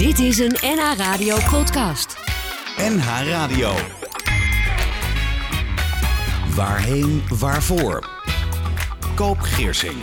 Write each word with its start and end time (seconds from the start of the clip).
Dit 0.00 0.18
is 0.18 0.38
een 0.38 0.56
NH 0.60 0.96
Radio 0.96 1.36
podcast. 1.50 2.16
NH 2.76 3.28
Radio. 3.28 3.72
Waarheen, 6.54 7.22
waarvoor? 7.28 8.08
Koop 9.14 9.38
Geersing. 9.40 9.94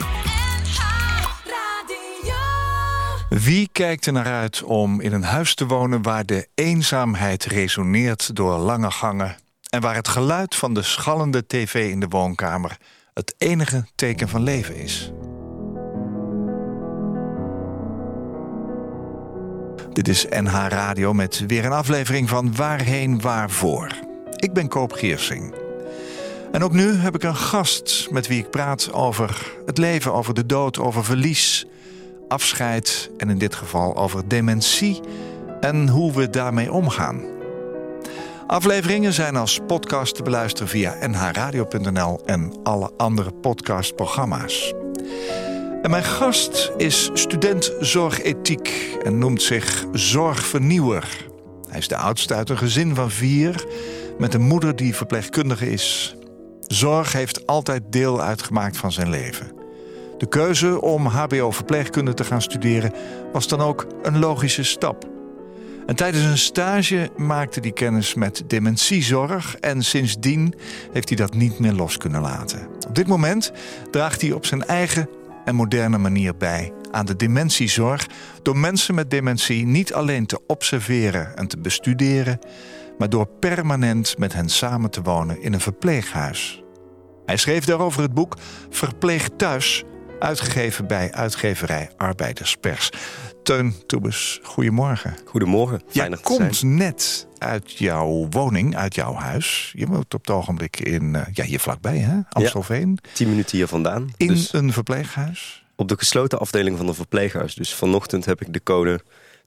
Wie 3.28 3.68
kijkt 3.72 4.06
er 4.06 4.12
naar 4.12 4.26
uit 4.26 4.62
om 4.62 5.00
in 5.00 5.12
een 5.12 5.22
huis 5.22 5.54
te 5.54 5.66
wonen 5.66 6.02
waar 6.02 6.26
de 6.26 6.48
eenzaamheid 6.54 7.44
resoneert 7.44 8.36
door 8.36 8.58
lange 8.58 8.90
gangen 8.90 9.36
en 9.70 9.80
waar 9.80 9.94
het 9.94 10.08
geluid 10.08 10.54
van 10.54 10.74
de 10.74 10.82
schallende 10.82 11.46
tv 11.46 11.90
in 11.90 12.00
de 12.00 12.08
woonkamer 12.08 12.76
het 13.14 13.34
enige 13.38 13.86
teken 13.94 14.28
van 14.28 14.42
leven 14.42 14.76
is? 14.76 15.12
Dit 19.98 20.08
is 20.08 20.26
NH 20.30 20.66
Radio 20.68 21.12
met 21.12 21.44
weer 21.46 21.64
een 21.64 21.72
aflevering 21.72 22.28
van 22.28 22.56
Waarheen 22.56 23.20
Waarvoor. 23.20 23.88
Ik 24.36 24.52
ben 24.52 24.68
Koop 24.68 24.92
Geersing. 24.92 25.54
En 26.52 26.64
ook 26.64 26.72
nu 26.72 26.92
heb 26.92 27.14
ik 27.14 27.22
een 27.22 27.36
gast 27.36 28.08
met 28.10 28.26
wie 28.26 28.38
ik 28.38 28.50
praat 28.50 28.92
over 28.92 29.52
het 29.66 29.78
leven, 29.78 30.12
over 30.12 30.34
de 30.34 30.46
dood, 30.46 30.78
over 30.78 31.04
verlies, 31.04 31.66
afscheid 32.28 33.10
en 33.16 33.30
in 33.30 33.38
dit 33.38 33.54
geval 33.54 33.96
over 33.96 34.28
dementie 34.28 35.00
en 35.60 35.88
hoe 35.88 36.12
we 36.12 36.30
daarmee 36.30 36.72
omgaan. 36.72 37.22
Afleveringen 38.46 39.12
zijn 39.12 39.36
als 39.36 39.60
podcast 39.66 40.14
te 40.14 40.22
beluisteren 40.22 40.68
via 40.68 41.06
nhradio.nl 41.06 42.20
en 42.26 42.52
alle 42.62 42.90
andere 42.96 43.30
podcastprogramma's. 43.32 44.74
En 45.82 45.90
mijn 45.90 46.04
gast 46.04 46.72
is 46.76 47.10
student 47.12 47.72
zorgethiek 47.80 48.96
en 49.02 49.18
noemt 49.18 49.42
zich 49.42 49.84
zorgvernieuwer. 49.92 51.26
Hij 51.68 51.78
is 51.78 51.88
de 51.88 51.96
oudste 51.96 52.34
uit 52.34 52.50
een 52.50 52.58
gezin 52.58 52.94
van 52.94 53.10
vier 53.10 53.64
met 54.18 54.34
een 54.34 54.42
moeder 54.42 54.76
die 54.76 54.94
verpleegkundige 54.94 55.70
is. 55.70 56.16
Zorg 56.66 57.12
heeft 57.12 57.46
altijd 57.46 57.82
deel 57.90 58.20
uitgemaakt 58.20 58.76
van 58.76 58.92
zijn 58.92 59.10
leven. 59.10 59.52
De 60.18 60.28
keuze 60.28 60.80
om 60.80 61.06
HBO-verpleegkunde 61.06 62.14
te 62.14 62.24
gaan 62.24 62.42
studeren 62.42 62.92
was 63.32 63.48
dan 63.48 63.60
ook 63.60 63.86
een 64.02 64.18
logische 64.18 64.64
stap. 64.64 65.04
En 65.86 65.96
tijdens 65.96 66.24
een 66.24 66.38
stage 66.38 67.10
maakte 67.16 67.60
hij 67.60 67.72
kennis 67.72 68.14
met 68.14 68.42
dementiezorg 68.46 69.56
en 69.56 69.82
sindsdien 69.82 70.54
heeft 70.92 71.08
hij 71.08 71.16
dat 71.16 71.34
niet 71.34 71.58
meer 71.58 71.72
los 71.72 71.96
kunnen 71.96 72.20
laten. 72.20 72.68
Op 72.88 72.94
dit 72.94 73.06
moment 73.06 73.52
draagt 73.90 74.20
hij 74.20 74.32
op 74.32 74.46
zijn 74.46 74.64
eigen 74.64 75.08
en 75.48 75.54
moderne 75.54 75.98
manier 75.98 76.36
bij 76.36 76.72
aan 76.90 77.06
de 77.06 77.16
dementiezorg 77.16 78.06
door 78.42 78.56
mensen 78.56 78.94
met 78.94 79.10
dementie 79.10 79.66
niet 79.66 79.94
alleen 79.94 80.26
te 80.26 80.40
observeren 80.46 81.36
en 81.36 81.48
te 81.48 81.58
bestuderen, 81.58 82.38
maar 82.98 83.08
door 83.08 83.26
permanent 83.40 84.18
met 84.18 84.32
hen 84.32 84.48
samen 84.48 84.90
te 84.90 85.02
wonen 85.02 85.42
in 85.42 85.52
een 85.52 85.60
verpleeghuis. 85.60 86.62
Hij 87.24 87.36
schreef 87.36 87.64
daarover 87.64 88.02
het 88.02 88.14
boek 88.14 88.36
Verpleeg 88.70 89.28
thuis, 89.36 89.84
uitgegeven 90.18 90.86
bij 90.86 91.12
uitgeverij 91.12 91.90
Arbeiderspers. 91.96 92.90
Teun 93.42 93.74
Toebes, 93.86 94.40
goedemorgen. 94.42 95.16
Goedemorgen, 95.24 95.82
fijn 95.88 96.10
Jij 96.10 96.20
komt 96.22 96.62
net 96.62 97.26
uit 97.38 97.72
jouw 97.72 98.26
woning, 98.30 98.76
uit 98.76 98.94
jouw 98.94 99.14
huis. 99.14 99.72
Je 99.76 99.86
woont 99.86 100.14
op 100.14 100.26
het 100.26 100.30
ogenblik 100.30 100.80
in, 100.80 101.14
uh, 101.14 101.22
ja, 101.32 101.44
hier 101.44 101.60
vlakbij, 101.60 101.98
hè? 101.98 102.20
Amstelveen. 102.30 102.98
Ja, 103.02 103.10
tien 103.12 103.28
minuten 103.28 103.56
hier 103.56 103.66
vandaan. 103.66 104.12
In 104.16 104.26
dus 104.26 104.52
een 104.52 104.72
verpleeghuis? 104.72 105.64
Op 105.76 105.88
de 105.88 105.98
gesloten 105.98 106.38
afdeling 106.38 106.76
van 106.76 106.88
een 106.88 106.94
verpleeghuis. 106.94 107.54
Dus 107.54 107.74
vanochtend 107.74 108.24
heb 108.24 108.40
ik 108.40 108.52
de 108.52 108.62
code 108.62 109.00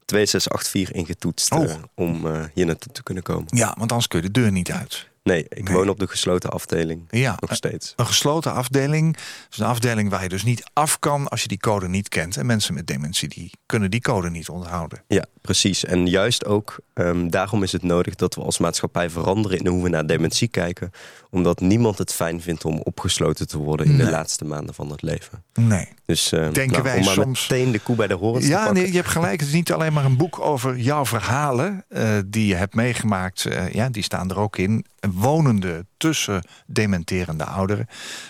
2684 0.04 0.94
ingetoetst 0.94 1.52
oh. 1.52 1.62
uh, 1.62 1.74
om 1.94 2.26
uh, 2.26 2.44
hier 2.54 2.66
naartoe 2.66 2.92
te 2.92 3.02
kunnen 3.02 3.22
komen. 3.22 3.46
Ja, 3.46 3.74
want 3.78 3.90
anders 3.90 4.08
kun 4.08 4.22
je 4.22 4.30
de 4.30 4.40
deur 4.40 4.52
niet 4.52 4.70
uit. 4.70 5.10
Nee, 5.22 5.46
ik 5.48 5.68
woon 5.68 5.88
op 5.88 5.98
de 5.98 6.08
gesloten 6.08 6.50
afdeling. 6.50 7.04
Ja, 7.10 7.36
nog 7.38 7.54
steeds. 7.54 7.92
Een 7.96 8.06
gesloten 8.06 8.52
afdeling. 8.52 9.16
is 9.50 9.58
een 9.58 9.66
afdeling 9.66 10.10
waar 10.10 10.22
je 10.22 10.28
dus 10.28 10.42
niet 10.42 10.64
af 10.72 10.98
kan 10.98 11.28
als 11.28 11.42
je 11.42 11.48
die 11.48 11.58
code 11.58 11.88
niet 11.88 12.08
kent. 12.08 12.36
En 12.36 12.46
mensen 12.46 12.74
met 12.74 12.86
dementie 12.86 13.28
die 13.28 13.50
kunnen 13.66 13.90
die 13.90 14.00
code 14.00 14.30
niet 14.30 14.48
onthouden. 14.48 15.02
Ja, 15.06 15.24
precies. 15.40 15.84
En 15.84 16.06
juist 16.06 16.44
ook 16.44 16.76
um, 16.94 17.30
daarom 17.30 17.62
is 17.62 17.72
het 17.72 17.82
nodig 17.82 18.14
dat 18.14 18.34
we 18.34 18.42
als 18.42 18.58
maatschappij 18.58 19.10
veranderen 19.10 19.58
in 19.58 19.66
hoe 19.66 19.82
we 19.82 19.88
naar 19.88 20.06
dementie 20.06 20.48
kijken. 20.48 20.90
Omdat 21.30 21.60
niemand 21.60 21.98
het 21.98 22.12
fijn 22.12 22.40
vindt 22.40 22.64
om 22.64 22.80
opgesloten 22.80 23.48
te 23.48 23.58
worden 23.58 23.86
in 23.86 23.96
de 23.96 24.10
laatste 24.10 24.44
maanden 24.44 24.74
van 24.74 24.90
het 24.90 25.02
leven. 25.02 25.44
Nee. 25.54 25.88
Dus 26.12 26.32
uh, 26.32 26.40
denken 26.40 26.70
nou, 26.70 26.82
wij 26.82 26.96
om 26.96 27.02
soms. 27.02 27.48
meteen 27.48 27.72
de 27.72 27.78
koe 27.78 27.96
bij 27.96 28.06
de 28.06 28.14
horens 28.14 28.46
ja, 28.46 28.72
nee, 28.72 28.86
je 28.86 28.96
hebt 28.96 29.08
gelijk. 29.08 29.40
Het 29.40 29.48
is 29.48 29.54
niet 29.54 29.72
alleen 29.72 29.92
maar 29.92 30.04
een 30.04 30.16
boek 30.16 30.40
over 30.40 30.76
jouw 30.76 31.06
verhalen 31.06 31.84
uh, 31.88 32.18
die 32.26 32.46
je 32.46 32.54
hebt 32.54 32.74
meegemaakt. 32.74 33.44
Uh, 33.44 33.72
ja, 33.72 33.88
die 33.88 34.02
staan 34.02 34.30
er 34.30 34.38
ook 34.38 34.56
in. 34.56 34.84
Wonende 35.14 35.86
tussen 35.96 36.42
dementerende 36.66 37.44
ouderen. 37.44 37.86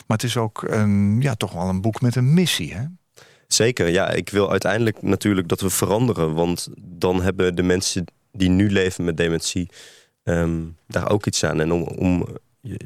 Maar 0.07 0.17
het 0.17 0.23
is 0.23 0.37
ook 0.37 0.63
een, 0.67 1.21
ja, 1.21 1.35
toch 1.35 1.53
wel 1.53 1.69
een 1.69 1.81
boek 1.81 2.01
met 2.01 2.17
een 2.17 2.35
missie. 2.35 2.75
Hè? 2.75 2.83
Zeker, 3.47 3.89
ja. 3.89 4.11
Ik 4.11 4.31
wil 4.31 4.51
uiteindelijk 4.51 5.03
natuurlijk 5.03 5.49
dat 5.49 5.61
we 5.61 5.71
veranderen. 5.71 6.35
Want 6.35 6.69
dan 6.79 7.23
hebben 7.23 7.55
de 7.55 7.63
mensen 7.63 8.05
die 8.33 8.49
nu 8.49 8.71
leven 8.71 9.05
met 9.05 9.17
dementie 9.17 9.69
um, 10.25 10.77
daar 10.87 11.11
ook 11.11 11.27
iets 11.27 11.45
aan. 11.45 11.61
En 11.61 11.73
om, 11.73 11.83
om 11.83 12.27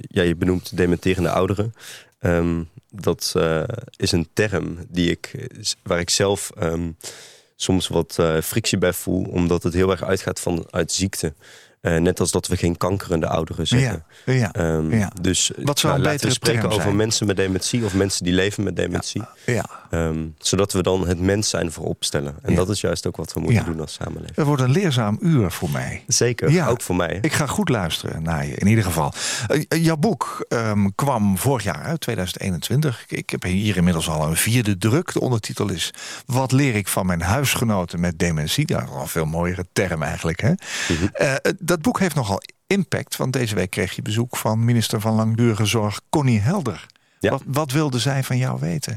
ja, 0.00 0.22
je 0.22 0.36
benoemt 0.36 0.76
dementerende 0.76 1.30
ouderen. 1.30 1.74
Um, 2.20 2.68
dat 2.90 3.32
uh, 3.36 3.62
is 3.96 4.12
een 4.12 4.28
term 4.32 4.78
die 4.88 5.10
ik, 5.10 5.48
waar 5.82 5.98
ik 5.98 6.10
zelf 6.10 6.50
um, 6.62 6.96
soms 7.56 7.88
wat 7.88 8.16
uh, 8.20 8.40
frictie 8.40 8.78
bij 8.78 8.92
voel, 8.92 9.24
omdat 9.24 9.62
het 9.62 9.74
heel 9.74 9.90
erg 9.90 10.04
uitgaat 10.04 10.40
vanuit 10.40 10.92
ziekte. 10.92 11.34
Uh, 11.82 11.96
net 11.96 12.20
als 12.20 12.30
dat 12.30 12.46
we 12.46 12.56
geen 12.56 12.76
kankerende 12.76 13.26
ouderen 13.28 13.66
zeggen. 13.66 14.04
Ja, 14.24 14.32
ja, 14.32 14.76
um, 14.76 14.92
ja. 14.92 15.12
Dus 15.20 15.50
Wat 15.56 15.78
zou 15.78 15.92
nou, 15.92 16.04
laten 16.04 16.26
we 16.26 16.32
spreken 16.32 16.70
over 16.70 16.94
mensen 16.94 17.26
met 17.26 17.36
dementie 17.36 17.84
of 17.84 17.94
mensen 17.94 18.24
die 18.24 18.34
leven 18.34 18.62
met 18.62 18.76
dementie. 18.76 19.22
Ja, 19.46 19.70
um, 19.90 20.34
zodat 20.38 20.72
we 20.72 20.82
dan 20.82 21.08
het 21.08 21.20
mens 21.20 21.48
zijn 21.48 21.72
voorop 21.72 22.04
stellen. 22.04 22.34
En 22.42 22.54
dat 22.54 22.68
is 22.68 22.80
juist 22.80 23.06
ook 23.06 23.16
wat 23.16 23.32
we 23.32 23.40
moeten 23.40 23.64
doen 23.64 23.80
als 23.80 23.92
samenleving. 23.92 24.36
Het 24.36 24.46
wordt 24.46 24.62
een 24.62 24.70
leerzaam 24.70 25.18
uur 25.20 25.50
voor 25.50 25.70
mij. 25.70 26.04
Zeker, 26.06 26.68
ook 26.68 26.82
voor 26.82 26.96
mij. 26.96 27.18
Ik 27.20 27.32
ga 27.32 27.46
goed 27.46 27.68
luisteren 27.68 28.22
naar 28.22 28.46
je, 28.46 28.54
in 28.54 28.66
ieder 28.66 28.84
geval. 28.84 29.12
Uh, 29.48 29.84
jouw 29.84 29.96
boek 29.96 30.46
um, 30.48 30.94
kwam 30.94 31.38
vorig 31.38 31.62
jaar 31.62 31.82
uit, 31.82 32.00
2021. 32.00 33.04
Ik 33.08 33.30
heb 33.30 33.42
hier 33.42 33.76
inmiddels 33.76 34.08
al 34.08 34.28
een 34.28 34.36
vierde 34.36 34.78
druk. 34.78 35.12
De 35.12 35.20
ondertitel 35.20 35.70
is 35.70 35.90
Wat 36.26 36.52
leer 36.52 36.74
ik 36.74 36.88
van 36.88 37.06
mijn 37.06 37.20
huisgenoten 37.20 38.00
met 38.00 38.18
dementie? 38.18 38.66
Dat 38.66 38.82
is 38.82 38.88
al 38.88 39.00
een 39.00 39.08
veel 39.08 39.24
mooiere 39.24 39.66
term 39.72 40.02
eigenlijk. 40.02 40.40
Hè? 40.40 40.50
Mm 40.50 40.56
-hmm. 40.86 41.10
uh, 41.20 41.34
dat 41.58 41.82
boek 41.82 41.98
heeft 41.98 42.14
nogal 42.14 42.42
impact, 42.66 43.16
want 43.16 43.32
deze 43.32 43.54
week 43.54 43.70
kreeg 43.70 43.92
je 43.92 44.02
bezoek 44.02 44.36
van 44.36 44.64
minister 44.64 45.00
van 45.00 45.14
Langdurige 45.14 45.64
Zorg 45.64 46.00
Connie 46.10 46.40
Helder. 46.40 46.86
Wat, 47.20 47.42
wat 47.46 47.72
wilde 47.72 47.98
zij 47.98 48.22
van 48.22 48.36
jou 48.36 48.60
weten? 48.60 48.96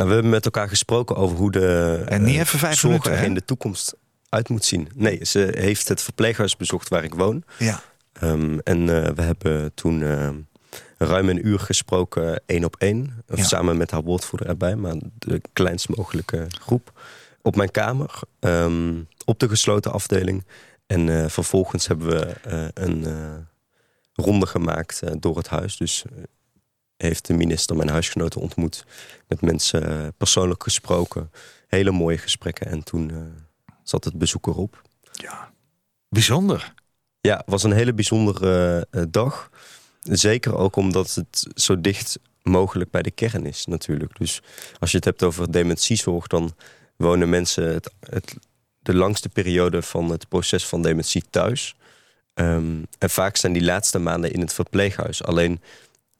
Nou, 0.00 0.12
we 0.12 0.18
hebben 0.18 0.34
met 0.34 0.44
elkaar 0.44 0.68
gesproken 0.68 1.16
over 1.16 1.36
hoe 1.36 1.50
de 1.50 2.02
en 2.08 2.22
niet 2.22 2.38
even 2.38 2.58
vijf 2.58 2.78
zorg 2.78 2.92
minuten, 2.92 3.12
er 3.12 3.24
in 3.24 3.34
de 3.34 3.44
toekomst 3.44 3.94
uit 4.28 4.48
moet 4.48 4.64
zien. 4.64 4.88
Nee, 4.94 5.24
ze 5.24 5.52
heeft 5.56 5.88
het 5.88 6.02
verpleeghuis 6.02 6.56
bezocht 6.56 6.88
waar 6.88 7.04
ik 7.04 7.14
woon. 7.14 7.44
Ja. 7.58 7.80
Um, 8.22 8.60
en 8.60 8.80
uh, 8.80 9.08
we 9.08 9.22
hebben 9.22 9.74
toen 9.74 10.00
uh, 10.00 10.28
ruim 10.98 11.28
een 11.28 11.46
uur 11.46 11.58
gesproken, 11.58 12.42
één 12.46 12.64
op 12.64 12.76
één. 12.78 13.24
Ja. 13.26 13.44
Samen 13.44 13.76
met 13.76 13.90
haar 13.90 14.02
woordvoerder 14.02 14.48
erbij, 14.48 14.76
maar 14.76 14.94
de 15.18 15.40
kleinst 15.52 15.88
mogelijke 15.88 16.46
groep. 16.60 17.00
Op 17.42 17.56
mijn 17.56 17.70
kamer, 17.70 18.20
um, 18.40 19.08
op 19.24 19.38
de 19.38 19.48
gesloten 19.48 19.92
afdeling. 19.92 20.44
En 20.86 21.06
uh, 21.06 21.28
vervolgens 21.28 21.86
hebben 21.86 22.08
we 22.08 22.36
een 22.74 23.06
ronde 24.14 24.46
gemaakt 24.46 25.02
door 25.18 25.36
het 25.36 25.48
huis. 25.48 25.76
Dus 25.76 26.04
heeft 27.02 27.26
de 27.26 27.34
minister 27.34 27.76
mijn 27.76 27.88
huisgenoten 27.88 28.40
ontmoet. 28.40 28.84
Met 29.28 29.40
mensen 29.40 30.12
persoonlijk 30.16 30.62
gesproken. 30.62 31.30
Hele 31.68 31.90
mooie 31.90 32.18
gesprekken. 32.18 32.66
En 32.66 32.84
toen 32.84 33.34
zat 33.82 34.04
het 34.04 34.18
bezoek 34.18 34.46
erop. 34.46 34.82
Ja, 35.12 35.50
bijzonder. 36.08 36.74
Ja, 37.20 37.36
het 37.36 37.46
was 37.46 37.62
een 37.62 37.72
hele 37.72 37.92
bijzondere 37.92 38.86
dag. 39.08 39.50
Zeker 40.00 40.56
ook 40.56 40.76
omdat 40.76 41.14
het 41.14 41.46
zo 41.54 41.80
dicht 41.80 42.18
mogelijk 42.42 42.90
bij 42.90 43.02
de 43.02 43.10
kern 43.10 43.46
is 43.46 43.66
natuurlijk. 43.66 44.18
Dus 44.18 44.42
als 44.78 44.90
je 44.90 44.96
het 44.96 45.04
hebt 45.04 45.22
over 45.22 45.52
dementiezorg... 45.52 46.26
dan 46.26 46.54
wonen 46.96 47.28
mensen 47.28 47.72
het, 47.72 47.92
het 48.00 48.34
de 48.82 48.94
langste 48.94 49.28
periode 49.28 49.82
van 49.82 50.10
het 50.10 50.28
proces 50.28 50.66
van 50.66 50.82
dementie 50.82 51.24
thuis. 51.30 51.74
Um, 52.34 52.86
en 52.98 53.10
vaak 53.10 53.36
zijn 53.36 53.52
die 53.52 53.64
laatste 53.64 53.98
maanden 53.98 54.32
in 54.32 54.40
het 54.40 54.52
verpleeghuis. 54.52 55.22
Alleen 55.24 55.60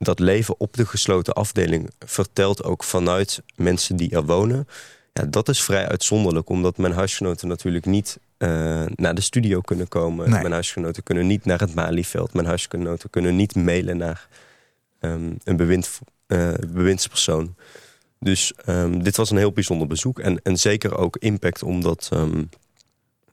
dat 0.02 0.18
leven 0.18 0.54
op 0.58 0.76
de 0.76 0.86
gesloten 0.86 1.34
afdeling 1.34 1.90
vertelt 1.98 2.64
ook 2.64 2.84
vanuit 2.84 3.42
mensen 3.56 3.96
die 3.96 4.10
er 4.10 4.24
wonen. 4.24 4.68
Ja, 5.12 5.24
dat 5.24 5.48
is 5.48 5.62
vrij 5.62 5.88
uitzonderlijk, 5.88 6.48
omdat 6.48 6.76
mijn 6.76 6.92
huisgenoten 6.92 7.48
natuurlijk 7.48 7.86
niet 7.86 8.18
uh, 8.38 8.82
naar 8.94 9.14
de 9.14 9.20
studio 9.20 9.60
kunnen 9.60 9.88
komen. 9.88 10.30
Nee. 10.30 10.40
Mijn 10.40 10.52
huisgenoten 10.52 11.02
kunnen 11.02 11.26
niet 11.26 11.44
naar 11.44 11.60
het 11.60 11.74
Malieveld. 11.74 12.32
Mijn 12.32 12.46
huisgenoten 12.46 13.10
kunnen 13.10 13.36
niet 13.36 13.54
mailen 13.54 13.96
naar 13.96 14.28
um, 15.00 15.36
een 15.44 15.56
bewind, 15.56 16.00
uh, 16.26 16.52
bewindspersoon. 16.68 17.54
Dus 18.18 18.52
um, 18.66 19.02
dit 19.02 19.16
was 19.16 19.30
een 19.30 19.36
heel 19.36 19.52
bijzonder 19.52 19.86
bezoek. 19.86 20.18
En, 20.18 20.42
en 20.42 20.58
zeker 20.58 20.96
ook 20.96 21.16
impact 21.16 21.62
omdat 21.62 22.10
um, 22.12 22.48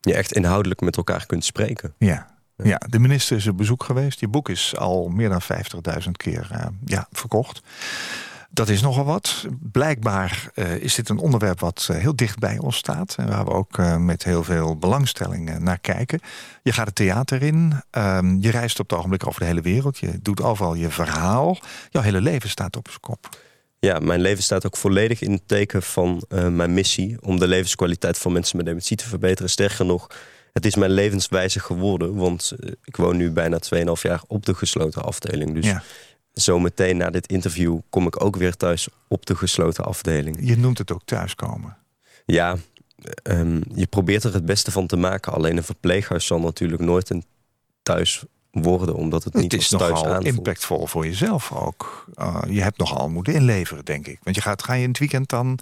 je 0.02 0.14
echt 0.14 0.34
inhoudelijk 0.34 0.82
met 0.82 0.98
elkaar 0.98 1.26
kunt 1.26 1.46
spreken. 1.46 1.94
Ja. 1.98 2.37
Ja, 2.64 2.82
de 2.90 3.00
minister 3.00 3.38
is 3.38 3.48
op 3.48 3.58
bezoek 3.58 3.84
geweest. 3.84 4.20
Je 4.20 4.28
boek 4.28 4.50
is 4.50 4.76
al 4.76 5.08
meer 5.08 5.30
dan 5.30 5.42
50.000 6.04 6.12
keer 6.12 6.50
uh, 6.52 6.66
ja, 6.86 7.08
verkocht. 7.12 7.62
Dat 8.50 8.70
is 8.70 8.82
nogal 8.82 9.06
wat. 9.06 9.46
Blijkbaar 9.72 10.50
uh, 10.54 10.76
is 10.76 10.96
dit 10.96 11.10
een 11.10 11.18
onderwerp 11.18 11.60
wat 11.60 11.88
uh, 11.92 11.98
heel 11.98 12.16
dicht 12.16 12.40
bij 12.40 12.58
ons 12.58 12.78
staat. 12.78 13.16
En 13.18 13.28
waar 13.28 13.46
we 13.46 13.52
ook 13.52 13.78
met 14.00 14.24
heel 14.24 14.44
veel 14.44 14.78
belangstelling 14.78 15.60
naar 15.60 15.80
kijken. 15.80 16.20
Je 16.64 16.72
gaat 16.72 16.86
het 16.86 16.96
theater 16.96 17.42
in. 17.42 17.82
Ehm, 17.90 18.38
je 18.40 18.52
reist 18.52 18.80
op 18.80 18.90
het 18.90 19.00
ogenblik 19.00 19.28
over 19.28 19.40
de 19.40 19.46
hele 19.46 19.62
wereld. 19.62 19.98
Je 19.98 20.20
doet 20.22 20.42
overal 20.42 20.74
je 20.74 20.90
verhaal. 20.90 21.58
Jouw 21.90 22.02
hele 22.02 22.22
leven 22.22 22.50
staat 22.50 22.76
op 22.76 22.88
zijn 22.88 23.00
kop. 23.00 23.40
Ja, 23.80 24.00
mijn 24.00 24.22
leven 24.22 24.44
staat 24.44 24.66
ook 24.66 24.78
volledig 24.78 25.22
in 25.22 25.32
het 25.32 25.48
teken 25.48 25.84
van 25.84 26.24
mijn 26.30 26.74
missie... 26.74 27.18
om 27.22 27.40
de 27.40 27.48
levenskwaliteit 27.48 28.18
van 28.18 28.32
mensen 28.32 28.58
met 28.58 28.66
dementie 28.66 28.98
te 28.98 29.08
verbeteren. 29.08 29.50
Sterker 29.50 29.86
nog, 29.86 30.08
het 30.58 30.66
is 30.66 30.76
mijn 30.76 30.92
levenswijze 30.92 31.60
geworden. 31.60 32.16
Want 32.16 32.54
eh, 32.60 32.72
ik 32.84 32.96
woon 32.96 33.18
nu 33.18 33.32
bijna 33.32 33.60
2,5 33.76 33.82
jaar 34.02 34.22
op 34.28 34.46
de 34.46 34.54
gesloten 34.54 35.04
afdeling. 35.04 35.54
Dus 35.54 35.66
ja. 35.66 35.84
zometeen 36.34 36.98
na 36.98 37.10
dit 37.10 37.28
interview 37.28 37.80
kom 37.90 38.08
ik 38.08 38.24
ook 38.24 38.36
weer 38.36 38.56
thuis 38.56 38.88
op 39.08 39.26
de 39.26 39.36
gesloten 39.36 39.86
afdeling. 39.86 40.38
Je 40.42 40.58
noemt 40.58 40.78
het 40.78 40.92
ook 40.92 41.02
thuiskomen. 41.06 41.78
Ja, 42.26 42.56
um, 43.24 43.64
je 43.76 43.86
probeert 43.86 44.24
er 44.24 44.34
het 44.34 44.46
beste 44.46 44.72
van 44.72 44.88
te 44.88 44.96
maken. 44.96 45.34
Alleen 45.34 45.58
een 45.58 45.64
verpleeghuis 45.64 46.26
zal 46.26 46.40
natuurlijk 46.40 46.82
nooit 46.82 47.10
een 47.10 47.24
thuis 47.84 48.24
worden, 48.52 48.96
omdat 48.96 49.24
het, 49.24 49.34
niet 49.34 49.52
het 49.52 49.62
is 49.62 49.68
thuis 49.68 50.02
nogal 50.02 50.22
impactvol 50.22 50.88
voor 50.88 51.06
jezelf 51.06 51.52
ook. 51.52 52.06
Uh, 52.16 52.42
je 52.50 52.62
hebt 52.62 52.78
nogal 52.78 53.10
moeten 53.10 53.34
inleveren, 53.34 53.86
denk 53.86 54.08
ik. 54.08 54.20
Want 54.24 54.36
je 54.36 54.42
gaat, 54.42 54.64
ga 54.64 54.74
je 54.74 54.84
in 54.84 54.90
het 54.90 55.00
weekend 55.00 55.30
dan... 55.30 55.60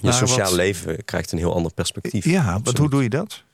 Je 0.00 0.12
sociaal 0.12 0.54
leven 0.54 1.04
krijgt 1.04 1.32
een 1.32 1.38
heel 1.38 1.54
ander 1.54 1.72
perspectief. 1.72 2.24
Ja, 2.24 2.60
wat, 2.62 2.78
hoe 2.78 2.90
doe 2.90 3.02
je 3.02 3.08
dat? 3.08 3.44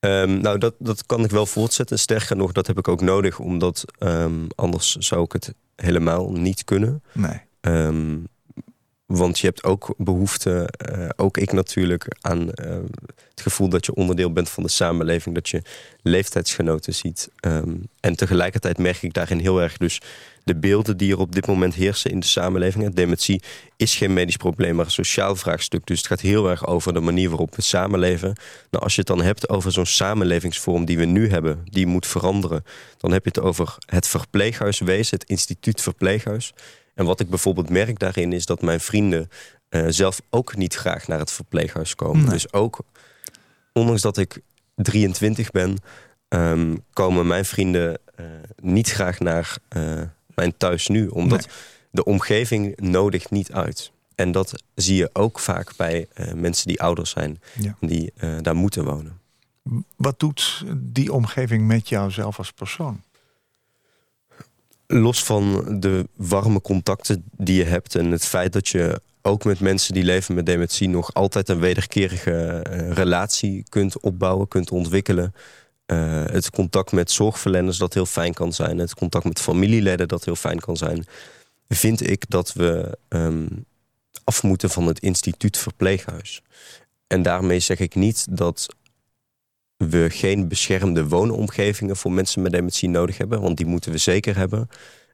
Um, 0.00 0.40
nou, 0.40 0.58
dat, 0.58 0.74
dat 0.78 1.06
kan 1.06 1.24
ik 1.24 1.30
wel 1.30 1.46
voortzetten. 1.46 1.98
Sterker 1.98 2.36
nog, 2.36 2.52
dat 2.52 2.66
heb 2.66 2.78
ik 2.78 2.88
ook 2.88 3.00
nodig, 3.00 3.38
omdat 3.38 3.84
um, 3.98 4.46
anders 4.54 4.96
zou 4.96 5.22
ik 5.22 5.32
het 5.32 5.54
helemaal 5.76 6.32
niet 6.32 6.64
kunnen. 6.64 7.02
Nee. 7.12 7.40
Um, 7.60 8.28
want 9.06 9.38
je 9.38 9.46
hebt 9.46 9.64
ook 9.64 9.94
behoefte, 9.96 10.68
uh, 10.90 11.08
ook 11.16 11.36
ik 11.36 11.52
natuurlijk, 11.52 12.06
aan 12.20 12.40
uh, 12.40 12.78
het 13.30 13.40
gevoel 13.40 13.68
dat 13.68 13.86
je 13.86 13.94
onderdeel 13.94 14.32
bent 14.32 14.48
van 14.48 14.62
de 14.62 14.68
samenleving. 14.68 15.34
Dat 15.34 15.48
je 15.48 15.62
leeftijdsgenoten 16.02 16.94
ziet. 16.94 17.30
En 18.00 18.16
tegelijkertijd 18.16 18.78
merk 18.78 19.02
ik 19.02 19.14
daarin 19.14 19.38
heel 19.38 19.62
erg 19.62 19.76
dus 19.76 20.00
de 20.44 20.56
beelden 20.56 20.96
die 20.96 21.12
er 21.12 21.18
op 21.18 21.32
dit 21.32 21.46
moment 21.46 21.74
heersen 21.74 22.10
in 22.10 22.20
de 22.20 22.26
samenleving. 22.26 22.94
Dementie 22.94 23.42
is 23.76 23.96
geen 23.96 24.12
medisch 24.12 24.36
probleem, 24.36 24.74
maar 24.74 24.84
een 24.84 24.90
sociaal 24.90 25.36
vraagstuk. 25.36 25.86
Dus 25.86 25.98
het 25.98 26.06
gaat 26.06 26.20
heel 26.20 26.50
erg 26.50 26.66
over 26.66 26.92
de 26.92 27.00
manier 27.00 27.28
waarop 27.28 27.56
we 27.56 27.62
samenleven. 27.62 28.36
Nou, 28.70 28.84
als 28.84 28.94
je 28.94 29.00
het 29.00 29.08
dan 29.08 29.22
hebt 29.22 29.48
over 29.48 29.72
zo'n 29.72 29.86
samenlevingsvorm 29.86 30.84
die 30.84 30.98
we 30.98 31.04
nu 31.04 31.30
hebben, 31.30 31.60
die 31.64 31.86
moet 31.86 32.06
veranderen, 32.06 32.64
dan 32.96 33.12
heb 33.12 33.24
je 33.24 33.30
het 33.34 33.40
over 33.40 33.76
het 33.86 34.06
verpleeghuiswezen, 34.06 35.18
het 35.18 35.28
instituut 35.28 35.80
verpleeghuis. 35.80 36.52
En 36.94 37.04
wat 37.04 37.20
ik 37.20 37.28
bijvoorbeeld 37.28 37.70
merk 37.70 37.98
daarin 37.98 38.32
is 38.32 38.46
dat 38.46 38.62
mijn 38.62 38.80
vrienden 38.80 39.28
uh, 39.70 39.84
zelf 39.88 40.20
ook 40.30 40.56
niet 40.56 40.74
graag 40.74 41.08
naar 41.08 41.18
het 41.18 41.32
verpleeghuis 41.32 41.94
komen. 41.94 42.22
Nee. 42.22 42.32
Dus 42.32 42.52
ook, 42.52 42.78
ondanks 43.72 44.02
dat 44.02 44.16
ik 44.16 44.40
23 44.74 45.50
ben, 45.50 45.76
um, 46.28 46.84
komen 46.92 47.26
mijn 47.26 47.44
vrienden 47.44 47.98
uh, 48.20 48.26
niet 48.62 48.90
graag 48.90 49.18
naar 49.18 49.56
uh, 49.76 50.02
mijn 50.40 50.56
thuis 50.56 50.86
nu. 50.86 51.06
Omdat 51.06 51.46
nee. 51.46 51.56
de 51.90 52.04
omgeving 52.04 52.80
nodigt 52.80 53.30
niet 53.30 53.52
uit. 53.52 53.92
En 54.14 54.32
dat 54.32 54.62
zie 54.74 54.96
je 54.96 55.10
ook 55.12 55.38
vaak 55.38 55.76
bij 55.76 56.06
mensen 56.34 56.66
die 56.66 56.80
ouder 56.80 57.06
zijn. 57.06 57.40
Ja. 57.60 57.76
Die 57.80 58.12
daar 58.42 58.56
moeten 58.56 58.84
wonen. 58.84 59.20
Wat 59.96 60.18
doet 60.18 60.64
die 60.76 61.12
omgeving 61.12 61.66
met 61.66 61.88
jou 61.88 62.10
zelf 62.10 62.38
als 62.38 62.52
persoon? 62.52 63.02
los 64.90 65.24
van 65.24 65.64
de 65.80 66.08
warme 66.16 66.60
contacten 66.60 67.24
die 67.36 67.56
je 67.56 67.64
hebt 67.64 67.94
en 67.94 68.10
het 68.10 68.24
feit 68.24 68.52
dat 68.52 68.68
je 68.68 69.00
ook 69.22 69.44
met 69.44 69.60
mensen 69.60 69.94
die 69.94 70.04
leven 70.04 70.34
met 70.34 70.46
dementie 70.46 70.88
nog 70.88 71.14
altijd 71.14 71.48
een 71.48 71.60
wederkerige 71.60 72.66
uh, 72.70 72.92
relatie 72.92 73.64
kunt 73.68 74.00
opbouwen, 74.00 74.48
kunt 74.48 74.70
ontwikkelen. 74.70 75.34
Uh, 75.92 76.24
het 76.24 76.50
contact 76.50 76.92
met 76.92 77.10
zorgverleners 77.10 77.78
dat 77.78 77.94
heel 77.94 78.06
fijn 78.06 78.34
kan 78.34 78.52
zijn, 78.52 78.78
het 78.78 78.94
contact 78.94 79.24
met 79.24 79.40
familieleden 79.40 80.08
dat 80.08 80.24
heel 80.24 80.36
fijn 80.36 80.60
kan 80.60 80.76
zijn, 80.76 81.04
vind 81.68 82.10
ik 82.10 82.24
dat 82.28 82.52
we 82.52 82.98
um, 83.08 83.64
af 84.24 84.42
moeten 84.42 84.70
van 84.70 84.86
het 84.86 84.98
instituut 84.98 85.56
verpleeghuis. 85.56 86.42
En 87.06 87.22
daarmee 87.22 87.60
zeg 87.60 87.78
ik 87.78 87.94
niet 87.94 88.26
dat 88.30 88.68
we 89.76 90.06
geen 90.10 90.48
beschermde 90.48 91.08
woonomgevingen 91.08 91.96
voor 91.96 92.12
mensen 92.12 92.42
met 92.42 92.52
dementie 92.52 92.88
nodig 92.88 93.18
hebben. 93.18 93.40
Want 93.40 93.56
die 93.56 93.66
moeten 93.66 93.92
we 93.92 93.98
zeker 93.98 94.36
hebben. 94.36 94.68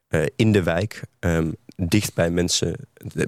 Uh, 0.09 0.25
in 0.35 0.51
de 0.51 0.63
wijk, 0.63 1.01
um, 1.19 1.55
dicht 1.75 2.13
bij 2.13 2.29
mensen, 2.29 2.75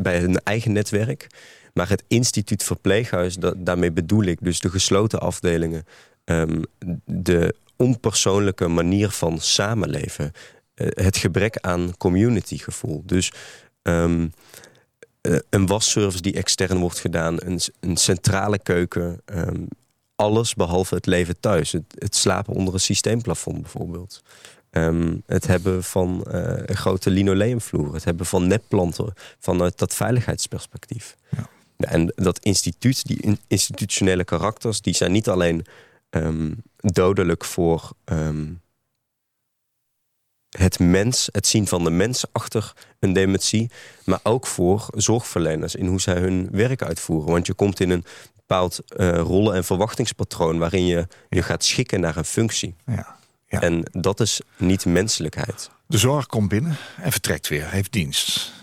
bij 0.01 0.19
hun 0.19 0.39
eigen 0.43 0.71
netwerk. 0.71 1.27
Maar 1.73 1.89
het 1.89 2.03
instituut 2.07 2.63
verpleeghuis, 2.63 3.37
daarmee 3.57 3.91
bedoel 3.91 4.23
ik 4.23 4.37
dus 4.41 4.59
de 4.59 4.69
gesloten 4.69 5.19
afdelingen. 5.19 5.83
Um, 6.29 6.63
de 7.05 7.55
onpersoonlijke 7.75 8.67
manier 8.67 9.09
van 9.09 9.39
samenleven. 9.39 10.31
Uh, 10.75 10.87
het 10.93 11.17
gebrek 11.17 11.57
aan 11.57 11.97
communitygevoel. 11.97 13.03
Dus 13.05 13.31
um, 13.81 14.33
uh, 15.21 15.37
een 15.49 15.67
wasservice 15.67 16.21
die 16.21 16.33
extern 16.33 16.77
wordt 16.77 16.99
gedaan. 16.99 17.37
Een, 17.45 17.59
een 17.79 17.97
centrale 17.97 18.59
keuken 18.59 19.21
alles 20.15 20.53
behalve 20.53 20.95
het 20.95 21.05
leven 21.05 21.39
thuis. 21.39 21.71
Het, 21.71 21.83
het 21.97 22.15
slapen 22.15 22.53
onder 22.53 22.73
een 22.73 22.79
systeemplafond 22.79 23.61
bijvoorbeeld. 23.61 24.21
Um, 24.71 25.23
het 25.25 25.47
hebben 25.47 25.83
van 25.83 26.25
uh, 26.27 26.33
een 26.65 26.77
grote 26.77 27.09
linoleumvloer. 27.09 27.93
Het 27.93 28.03
hebben 28.03 28.25
van 28.25 28.47
nepplanten 28.47 29.13
vanuit 29.39 29.77
dat 29.77 29.93
veiligheidsperspectief. 29.93 31.15
Ja. 31.29 31.49
En 31.77 32.13
dat 32.15 32.39
instituut, 32.39 33.07
die 33.07 33.37
institutionele 33.47 34.23
karakters... 34.23 34.81
die 34.81 34.93
zijn 34.93 35.11
niet 35.11 35.29
alleen 35.29 35.65
um, 36.09 36.63
dodelijk 36.75 37.45
voor 37.45 37.91
um, 38.05 38.61
het 40.49 40.79
mens... 40.79 41.29
het 41.31 41.47
zien 41.47 41.67
van 41.67 41.83
de 41.83 41.89
mens 41.89 42.25
achter 42.31 42.73
een 42.99 43.13
dementie... 43.13 43.71
maar 44.05 44.19
ook 44.23 44.47
voor 44.47 44.87
zorgverleners 44.95 45.75
in 45.75 45.85
hoe 45.85 46.01
zij 46.01 46.17
hun 46.19 46.47
werk 46.51 46.81
uitvoeren. 46.81 47.31
Want 47.31 47.47
je 47.47 47.53
komt 47.53 47.79
in 47.79 47.89
een 47.89 48.05
bepaald 48.35 48.79
uh, 48.97 49.17
rollen- 49.17 49.55
en 49.55 49.63
verwachtingspatroon... 49.63 50.57
waarin 50.57 50.85
je 50.85 51.07
je 51.29 51.41
gaat 51.41 51.63
schikken 51.63 51.99
naar 51.99 52.17
een 52.17 52.25
functie. 52.25 52.75
Ja. 52.85 53.17
Ja. 53.47 53.61
En 53.61 53.83
dat 53.91 54.19
is 54.19 54.41
niet 54.57 54.85
menselijkheid. 54.85 55.69
De 55.85 55.97
zorg 55.97 56.25
komt 56.25 56.49
binnen 56.49 56.77
en 57.01 57.11
vertrekt 57.11 57.47
weer, 57.47 57.69
heeft 57.69 57.91
dienst. 57.91 58.53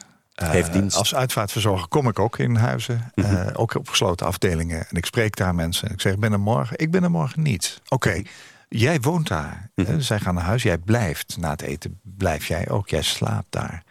Heeft 0.45 0.73
dienst. 0.73 0.97
Als 0.97 1.15
uitvaartverzorger 1.15 1.89
kom 1.89 2.09
ik 2.09 2.19
ook 2.19 2.39
in 2.39 2.57
huizen, 2.57 3.13
mm 3.15 3.25
-hmm. 3.25 3.37
uh, 3.37 3.47
ook 3.53 3.75
op 3.75 3.89
gesloten 3.89 4.27
afdelingen. 4.27 4.89
En 4.89 4.97
ik 4.97 5.07
spreek 5.07 5.37
daar 5.37 5.55
mensen. 5.55 5.91
Ik 5.91 6.01
zeg, 6.01 6.13
ik 6.13 6.21
ben 6.21 6.33
er 6.33 6.41
morgen. 6.41 6.79
Ik 6.79 6.91
ben 6.91 7.03
er 7.03 7.11
morgen 7.11 7.43
niet. 7.43 7.81
Oké, 7.89 8.09
okay. 8.09 8.27
jij 8.69 9.01
woont 9.01 9.29
daar. 9.29 9.71
Mm 9.75 9.85
-hmm. 9.85 10.01
Zij 10.01 10.19
gaan 10.19 10.35
naar 10.35 10.45
huis. 10.45 10.63
Jij 10.63 10.79
blijft 10.79 11.37
na 11.37 11.51
het 11.51 11.63
eten. 11.63 12.01
Blijf 12.03 12.47
jij 12.47 12.69
ook. 12.69 12.89
Jij 12.89 13.03
slaapt 13.03 13.47
daar. 13.51 13.85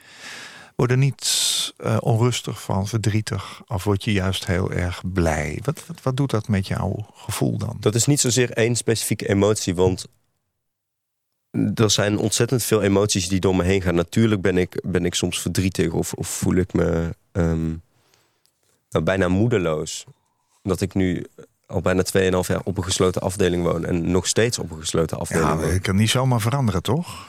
Word 0.76 0.92
er 0.92 0.98
niet 0.98 1.74
uh, 1.78 1.98
onrustig 2.00 2.62
van, 2.62 2.88
verdrietig? 2.88 3.62
Of 3.68 3.84
word 3.84 4.04
je 4.04 4.12
juist 4.12 4.46
heel 4.46 4.72
erg 4.72 5.02
blij? 5.14 5.60
Wat, 5.64 5.86
wat, 5.88 6.02
wat 6.02 6.18
doet 6.18 6.30
dat 6.30 6.48
met 6.48 6.68
jouw 6.68 7.06
gevoel 7.14 7.58
dan? 7.58 7.78
Dat 7.80 7.96
is 7.96 8.06
niet 8.06 8.20
zozeer 8.20 8.52
één 8.52 8.76
specifieke 8.76 9.28
emotie. 9.30 9.76
Want 9.76 10.06
er 11.76 11.92
zijn 11.92 12.18
ontzettend 12.18 12.64
veel 12.64 12.82
emoties 12.82 13.28
die 13.28 13.40
door 13.40 13.56
me 13.56 13.64
heen 13.64 13.82
gaan. 13.82 13.96
Natuurlijk 13.96 14.42
ben 14.42 14.58
ik, 14.58 14.82
ben 14.84 15.06
ik 15.06 15.16
soms 15.16 15.42
verdrietig 15.42 15.92
of, 15.92 16.14
of 16.14 16.28
voel 16.28 16.56
ik 16.56 16.74
me 16.74 17.16
um, 17.32 17.82
nou, 18.90 19.04
bijna 19.04 19.28
moedeloos. 19.28 20.06
Dat 20.64 20.82
ik 20.82 20.94
nu 20.94 21.26
al 21.66 21.82
bijna 21.82 22.04
2,5 22.04 22.12
jaar 22.48 22.62
op 22.64 22.78
een 22.78 22.84
gesloten 22.84 23.22
afdeling 23.22 23.64
woon... 23.64 23.86
en 23.86 24.12
nog 24.12 24.28
steeds 24.28 24.60
op 24.60 24.72
een 24.72 24.80
gesloten 24.80 25.20
afdeling 25.20 25.50
ja, 25.50 25.58
woon. 25.58 25.74
Ja, 25.74 25.80
kan 25.80 25.96
niet 25.96 26.10
zomaar 26.10 26.42
veranderen, 26.42 26.82
toch? 26.82 27.28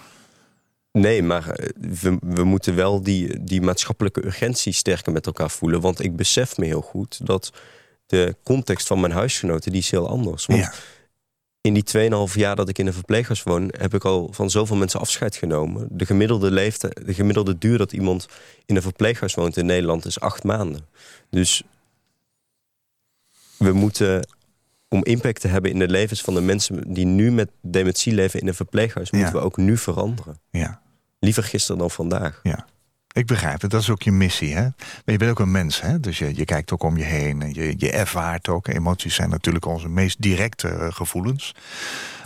Nee, 0.92 1.22
maar 1.22 1.48
eh, 1.48 1.68
we, 2.00 2.18
we 2.20 2.44
moeten 2.44 2.74
wel 2.74 3.02
die, 3.02 3.44
die 3.44 3.62
maatschappelijke 3.62 4.24
urgentie 4.26 4.72
sterker 4.72 5.12
met 5.12 5.26
elkaar 5.26 5.50
voelen. 5.50 5.80
Want 5.80 6.04
ik 6.04 6.16
besef 6.16 6.56
me 6.56 6.64
heel 6.64 6.80
goed 6.80 7.26
dat 7.26 7.52
de 8.06 8.36
context 8.42 8.86
van 8.86 9.00
mijn 9.00 9.12
huisgenoten... 9.12 9.72
die 9.72 9.80
is 9.80 9.90
heel 9.90 10.08
anders. 10.08 10.46
Want 10.46 10.60
ja 10.60 10.72
in 11.66 11.74
die 11.74 12.10
2,5 12.28 12.34
jaar 12.34 12.56
dat 12.56 12.68
ik 12.68 12.78
in 12.78 12.86
een 12.86 12.92
verpleeghuis 12.92 13.42
woon... 13.42 13.72
heb 13.78 13.94
ik 13.94 14.04
al 14.04 14.28
van 14.32 14.50
zoveel 14.50 14.76
mensen 14.76 15.00
afscheid 15.00 15.36
genomen. 15.36 15.88
De 15.90 16.06
gemiddelde, 16.06 16.50
leeftijd, 16.50 17.06
de 17.06 17.14
gemiddelde 17.14 17.58
duur 17.58 17.78
dat 17.78 17.92
iemand 17.92 18.28
in 18.66 18.76
een 18.76 18.82
verpleeghuis 18.82 19.34
woont 19.34 19.56
in 19.56 19.66
Nederland... 19.66 20.04
is 20.04 20.20
acht 20.20 20.44
maanden. 20.44 20.86
Dus 21.30 21.62
we 23.56 23.72
moeten, 23.72 24.28
om 24.88 25.04
impact 25.04 25.40
te 25.40 25.48
hebben 25.48 25.70
in 25.70 25.78
de 25.78 25.88
levens 25.88 26.20
van 26.20 26.34
de 26.34 26.40
mensen... 26.40 26.94
die 26.94 27.06
nu 27.06 27.32
met 27.32 27.50
dementie 27.60 28.12
leven 28.12 28.40
in 28.40 28.48
een 28.48 28.54
verpleeghuis... 28.54 29.10
moeten 29.10 29.32
ja. 29.32 29.38
we 29.38 29.44
ook 29.44 29.56
nu 29.56 29.76
veranderen. 29.76 30.40
Ja. 30.50 30.80
Liever 31.18 31.42
gisteren 31.42 31.78
dan 31.78 31.90
vandaag. 31.90 32.40
Ja. 32.42 32.66
Ik 33.16 33.26
begrijp 33.26 33.60
het, 33.60 33.70
dat 33.70 33.80
is 33.80 33.90
ook 33.90 34.02
je 34.02 34.12
missie. 34.12 34.54
Hè? 34.54 34.62
Maar 34.62 35.02
je 35.04 35.16
bent 35.16 35.30
ook 35.30 35.38
een 35.38 35.50
mens, 35.50 35.80
hè? 35.80 36.00
dus 36.00 36.18
je, 36.18 36.44
kijkt 36.44 36.72
ook 36.72 36.82
om 36.82 36.96
je 36.96 37.04
heen. 37.04 37.42
En 37.42 37.54
je, 37.54 37.74
je 37.76 37.90
ervaart 37.90 38.48
ook. 38.48 38.68
Emoties 38.68 39.14
zijn 39.14 39.30
natuurlijk 39.30 39.64
onze 39.64 39.88
meest 39.88 40.22
directe 40.22 40.68
eh, 40.68 40.92
gevoelens. 40.92 41.54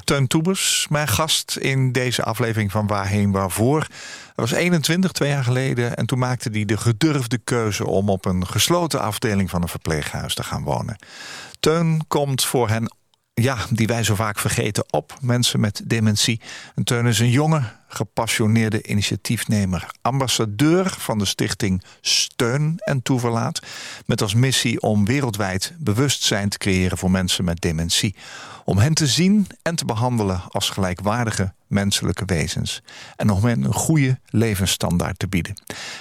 Teun 0.04 0.26
Toebers, 0.26 0.86
mijn 0.90 1.08
gast 1.08 1.56
in 1.56 1.92
deze 1.92 2.22
aflevering 2.22 2.70
van 2.70 2.86
Waarheen 2.86 3.30
Waarvoor. 3.30 3.80
Hij 3.80 4.34
was 4.34 4.52
21, 4.52 5.12
twee 5.12 5.28
jaar 5.30 5.44
geleden. 5.44 5.96
En 5.96 6.06
toen 6.06 6.18
maakte 6.18 6.48
hij 6.52 6.64
de 6.64 6.76
gedurfde 6.76 7.38
keuze 7.38 7.86
om 7.86 8.08
op 8.08 8.24
een 8.24 8.46
gesloten 8.46 9.00
afdeling 9.00 9.50
van 9.50 9.62
een 9.62 9.68
verpleeghuis 9.68 10.34
te 10.34 10.42
gaan 10.42 10.62
wonen. 10.62 10.96
Teun 11.60 12.04
komt 12.08 12.44
voor 12.44 12.68
hen 12.68 12.92
ja, 13.34 13.56
die 13.70 13.86
wij 13.86 14.04
zo 14.04 14.14
vaak 14.14 14.38
vergeten 14.38 14.84
op 14.92 15.18
mensen 15.20 15.60
met 15.60 15.82
dementie. 15.84 16.40
En 16.74 16.84
Teun 16.84 17.06
is 17.06 17.18
een 17.18 17.30
jonge, 17.30 17.62
gepassioneerde 17.92 18.82
initiatiefnemer. 18.82 19.90
Ambassadeur 20.02 20.94
van 20.98 21.18
de 21.18 21.24
stichting 21.24 21.82
Steun 22.00 22.74
en 22.78 23.02
Toeverlaat. 23.02 23.60
Met 24.06 24.22
als 24.22 24.34
missie 24.34 24.80
om 24.80 25.04
wereldwijd 25.04 25.72
bewustzijn 25.78 26.48
te 26.48 26.58
creëren 26.58 26.98
voor 26.98 27.10
mensen 27.10 27.44
met 27.44 27.60
dementie. 27.60 28.14
Om 28.64 28.78
hen 28.78 28.94
te 28.94 29.06
zien 29.06 29.46
en 29.62 29.74
te 29.74 29.84
behandelen 29.84 30.42
als 30.48 30.70
gelijkwaardige 30.70 31.52
menselijke 31.66 32.24
wezens. 32.24 32.82
En 33.16 33.26
nog 33.26 33.42
met 33.42 33.56
een 33.56 33.72
goede 33.72 34.18
levensstandaard 34.26 35.18
te 35.18 35.28
bieden. 35.28 35.54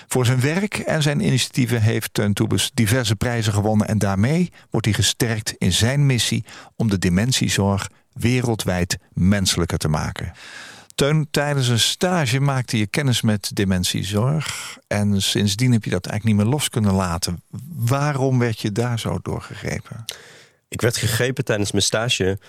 Voor 0.08 0.26
zijn 0.26 0.40
werk 0.40 0.78
en 0.78 1.02
zijn 1.02 1.26
initiatieven 1.26 1.82
heeft 1.82 2.14
Teun 2.14 2.34
Toebes 2.34 2.72
diverse 2.74 3.16
prijzen 3.16 3.54
gewonnen. 3.54 3.88
En 3.88 3.98
daarmee 3.98 4.52
wordt 4.70 4.86
hij 4.86 4.96
gesterkt 4.96 5.56
in 5.58 5.74
zijn 5.74 6.06
missie 6.06 6.46
om 6.76 6.90
de 6.90 7.00
dementiezorg 7.00 7.90
wereldwijd 8.14 8.98
menselijker 9.14 9.78
te 9.78 9.88
maken. 9.88 10.34
Teun, 11.00 11.28
tijdens 11.32 11.68
een 11.68 11.80
stage 11.80 12.40
maakte 12.40 12.78
je 12.78 12.88
kennis 12.88 13.22
met 13.22 13.52
dementiezorg. 13.54 14.78
En 14.88 15.22
sindsdien 15.22 15.72
heb 15.72 15.84
je 15.84 15.90
dat 15.90 16.06
eigenlijk 16.06 16.38
niet 16.38 16.46
meer 16.46 16.56
los 16.56 16.70
kunnen 16.70 16.94
laten. 16.94 17.44
Waarom 17.76 18.40
werd 18.40 18.60
je 18.60 18.72
daar 18.72 19.00
zo 19.00 19.20
doorgegrepen? 19.22 20.06
Ik 20.68 20.82
werd 20.82 20.98
gegrepen 20.98 21.46
tijdens 21.46 21.72
mijn 21.72 21.84
stage 21.84 22.40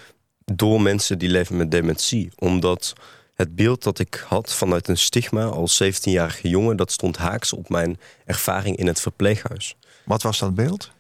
door 0.44 0.82
mensen 0.82 1.18
die 1.18 1.28
leven 1.28 1.56
met 1.56 1.70
dementie. 1.70 2.32
Omdat 2.36 2.92
het 3.34 3.54
beeld 3.54 3.82
dat 3.82 3.98
ik 3.98 4.24
had 4.28 4.54
vanuit 4.54 4.88
een 4.88 4.98
stigma 4.98 5.44
als 5.44 5.82
17-jarige 5.82 6.48
jongen... 6.48 6.76
dat 6.76 6.92
stond 6.92 7.16
haaks 7.16 7.52
op 7.52 7.68
mijn 7.68 7.98
ervaring 8.24 8.76
in 8.76 8.86
het 8.86 9.00
verpleeghuis. 9.00 9.76
Wat 10.04 10.22
was 10.22 10.38
dat 10.38 10.54
beeld? 10.54 10.90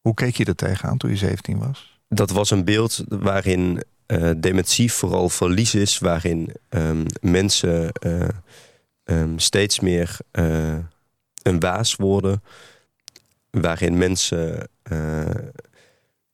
Hoe 0.00 0.14
keek 0.14 0.36
je 0.36 0.44
er 0.44 0.54
tegenaan 0.54 0.96
toen 0.96 1.10
je 1.10 1.16
17 1.16 1.58
was? 1.58 1.98
Dat 2.08 2.30
was 2.30 2.50
een 2.50 2.64
beeld 2.64 3.04
waarin 3.08 3.82
uh, 4.06 4.30
dementie 4.36 4.92
vooral 4.92 5.28
verlies 5.28 5.74
is... 5.74 5.98
waarin 5.98 6.54
um, 6.68 7.06
mensen 7.20 7.92
uh, 8.06 8.28
um, 9.04 9.38
steeds 9.38 9.80
meer 9.80 10.16
uh, 10.32 10.78
een 11.42 11.60
waas 11.60 11.94
worden... 11.94 12.42
waarin 13.50 13.98
mensen 13.98 14.68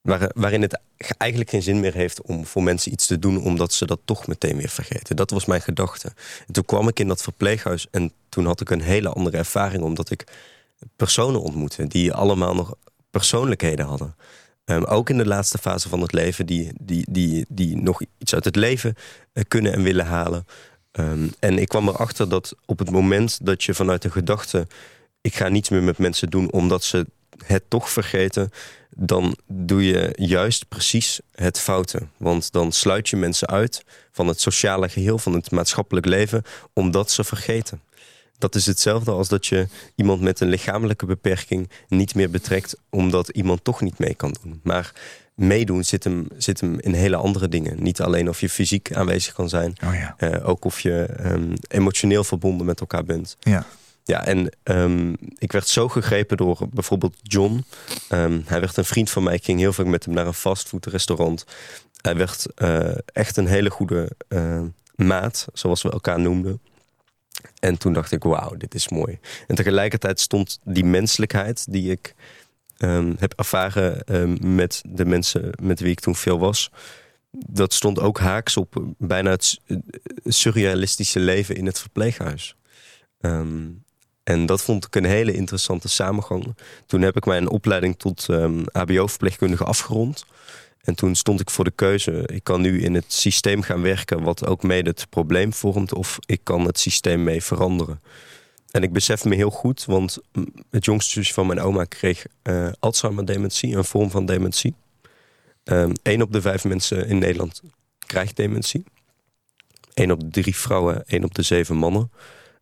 Waar, 0.01 0.31
waarin 0.33 0.61
het 0.61 0.79
eigenlijk 1.17 1.49
geen 1.49 1.63
zin 1.63 1.79
meer 1.79 1.93
heeft 1.93 2.21
om 2.21 2.45
voor 2.45 2.63
mensen 2.63 2.91
iets 2.91 3.07
te 3.07 3.19
doen... 3.19 3.43
omdat 3.43 3.73
ze 3.73 3.85
dat 3.85 3.99
toch 4.05 4.27
meteen 4.27 4.57
weer 4.57 4.69
vergeten. 4.69 5.15
Dat 5.15 5.29
was 5.29 5.45
mijn 5.45 5.61
gedachte. 5.61 6.13
En 6.47 6.53
toen 6.53 6.65
kwam 6.65 6.87
ik 6.87 6.99
in 6.99 7.07
dat 7.07 7.21
verpleeghuis 7.21 7.87
en 7.91 8.11
toen 8.29 8.45
had 8.45 8.61
ik 8.61 8.69
een 8.69 8.81
hele 8.81 9.09
andere 9.09 9.37
ervaring... 9.37 9.83
omdat 9.83 10.09
ik 10.09 10.23
personen 10.95 11.41
ontmoette 11.41 11.87
die 11.87 12.13
allemaal 12.13 12.55
nog 12.55 12.75
persoonlijkheden 13.11 13.85
hadden. 13.85 14.15
Um, 14.65 14.83
ook 14.83 15.09
in 15.09 15.17
de 15.17 15.25
laatste 15.25 15.57
fase 15.57 15.89
van 15.89 16.01
het 16.01 16.13
leven... 16.13 16.45
die, 16.45 16.71
die, 16.81 17.05
die, 17.09 17.45
die 17.49 17.77
nog 17.77 18.01
iets 18.17 18.33
uit 18.33 18.45
het 18.45 18.55
leven 18.55 18.95
uh, 19.33 19.43
kunnen 19.47 19.73
en 19.73 19.83
willen 19.83 20.05
halen. 20.05 20.45
Um, 20.91 21.33
en 21.39 21.57
ik 21.57 21.67
kwam 21.67 21.87
erachter 21.87 22.29
dat 22.29 22.55
op 22.65 22.79
het 22.79 22.91
moment 22.91 23.45
dat 23.45 23.63
je 23.63 23.73
vanuit 23.73 24.01
de 24.01 24.11
gedachte... 24.11 24.67
ik 25.21 25.35
ga 25.35 25.47
niets 25.47 25.69
meer 25.69 25.83
met 25.83 25.97
mensen 25.97 26.29
doen 26.29 26.51
omdat 26.51 26.83
ze 26.83 27.07
het 27.45 27.63
toch 27.67 27.89
vergeten 27.89 28.51
dan 28.95 29.35
doe 29.47 29.85
je 29.85 30.13
juist 30.15 30.67
precies 30.67 31.19
het 31.31 31.59
foute. 31.59 32.07
Want 32.17 32.51
dan 32.51 32.71
sluit 32.71 33.09
je 33.09 33.17
mensen 33.17 33.47
uit 33.47 33.83
van 34.11 34.27
het 34.27 34.41
sociale 34.41 34.89
geheel, 34.89 35.17
van 35.17 35.33
het 35.33 35.51
maatschappelijk 35.51 36.05
leven, 36.05 36.43
omdat 36.73 37.11
ze 37.11 37.23
vergeten. 37.23 37.81
Dat 38.41 38.55
is 38.55 38.65
hetzelfde 38.65 39.11
als 39.11 39.27
dat 39.27 39.45
je 39.45 39.67
iemand 39.95 40.21
met 40.21 40.39
een 40.39 40.49
lichamelijke 40.49 41.05
beperking 41.05 41.69
niet 41.87 42.15
meer 42.15 42.29
betrekt, 42.29 42.75
omdat 42.89 43.29
iemand 43.29 43.63
toch 43.63 43.81
niet 43.81 43.99
mee 43.99 44.15
kan 44.15 44.35
doen. 44.41 44.59
Maar 44.63 44.93
meedoen 45.35 45.83
zit 45.83 46.03
hem, 46.03 46.27
zit 46.37 46.61
hem 46.61 46.79
in 46.79 46.93
hele 46.93 47.15
andere 47.15 47.47
dingen. 47.47 47.83
Niet 47.83 48.01
alleen 48.01 48.29
of 48.29 48.41
je 48.41 48.49
fysiek 48.49 48.93
aanwezig 48.93 49.33
kan 49.33 49.49
zijn, 49.49 49.75
oh 49.85 49.93
ja. 49.93 50.15
uh, 50.19 50.49
ook 50.49 50.65
of 50.65 50.79
je 50.79 51.09
um, 51.25 51.53
emotioneel 51.67 52.23
verbonden 52.23 52.65
met 52.65 52.79
elkaar 52.79 53.03
bent. 53.03 53.37
Ja. 53.39 53.65
Ja, 54.03 54.25
en 54.25 54.51
um, 54.63 55.15
ik 55.37 55.51
werd 55.51 55.67
zo 55.67 55.87
gegrepen 55.87 56.37
door 56.37 56.57
bijvoorbeeld 56.69 57.15
John. 57.21 57.65
Um, 58.09 58.43
hij 58.45 58.59
werd 58.59 58.77
een 58.77 58.85
vriend 58.85 59.09
van 59.09 59.23
mij. 59.23 59.33
Ik 59.33 59.43
ging 59.43 59.59
heel 59.59 59.73
vaak 59.73 59.85
met 59.85 60.05
hem 60.05 60.13
naar 60.13 60.27
een 60.27 60.33
fastfoodrestaurant. 60.33 61.45
Hij 62.01 62.15
werd 62.15 62.45
uh, 62.57 62.91
echt 63.05 63.37
een 63.37 63.47
hele 63.47 63.69
goede 63.69 64.11
uh, 64.29 64.61
maat, 64.95 65.47
zoals 65.53 65.81
we 65.81 65.91
elkaar 65.91 66.19
noemden. 66.19 66.61
En 67.59 67.77
toen 67.77 67.93
dacht 67.93 68.11
ik, 68.11 68.23
wauw, 68.23 68.55
dit 68.57 68.75
is 68.75 68.89
mooi. 68.89 69.19
En 69.47 69.55
tegelijkertijd 69.55 70.19
stond 70.19 70.59
die 70.63 70.85
menselijkheid 70.85 71.71
die 71.71 71.91
ik 71.91 72.15
um, 72.77 73.15
heb 73.19 73.33
ervaren 73.33 74.37
met 74.55 74.81
de 74.85 75.05
mensen 75.05 75.49
met 75.61 75.79
wie 75.79 75.91
ik 75.91 75.99
toen 75.99 76.15
veel 76.15 76.39
was 76.39 76.71
dat 77.31 77.73
stond 77.73 77.99
ook 77.99 78.19
haaks 78.19 78.57
op 78.57 78.83
bijna 78.97 79.29
het 79.29 79.59
surrealistische 80.25 81.19
leven 81.19 81.55
in 81.55 81.65
het 81.65 81.79
verpleeghuis. 81.79 82.55
Um, 83.19 83.83
en 84.23 84.45
dat 84.45 84.61
vond 84.61 84.85
ik 84.85 84.95
een 84.95 85.05
hele 85.05 85.33
interessante 85.33 85.89
samengang. 85.89 86.55
Toen 86.85 87.01
heb 87.01 87.15
ik 87.15 87.25
mijn 87.25 87.49
opleiding 87.49 87.97
tot 87.97 88.27
HBO-verpleegkundige 88.71 89.63
afgerond. 89.63 90.25
En 90.81 90.95
toen 90.95 91.15
stond 91.15 91.39
ik 91.39 91.49
voor 91.49 91.63
de 91.63 91.71
keuze: 91.71 92.23
ik 92.25 92.43
kan 92.43 92.61
nu 92.61 92.81
in 92.81 92.93
het 92.93 93.13
systeem 93.13 93.61
gaan 93.61 93.81
werken, 93.81 94.23
wat 94.23 94.45
ook 94.45 94.63
mede 94.63 94.89
het 94.89 95.09
probleem 95.09 95.53
vormt, 95.53 95.93
of 95.93 96.19
ik 96.25 96.39
kan 96.43 96.65
het 96.65 96.79
systeem 96.79 97.23
mee 97.23 97.43
veranderen. 97.43 98.01
En 98.71 98.83
ik 98.83 98.93
besef 98.93 99.23
me 99.25 99.35
heel 99.35 99.49
goed, 99.49 99.85
want 99.85 100.17
het 100.69 100.85
jongste 100.85 101.11
zusje 101.11 101.33
van 101.33 101.47
mijn 101.47 101.59
oma 101.59 101.83
kreeg 101.83 102.25
uh, 102.43 102.69
Alzheimer-dementie, 102.79 103.75
een 103.75 103.85
vorm 103.85 104.09
van 104.09 104.25
dementie. 104.25 104.75
Um, 105.63 105.93
één 106.01 106.21
op 106.21 106.31
de 106.31 106.41
vijf 106.41 106.63
mensen 106.63 107.07
in 107.07 107.17
Nederland 107.17 107.61
krijgt 108.05 108.35
dementie. 108.35 108.83
Eén 109.93 110.11
op 110.11 110.19
de 110.19 110.41
drie 110.41 110.55
vrouwen, 110.55 111.03
één 111.07 111.23
op 111.23 111.35
de 111.35 111.41
zeven 111.41 111.75
mannen. 111.75 112.11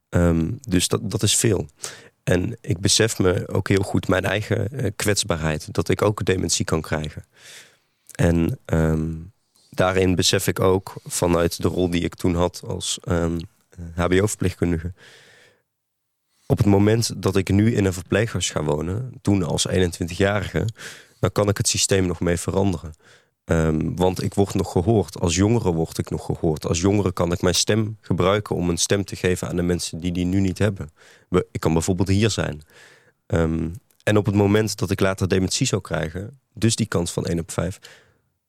Um, 0.10 0.58
dus 0.62 0.88
dat, 0.88 1.12
dat 1.12 1.24
is 1.24 1.36
veel. 1.36 1.68
En 2.24 2.58
ik 2.62 2.80
besef 2.80 3.20
me 3.20 3.48
ook 3.48 3.68
heel 3.68 3.84
goed 3.84 4.08
mijn 4.08 4.26
eigen 4.26 4.68
uh, 4.72 4.90
kwetsbaarheid. 4.96 5.74
Dat 5.74 5.90
ik 5.90 6.02
ook 6.02 6.26
dementie 6.26 6.66
kan 6.66 6.82
krijgen. 6.82 7.24
En 8.20 8.60
um, 8.66 9.32
daarin 9.70 10.16
besef 10.16 10.48
ik 10.48 10.60
ook 10.60 10.94
vanuit 11.06 11.62
de 11.62 11.68
rol 11.68 11.90
die 11.90 12.02
ik 12.02 12.16
toen 12.16 12.36
had 12.36 12.62
als 12.68 13.00
um, 13.08 13.40
hbo-verpleegkundige... 13.96 14.94
op 16.46 16.58
het 16.58 16.66
moment 16.66 17.24
dat 17.24 17.36
ik 17.36 17.50
nu 17.50 17.76
in 17.76 17.86
een 17.86 17.94
verpleeghuis 17.94 18.50
ga 18.50 18.64
wonen... 18.64 19.14
toen 19.22 19.44
als 19.44 19.68
21-jarige, 19.70 20.68
dan 21.20 21.32
kan 21.32 21.50
ik 21.50 21.58
het 21.58 21.68
systeem 21.68 22.06
nog 22.06 22.20
mee 22.20 22.38
veranderen. 22.38 22.94
Um, 23.46 23.96
want 23.96 24.24
ik 24.24 24.34
word 24.34 24.54
nog 24.54 24.72
gehoord. 24.72 25.20
Als 25.20 25.36
jongere 25.36 25.72
word 25.72 25.98
ik 25.98 26.10
nog 26.10 26.26
gehoord. 26.26 26.66
Als 26.66 26.80
jongere 26.80 27.12
kan 27.12 27.32
ik 27.32 27.42
mijn 27.42 27.56
stem 27.56 27.98
gebruiken 28.02 28.56
om 28.56 28.70
een 28.70 28.78
stem 28.78 29.06
te 29.06 29.16
geven 29.16 29.48
aan 29.48 29.56
de 29.56 29.62
mensen 29.62 30.00
die 30.00 30.12
die 30.12 30.26
nu 30.26 30.40
niet 30.40 30.58
hebben. 30.58 30.92
Ik 31.52 31.60
kan 31.60 31.74
bijvoorbeeld 31.74 32.10
hier 32.10 32.30
zijn. 32.30 32.62
En 34.04 34.18
op 34.18 34.26
het 34.26 34.36
moment 34.36 34.78
dat 34.78 34.92
ik 34.92 35.00
later 35.00 35.28
dementie 35.28 35.68
zou 35.68 35.82
krijgen, 35.82 36.40
dus 36.54 36.76
die 36.76 36.86
kans 36.86 37.12
van 37.12 37.26
1 37.26 37.40
op 37.40 37.52
5, 37.52 37.80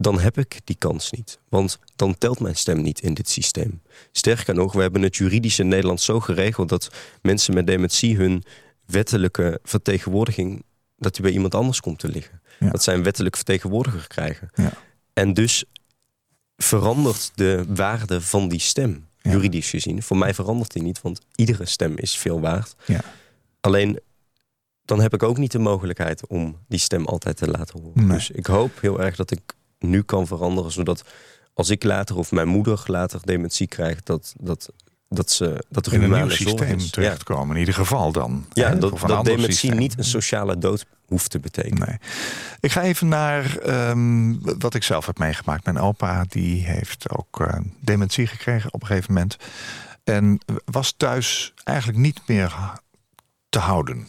dan 0.00 0.20
heb 0.20 0.38
ik 0.38 0.60
die 0.64 0.76
kans 0.78 1.10
niet. 1.10 1.38
Want 1.48 1.78
dan 1.96 2.18
telt 2.18 2.40
mijn 2.40 2.56
stem 2.56 2.82
niet 2.82 3.00
in 3.00 3.14
dit 3.14 3.28
systeem. 3.28 3.82
Sterker 4.12 4.54
nog, 4.54 4.72
we 4.72 4.80
hebben 4.80 5.02
het 5.02 5.16
juridisch 5.16 5.58
in 5.58 5.68
Nederland 5.68 6.00
zo 6.00 6.20
geregeld 6.20 6.68
dat 6.68 6.90
mensen 7.22 7.54
met 7.54 7.66
dementie 7.66 8.16
hun 8.16 8.44
wettelijke 8.86 9.60
vertegenwoordiging, 9.62 10.62
dat 10.96 11.14
die 11.14 11.22
bij 11.22 11.32
iemand 11.32 11.54
anders 11.54 11.80
komt 11.80 11.98
te 11.98 12.08
liggen. 12.08 12.40
Ja. 12.58 12.70
Dat 12.70 12.82
zij 12.82 12.94
een 12.94 13.02
wettelijk 13.02 13.36
vertegenwoordiger 13.36 14.06
krijgen. 14.06 14.50
Ja. 14.54 14.72
En 15.12 15.34
dus 15.34 15.64
verandert 16.56 17.30
de 17.34 17.64
waarde 17.68 18.20
van 18.20 18.48
die 18.48 18.60
stem, 18.60 19.06
ja. 19.22 19.30
juridisch 19.30 19.70
gezien. 19.70 20.02
Voor 20.02 20.16
mij 20.16 20.34
verandert 20.34 20.72
die 20.72 20.82
niet, 20.82 21.00
want 21.00 21.20
iedere 21.34 21.66
stem 21.66 21.96
is 21.96 22.16
veel 22.16 22.40
waard. 22.40 22.74
Ja. 22.86 23.00
Alleen, 23.60 24.00
dan 24.84 25.00
heb 25.00 25.14
ik 25.14 25.22
ook 25.22 25.36
niet 25.38 25.52
de 25.52 25.58
mogelijkheid 25.58 26.26
om 26.26 26.58
die 26.68 26.78
stem 26.78 27.06
altijd 27.06 27.36
te 27.36 27.48
laten 27.48 27.80
horen. 27.80 28.06
Nee. 28.06 28.16
Dus 28.16 28.30
ik 28.30 28.46
hoop 28.46 28.80
heel 28.80 29.00
erg 29.00 29.16
dat 29.16 29.30
ik 29.30 29.58
nu 29.80 30.02
kan 30.02 30.26
veranderen, 30.26 30.70
zodat 30.70 31.04
als 31.54 31.70
ik 31.70 31.84
later 31.84 32.16
of 32.16 32.32
mijn 32.32 32.48
moeder 32.48 32.82
later 32.86 33.20
dementie 33.24 33.66
krijgt, 33.66 34.06
dat, 34.06 34.34
dat, 34.40 34.72
dat 35.08 35.30
ze 35.30 35.64
dat 35.68 35.86
er 35.86 35.92
in 35.92 36.02
een 36.02 36.10
nieuw 36.10 36.28
systeem 36.28 36.78
terechtkomen. 36.78 37.46
Ja. 37.46 37.52
In 37.52 37.58
ieder 37.58 37.74
geval 37.74 38.12
dan. 38.12 38.46
Ja, 38.52 38.68
hè? 38.68 38.78
dat, 38.78 39.00
dat 39.00 39.24
dementie 39.24 39.52
systeem. 39.52 39.78
niet 39.78 39.98
een 39.98 40.04
sociale 40.04 40.58
dood 40.58 40.86
hoeft 41.06 41.30
te 41.30 41.38
betekenen. 41.38 41.88
Nee. 41.88 41.98
Ik 42.60 42.72
ga 42.72 42.82
even 42.82 43.08
naar 43.08 43.68
um, 43.90 44.40
wat 44.58 44.74
ik 44.74 44.82
zelf 44.82 45.06
heb 45.06 45.18
meegemaakt. 45.18 45.64
Mijn 45.64 45.78
opa 45.78 46.24
die 46.28 46.64
heeft 46.64 47.10
ook 47.16 47.40
uh, 47.40 47.48
dementie 47.80 48.26
gekregen 48.26 48.74
op 48.74 48.80
een 48.80 48.86
gegeven 48.86 49.12
moment. 49.12 49.36
En 50.04 50.40
was 50.64 50.94
thuis 50.96 51.54
eigenlijk 51.64 51.98
niet 51.98 52.20
meer 52.26 52.80
te 53.48 53.58
houden. 53.58 54.08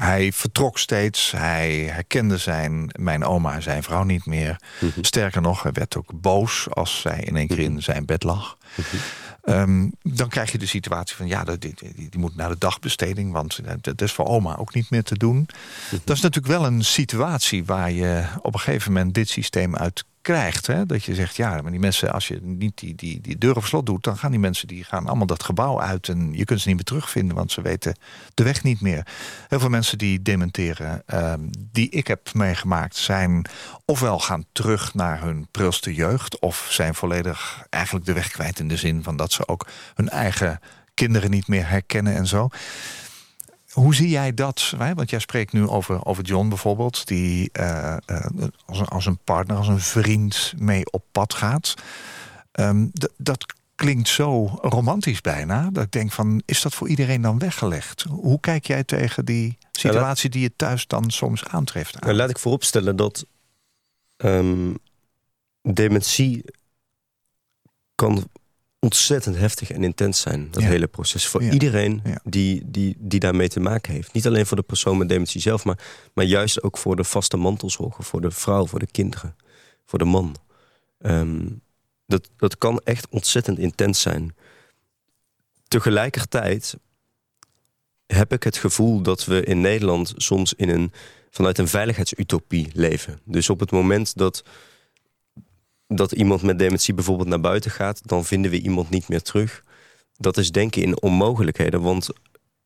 Hij 0.00 0.32
vertrok 0.32 0.78
steeds, 0.78 1.30
hij 1.30 1.72
herkende 1.72 2.38
zijn, 2.38 2.90
mijn 2.98 3.24
oma 3.24 3.54
en 3.54 3.62
zijn 3.62 3.82
vrouw 3.82 4.02
niet 4.02 4.26
meer. 4.26 4.60
Mhm. 4.80 4.90
Sterker 5.00 5.42
nog, 5.42 5.62
hij 5.62 5.72
werd 5.72 5.96
ook 5.96 6.20
boos 6.20 6.66
als 6.70 7.00
zij 7.00 7.20
in 7.20 7.36
één 7.36 7.46
keer 7.46 7.58
in 7.58 7.82
zijn 7.82 8.04
bed 8.04 8.22
lag. 8.22 8.56
Mhm. 8.74 8.96
Ehm, 9.42 9.88
dan 10.02 10.28
krijg 10.28 10.52
je 10.52 10.58
de 10.58 10.66
situatie 10.66 11.16
van 11.16 11.26
ja, 11.26 11.44
die, 11.44 11.74
die, 11.94 12.18
moet 12.18 12.36
naar 12.36 12.48
de 12.48 12.58
dagbesteding, 12.58 13.32
want 13.32 13.58
eh, 13.58 13.74
dat 13.80 14.02
is 14.02 14.12
voor 14.12 14.26
oma 14.26 14.56
ook 14.56 14.74
niet 14.74 14.90
meer 14.90 15.02
te 15.02 15.16
doen. 15.16 15.36
Mhm. 15.36 16.00
Dat 16.04 16.16
is 16.16 16.22
natuurlijk 16.22 16.58
wel 16.58 16.66
een 16.66 16.84
situatie 16.84 17.64
waar 17.64 17.90
je 17.90 18.24
op 18.42 18.54
een 18.54 18.60
gegeven 18.60 18.92
moment 18.92 19.14
dit 19.14 19.28
systeem 19.28 19.76
uit 19.76 20.04
krijgt. 20.22 20.66
Hè? 20.66 20.86
Dat 20.86 21.04
je 21.04 21.14
zegt, 21.14 21.36
ja, 21.36 21.62
maar 21.62 21.70
die 21.70 21.80
mensen, 21.80 22.12
als 22.12 22.28
je 22.28 22.38
niet 22.42 22.78
die, 22.78 22.94
die, 22.94 23.20
die 23.20 23.38
deur 23.38 23.56
op 23.56 23.64
slot 23.64 23.86
doet, 23.86 24.04
dan 24.04 24.18
gaan 24.18 24.30
die 24.30 24.40
mensen 24.40 24.68
die 24.68 24.84
gaan 24.84 25.06
allemaal 25.06 25.26
dat 25.26 25.42
gebouw 25.42 25.80
uit 25.80 26.08
en 26.08 26.32
je 26.32 26.44
kunt 26.44 26.60
ze 26.60 26.68
niet 26.68 26.76
meer 26.76 26.84
terugvinden, 26.84 27.36
want 27.36 27.52
ze 27.52 27.62
weten 27.62 27.96
de 28.34 28.44
weg 28.44 28.62
niet 28.62 28.80
meer. 28.80 29.06
Heel 29.48 29.60
veel 29.60 29.68
mensen 29.68 29.98
die 29.98 30.22
dementeren, 30.22 31.02
ehm, 31.06 31.40
die 31.58 31.90
ik 31.90 32.06
heb 32.06 32.34
meegemaakt, 32.34 32.96
zijn 32.96 33.46
ofwel 33.84 34.18
gaan 34.18 34.44
terug 34.52 34.94
naar 34.94 35.20
hun 35.20 35.46
prilste 35.50 35.94
jeugd, 35.94 36.38
of 36.38 36.66
zijn 36.70 36.94
volledig 36.94 37.66
eigenlijk 37.70 38.06
de 38.06 38.12
weg 38.12 38.30
kwijt 38.30 38.58
in 38.58 38.68
de 38.68 38.76
zin 38.76 39.02
van 39.02 39.16
dat 39.16 39.32
ze 39.32 39.48
ook 39.48 39.66
hun 39.94 40.08
eigen 40.08 40.60
kinderen 40.94 41.30
niet 41.30 41.48
meer 41.48 41.68
herkennen 41.68 42.14
en 42.14 42.26
zo. 42.26 42.48
Hoe 43.70 43.94
zie 43.94 44.08
jij 44.08 44.34
dat? 44.34 44.74
Want 44.94 45.10
jij 45.10 45.18
spreekt 45.18 45.52
nu 45.52 45.68
over, 45.68 46.04
over 46.04 46.24
John 46.24 46.48
bijvoorbeeld, 46.48 47.06
die 47.06 47.50
eh, 47.52 47.96
eh, 48.06 48.30
als, 48.66 48.78
een, 48.78 48.88
als 48.88 49.06
een 49.06 49.18
partner, 49.18 49.56
als 49.56 49.68
een 49.68 49.80
vriend 49.80 50.54
mee 50.58 50.92
op 50.92 51.04
pad 51.12 51.34
gaat. 51.34 51.74
Ehm, 52.52 52.86
dat 53.16 53.54
klinkt 53.74 54.08
zo 54.08 54.58
romantisch 54.62 55.20
bijna. 55.20 55.70
Dat 55.70 55.84
ik 55.84 55.92
denk 55.92 56.12
van, 56.12 56.42
is 56.44 56.62
dat 56.62 56.74
voor 56.74 56.88
iedereen 56.88 57.22
dan 57.22 57.38
weggelegd? 57.38 58.02
Hoe 58.02 58.40
kijk 58.40 58.66
jij 58.66 58.84
tegen 58.84 59.24
die 59.24 59.58
situatie 59.72 60.30
die 60.30 60.42
je 60.42 60.56
thuis 60.56 60.86
dan 60.86 61.10
soms 61.10 61.44
aantreft? 61.44 62.00
Nou, 62.00 62.14
laat 62.14 62.30
ik 62.30 62.38
vooropstellen 62.38 62.96
dat 62.96 63.24
ehm, 64.16 64.74
dementie 65.62 66.44
kan 67.94 68.28
ontzettend 68.80 69.36
heftig 69.36 69.70
en 69.70 69.84
intens 69.84 70.20
zijn. 70.20 70.48
Dat 70.50 70.62
Ja. 70.62 70.68
hele 70.68 70.86
proces. 70.86 71.26
Voor 71.26 71.42
Ja. 71.42 71.52
iedereen 71.52 72.00
Ja. 72.04 72.20
die, 72.24 72.62
die, 72.70 72.96
die 72.98 73.20
daarmee 73.20 73.48
te 73.48 73.60
maken 73.60 73.92
heeft. 73.92 74.12
Niet 74.12 74.26
alleen 74.26 74.46
voor 74.46 74.56
de 74.56 74.62
persoon 74.62 74.98
met 74.98 75.08
dementie 75.08 75.40
zelf, 75.40 75.64
maar, 75.64 75.78
maar 76.14 76.24
juist 76.24 76.62
ook 76.62 76.78
voor 76.78 76.96
de 76.96 77.04
vaste 77.04 77.36
mantelzorger. 77.36 78.04
Voor 78.04 78.20
de 78.20 78.30
vrouw, 78.30 78.66
voor 78.66 78.78
de 78.78 78.86
kinderen, 78.90 79.36
voor 79.86 79.98
de 79.98 80.04
man. 80.04 80.36
Ehm, 80.98 81.46
dat, 82.06 82.30
dat 82.36 82.58
kan 82.58 82.80
echt 82.84 83.06
ontzettend 83.10 83.58
intens 83.58 84.00
zijn. 84.00 84.34
Tegelijkertijd 85.68 86.76
heb 88.06 88.32
ik 88.32 88.42
het 88.42 88.56
gevoel 88.56 89.02
dat 89.02 89.24
we 89.24 89.44
in 89.44 89.60
Nederland 89.60 90.12
soms 90.16 90.54
in 90.54 90.68
een, 90.68 90.92
vanuit 91.30 91.58
een 91.58 91.68
veiligheidsutopie 91.68 92.70
leven. 92.72 93.20
Dus 93.24 93.50
op 93.50 93.60
het 93.60 93.70
moment 93.70 94.16
dat, 94.16 94.44
dat 95.94 96.12
iemand 96.12 96.42
met 96.42 96.58
dementie 96.58 96.94
bijvoorbeeld 96.94 97.28
naar 97.28 97.40
buiten 97.40 97.70
gaat, 97.70 98.00
dan 98.04 98.24
vinden 98.24 98.50
we 98.50 98.60
iemand 98.60 98.90
niet 98.90 99.08
meer 99.08 99.22
terug. 99.22 99.64
Dat 100.16 100.36
is 100.36 100.52
denken 100.52 100.82
in 100.82 101.02
onmogelijkheden, 101.02 101.80
want 101.80 102.08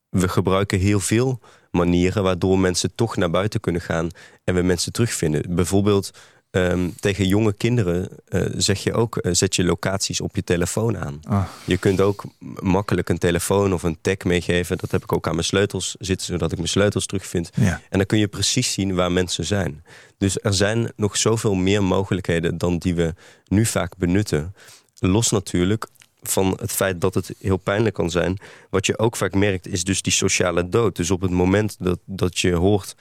we 0.09 0.29
gebruiken 0.29 0.79
heel 0.79 1.01
veel 1.01 1.41
manieren 1.71 2.23
waardoor 2.23 2.59
mensen 2.59 2.95
toch 2.95 3.17
naar 3.17 3.31
buiten 3.31 3.61
kunnen 3.61 3.81
gaan 3.81 4.09
en 4.45 4.55
we 4.55 4.63
mensen 4.63 4.93
terugvinden. 4.93 5.55
Bijvoorbeeld 5.55 6.11
ehm, 6.55 6.91
tegen 7.01 7.27
jonge 7.27 7.53
kinderen 7.53 8.09
eh, 8.29 8.43
zeg 8.57 8.83
je 8.83 8.93
ook, 8.93 9.17
eh, 9.17 9.33
zet 9.35 9.57
je 9.57 9.65
locaties 9.65 10.21
op 10.21 10.37
je 10.37 10.45
telefoon 10.45 10.99
aan. 10.99 11.21
Ah, 11.29 11.45
Je 11.65 11.77
kunt 11.77 12.01
ook 12.01 12.25
makkelijk 12.61 13.09
een 13.09 13.19
telefoon 13.19 13.73
of 13.73 13.83
een 13.83 13.99
tag 14.01 14.17
meegeven. 14.25 14.79
Dat 14.79 14.91
heb 14.91 15.03
ik 15.03 15.13
ook 15.13 15.27
aan 15.27 15.35
mijn 15.35 15.45
sleutels 15.47 15.97
zitten, 15.99 16.27
zodat 16.27 16.51
ik 16.53 16.57
mijn 16.57 16.69
sleutels 16.69 17.07
terugvind. 17.07 17.51
ja. 17.55 17.81
En 17.91 17.99
dan 17.99 18.07
kun 18.07 18.19
je 18.19 18.29
precies 18.29 18.73
zien 18.73 18.95
waar 18.95 19.13
mensen 19.13 19.45
zijn. 19.45 19.85
Dus 20.19 20.39
er 20.43 20.55
zijn 20.55 20.93
nog 20.97 21.17
zoveel 21.17 21.55
meer 21.55 21.83
mogelijkheden 21.85 22.59
dan 22.59 22.79
die 22.79 22.95
we 22.95 23.15
nu 23.49 23.67
vaak 23.67 23.97
benutten. 23.97 24.55
Los 24.99 25.31
natuurlijk 25.31 25.87
van 26.23 26.57
het 26.61 26.73
feit 26.73 27.01
dat 27.01 27.15
het 27.15 27.35
heel 27.41 27.57
pijnlijk 27.57 27.95
kan 27.95 28.11
zijn. 28.11 28.39
Wat 28.71 28.87
je 28.87 28.99
ook 28.99 29.17
vaak 29.17 29.35
merkt 29.35 29.67
is 29.67 29.85
dus 29.85 30.03
die 30.03 30.13
sociale 30.13 30.69
dood. 30.69 30.97
Dus 30.97 31.11
op 31.11 31.21
het 31.21 31.31
moment 31.31 31.77
dat, 31.79 31.99
dat 32.05 32.39
je 32.39 32.53
hoort... 32.55 32.95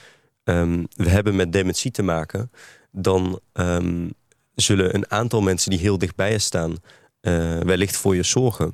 ehm, 0.43 0.84
we 0.95 1.10
hebben 1.10 1.36
met 1.36 1.51
dementie 1.54 1.91
te 1.91 2.04
maken... 2.04 2.51
dan 2.95 3.39
ehm, 3.53 4.10
zullen 4.56 4.95
een 4.95 5.12
aantal 5.12 5.41
mensen 5.41 5.69
die 5.69 5.79
heel 5.79 5.97
dichtbij 5.97 6.32
je 6.32 6.39
staan... 6.39 6.75
eh, 7.19 7.60
wellicht 7.60 7.97
voor 7.97 8.15
je 8.15 8.23
zorgen. 8.23 8.73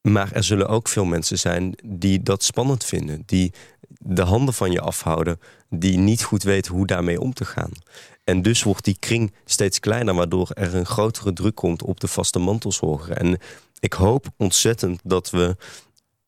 Maar 0.00 0.32
er 0.32 0.44
zullen 0.44 0.68
ook 0.68 0.88
veel 0.88 1.04
mensen 1.04 1.38
zijn 1.38 1.74
die 1.84 2.22
dat 2.22 2.42
spannend 2.42 2.84
vinden. 2.84 3.22
Die 3.26 3.52
de 3.88 4.22
handen 4.22 4.54
van 4.54 4.72
je 4.72 4.80
afhouden. 4.80 5.40
Die 5.68 5.98
niet 5.98 6.22
goed 6.22 6.42
weten 6.42 6.74
hoe 6.74 6.86
daarmee 6.86 7.20
om 7.20 7.34
te 7.34 7.44
gaan. 7.44 7.70
En 8.24 8.42
dus 8.42 8.62
wordt 8.62 8.84
die 8.84 8.96
kring 8.98 9.32
steeds 9.44 9.80
kleiner... 9.80 10.14
waardoor 10.14 10.50
er 10.50 10.74
een 10.74 10.86
grotere 10.86 11.32
druk 11.32 11.54
komt 11.54 11.82
op 11.82 12.00
de 12.00 12.08
vaste 12.08 12.38
mantelzorger. 12.38 13.16
En 13.16 13.38
ik 13.80 13.92
hoop 13.92 14.26
ontzettend 14.36 15.00
dat 15.04 15.30
we 15.30 15.56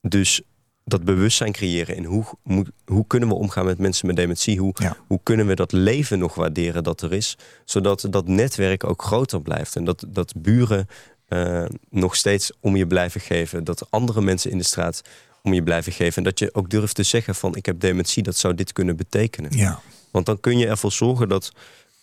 dus 0.00 0.42
dat 0.84 1.04
bewustzijn 1.04 1.52
creëren... 1.52 1.96
in 1.96 2.04
hoe, 2.04 2.24
moet- 2.42 2.70
hoe 2.86 3.06
kunnen 3.06 3.28
we 3.28 3.34
omgaan 3.34 3.64
met 3.64 3.78
mensen 3.78 4.06
met 4.06 4.16
dementie? 4.16 4.58
Hoe, 4.58 4.72
Ja. 4.74 4.96
hoe 5.06 5.20
kunnen 5.22 5.46
we 5.46 5.54
dat 5.54 5.72
leven 5.72 6.18
nog 6.18 6.34
waarderen 6.34 6.82
dat 6.84 7.02
er 7.02 7.12
is? 7.12 7.36
Zodat 7.64 8.06
dat 8.10 8.28
netwerk 8.28 8.84
ook 8.84 9.02
groter 9.02 9.42
blijft. 9.42 9.76
En 9.76 9.84
dat, 9.84 10.04
dat 10.08 10.32
buren 10.36 10.88
eh, 11.28 11.64
nog 11.90 12.16
steeds 12.16 12.52
om 12.60 12.76
je 12.76 12.86
blijven 12.86 13.20
geven. 13.20 13.64
Dat 13.64 13.86
andere 13.90 14.20
mensen 14.20 14.50
in 14.50 14.58
de 14.58 14.64
straat 14.64 15.02
om 15.42 15.54
je 15.54 15.62
blijven 15.62 15.92
geven. 15.92 16.16
En 16.16 16.22
dat 16.24 16.38
je 16.38 16.54
ook 16.54 16.70
durft 16.70 16.94
te 16.94 17.02
zeggen 17.02 17.34
van 17.34 17.54
ik 17.56 17.66
heb 17.66 17.80
dementie, 17.80 18.22
dat 18.22 18.36
zou 18.36 18.54
dit 18.54 18.72
kunnen 18.72 18.96
betekenen. 18.96 19.56
ja. 19.56 19.80
Want 20.10 20.26
dan 20.26 20.40
kun 20.40 20.58
je 20.58 20.66
ervoor 20.66 20.92
zorgen 20.92 21.28
dat 21.28 21.52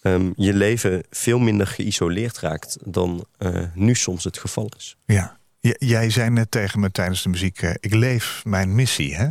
ehm, 0.02 0.32
je 0.36 0.54
leven 0.54 1.04
veel 1.10 1.40
minder 1.40 1.68
geïsoleerd 1.68 2.40
raakt 2.40 2.78
dan 2.86 3.26
eh, 3.38 3.64
nu 3.74 3.96
soms 3.96 4.24
het 4.24 4.38
geval 4.38 4.72
is. 4.78 4.98
Ja. 5.06 5.38
Jij 5.62 6.10
zei 6.10 6.30
net 6.30 6.52
tegen 6.52 6.80
me 6.80 6.92
tijdens 6.92 7.24
de 7.24 7.30
muziek, 7.30 7.62
eh, 7.62 7.72
ik 7.80 7.94
leef 7.94 8.42
mijn 8.46 8.76
missie. 8.76 9.16
Hè? 9.16 9.28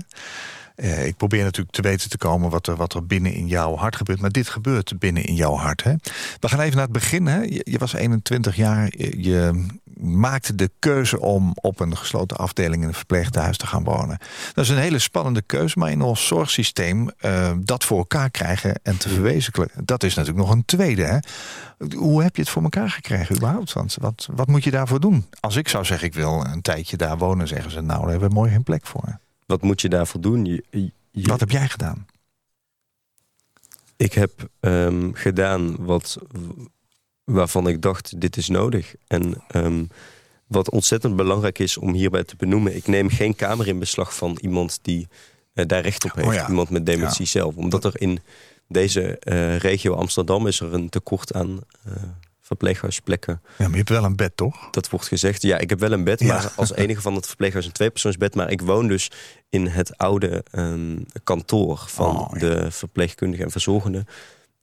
Eh, 0.75 1.07
ik 1.07 1.16
probeer 1.16 1.43
natuurlijk 1.43 1.77
te 1.77 1.83
weten 1.83 2.11
te 2.11 2.19
komen 2.19 2.51
wat 2.51 2.66
er, 2.66 2.77
wat 2.77 2.95
er 2.95 3.07
binnen 3.07 3.33
in 3.33 3.47
jouw 3.47 3.77
hart 3.77 3.97
gebeurt. 3.97 4.21
Maar 4.21 4.33
dit 4.33 4.49
gebeurt 4.49 4.99
binnen 4.99 5.25
in 5.25 5.35
jouw 5.35 5.55
hart. 5.55 5.83
Hè? 5.83 5.95
We 6.40 6.49
gaan 6.49 6.61
even 6.61 6.77
naar 6.77 6.85
het 6.85 6.93
begin. 6.93 7.27
Hè? 7.27 7.40
Je, 7.40 7.61
je 7.64 7.79
was 7.79 7.93
21 7.93 8.57
jaar. 8.57 8.93
Je, 8.97 9.23
je 9.23 9.66
maakte 10.02 10.54
de 10.54 10.70
keuze 10.78 11.20
om 11.20 11.52
op 11.54 11.80
een 11.80 11.96
gesloten 11.96 12.36
afdeling 12.36 12.82
in 12.82 12.88
een 12.88 12.94
verpleeghuis 12.94 13.56
te 13.56 13.66
gaan 13.66 13.84
wonen. 13.84 14.18
Dat 14.54 14.64
is 14.64 14.70
een 14.70 14.76
hele 14.78 14.98
spannende 14.98 15.42
keuze. 15.42 15.78
Maar 15.78 15.90
in 15.90 16.02
ons 16.02 16.26
zorgsysteem 16.26 17.10
eh, 17.18 17.52
dat 17.60 17.84
voor 17.84 17.98
elkaar 17.98 18.30
krijgen 18.30 18.80
en 18.82 18.96
te 18.98 19.08
verwezenlijken. 19.08 19.84
Dat 19.84 20.02
is 20.02 20.14
natuurlijk 20.14 20.46
nog 20.46 20.54
een 20.54 20.64
tweede. 20.64 21.02
Hè? 21.04 21.18
Hoe 21.96 22.22
heb 22.22 22.36
je 22.36 22.42
het 22.42 22.50
voor 22.50 22.62
elkaar 22.62 22.90
gekregen 22.90 23.36
überhaupt? 23.36 23.72
Want 23.72 23.96
wat, 24.00 24.28
wat 24.32 24.46
moet 24.48 24.64
je 24.64 24.70
daarvoor 24.70 25.00
doen? 25.00 25.26
Als 25.40 25.56
ik 25.56 25.68
zou 25.68 25.84
zeggen, 25.84 26.06
ik 26.08 26.14
wil 26.14 26.44
een 26.44 26.62
tijdje 26.62 26.96
daar 26.96 27.18
wonen, 27.18 27.48
zeggen 27.48 27.70
ze, 27.70 27.80
nou, 27.80 28.00
daar 28.00 28.10
hebben 28.10 28.28
we 28.28 28.34
mooi 28.34 28.50
geen 28.50 28.62
plek 28.62 28.86
voor. 28.86 29.18
Wat 29.46 29.62
moet 29.62 29.80
je 29.80 29.88
daarvoor 29.88 30.20
doen? 30.20 30.44
Je, 30.44 30.64
je- 30.70 30.92
Wat 31.28 31.40
heb 31.40 31.50
jij 31.50 31.68
gedaan? 31.68 32.06
Ik 33.96 34.12
heb 34.12 34.48
ehm, 34.60 35.12
gedaan 35.12 35.76
wat, 35.84 36.18
waarvan 37.33 37.69
ik 37.69 37.83
dacht, 37.83 38.21
dit 38.21 38.37
is 38.37 38.49
nodig. 38.49 38.95
En 39.07 39.35
ehm, 39.49 39.85
wat 40.47 40.71
ontzettend 40.71 41.16
belangrijk 41.16 41.59
is 41.59 41.77
om 41.77 41.93
hierbij 41.93 42.25
te 42.25 42.37
benoemen... 42.37 42.77
ik 42.77 42.87
neem 42.87 43.09
geen 43.09 43.35
kamer 43.37 43.69
in 43.69 43.79
beslag 43.79 44.14
van 44.14 44.38
iemand 44.40 44.79
die 44.83 45.09
eh, 45.53 45.66
daar 45.66 45.83
recht 45.83 46.05
op 46.05 46.12
heeft. 46.14 46.27
Oh 46.29 46.35
ja. 46.35 46.49
Iemand 46.49 46.71
met 46.71 46.87
dementie 46.87 47.27
zelf. 47.27 47.55
Omdat 47.57 47.85
er 47.85 48.01
in 48.01 48.19
deze 48.69 49.19
eh, 49.19 49.57
regio 49.57 49.95
Amsterdam 49.95 50.47
is 50.47 50.61
er 50.61 50.75
een 50.75 50.88
tekort 50.88 51.33
aan 51.33 51.61
eh, 51.85 51.93
verpleeghuisplekken. 52.40 53.40
Ja, 53.45 53.51
maar 53.59 53.71
je 53.71 53.77
hebt 53.77 53.88
wel 53.88 54.05
een 54.05 54.16
bed, 54.16 54.37
toch? 54.37 54.71
Dat 54.71 54.90
wordt 54.90 55.07
gezegd. 55.07 55.43
Ja, 55.43 55.59
ik 55.59 55.71
heb 55.71 55.79
wel 55.81 55.93
een 55.93 56.05
bed, 56.05 56.21
Ja. 56.21 56.27
maar 56.27 56.53
als 56.57 56.75
enige 56.75 57.01
van 57.01 57.14
het 57.14 57.27
verpleeghuis 57.27 57.66
een 57.66 57.73
tweepersoonsbed. 57.73 58.35
Maar 58.35 58.51
ik 58.51 58.61
woon 58.61 58.88
dus 58.88 59.11
in 59.49 59.66
het 59.66 59.97
oude 59.97 60.45
ehm, 60.51 60.99
kantoor 61.25 61.85
van 61.87 62.19
Oh, 62.19 62.31
ja. 62.33 62.38
de 62.38 62.71
verpleegkundigen 62.71 63.45
en 63.45 63.51
verzorgenden. 63.51 64.07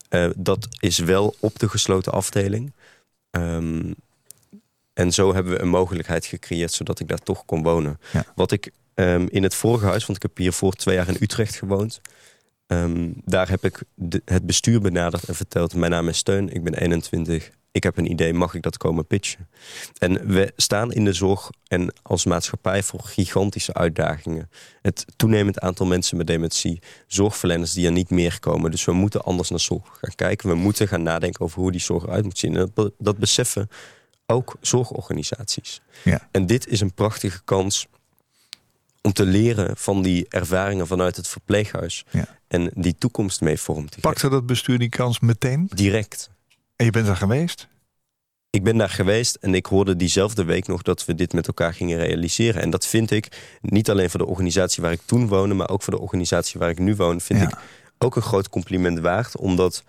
Eh, 0.09 0.29
dat 0.37 0.67
is 0.79 0.97
wel 0.97 1.35
op 1.39 1.59
de 1.59 1.69
gesloten 1.69 2.11
afdeling. 2.11 2.73
Ehm, 3.31 3.91
en 4.93 5.11
zo 5.13 5.33
hebben 5.33 5.53
we 5.53 5.59
een 5.61 5.69
mogelijkheid 5.69 6.25
gecreëerd 6.25 6.71
zodat 6.71 6.99
ik 6.99 7.07
daar 7.07 7.23
toch 7.23 7.45
kon 7.45 7.63
wonen. 7.63 7.99
Ja. 8.13 8.25
Wat 8.35 8.51
ik 8.51 8.71
ehm, 8.93 9.25
in 9.29 9.43
het 9.43 9.55
vorige 9.55 9.85
huis, 9.85 10.05
want 10.05 10.17
ik 10.23 10.29
heb 10.29 10.37
hier 10.37 10.53
voor 10.53 10.73
twee 10.73 10.95
jaar 10.95 11.07
in 11.07 11.17
Utrecht 11.19 11.55
gewoond. 11.55 12.01
ehm, 12.67 13.11
daar 13.25 13.49
heb 13.49 13.63
ik 13.65 13.81
de- 13.93 14.21
het 14.25 14.45
bestuur 14.45 14.81
benaderd 14.81 15.23
en 15.23 15.35
verteld: 15.35 15.75
Mijn 15.75 15.91
naam 15.91 16.07
is 16.09 16.17
Steun, 16.17 16.49
ik 16.53 16.63
ben 16.63 16.73
21. 16.73 17.49
Ik 17.77 17.83
heb 17.83 17.97
een 17.97 18.11
idee, 18.11 18.33
mag 18.33 18.53
ik 18.53 18.61
dat 18.61 18.77
komen 18.77 19.07
pitchen? 19.07 19.47
En 19.97 20.27
we 20.27 20.53
staan 20.55 20.91
in 20.91 21.05
de 21.05 21.13
zorg 21.13 21.49
en 21.67 21.93
als 22.01 22.25
maatschappij 22.25 22.83
voor 22.83 22.99
gigantische 23.03 23.73
uitdagingen. 23.73 24.49
Het 24.81 25.05
toenemend 25.15 25.59
aantal 25.59 25.85
mensen 25.85 26.17
met 26.17 26.27
dementie, 26.27 26.81
zorgverleners 27.07 27.73
die 27.73 27.85
er 27.85 27.91
niet 27.91 28.09
meer 28.09 28.39
komen. 28.39 28.71
Dus 28.71 28.85
we 28.85 28.91
moeten 28.91 29.23
anders 29.23 29.49
naar 29.49 29.59
zorg 29.59 29.97
gaan 30.01 30.15
kijken. 30.15 30.49
We 30.49 30.55
moeten 30.55 30.87
gaan 30.87 31.03
nadenken 31.03 31.41
over 31.41 31.59
hoe 31.61 31.71
die 31.71 31.81
zorg 31.81 32.03
eruit 32.03 32.23
moet 32.23 32.37
zien. 32.37 32.55
En 32.57 32.71
dat, 32.73 32.91
dat 32.97 33.17
beseffen 33.17 33.69
ook 34.25 34.55
zorgorganisaties. 34.61 35.81
Ja. 36.03 36.27
En 36.31 36.45
dit 36.45 36.67
is 36.67 36.81
een 36.81 36.93
prachtige 36.93 37.43
kans 37.43 37.87
om 39.01 39.13
te 39.13 39.25
leren 39.25 39.77
van 39.77 40.01
die 40.01 40.25
ervaringen 40.29 40.87
vanuit 40.87 41.15
het 41.15 41.27
verpleeghuis. 41.27 42.05
Ja. 42.09 42.37
En 42.47 42.71
die 42.73 42.95
toekomst 42.97 43.41
mee 43.41 43.57
vorm 43.57 43.85
te 43.85 43.95
geven. 43.95 44.01
Pakte 44.01 44.29
dat 44.29 44.45
bestuur 44.45 44.79
die 44.79 44.89
kans 44.89 45.19
meteen? 45.19 45.69
Direct. 45.75 46.29
En 46.77 46.85
je 46.85 46.91
bent 46.91 47.07
er 47.07 47.15
geweest? 47.15 47.67
Ik 48.49 48.63
ben 48.63 48.77
daar 48.77 48.89
geweest 48.89 49.35
en 49.35 49.53
ik 49.53 49.65
hoorde 49.65 49.95
diezelfde 49.95 50.43
week 50.43 50.67
nog 50.67 50.81
dat 50.81 51.05
we 51.05 51.15
dit 51.15 51.33
met 51.33 51.47
elkaar 51.47 51.73
gingen 51.73 51.97
realiseren. 51.97 52.61
En 52.61 52.69
dat 52.69 52.85
vind 52.87 53.11
ik 53.11 53.57
niet 53.61 53.89
alleen 53.89 54.09
voor 54.09 54.19
de 54.19 54.25
organisatie 54.25 54.83
waar 54.83 54.91
ik 54.91 55.01
toen 55.05 55.27
woonde, 55.27 55.55
maar 55.55 55.69
ook 55.69 55.81
voor 55.83 55.93
de 55.93 55.99
organisatie 55.99 56.59
waar 56.59 56.69
ik 56.69 56.79
nu 56.79 56.95
woon, 56.95 57.21
vind 57.21 57.39
Ja. 57.39 57.47
ik 57.47 57.57
ook 57.97 58.15
een 58.15 58.21
groot 58.21 58.49
compliment 58.49 58.99
waard. 58.99 59.37
Omdat 59.37 59.83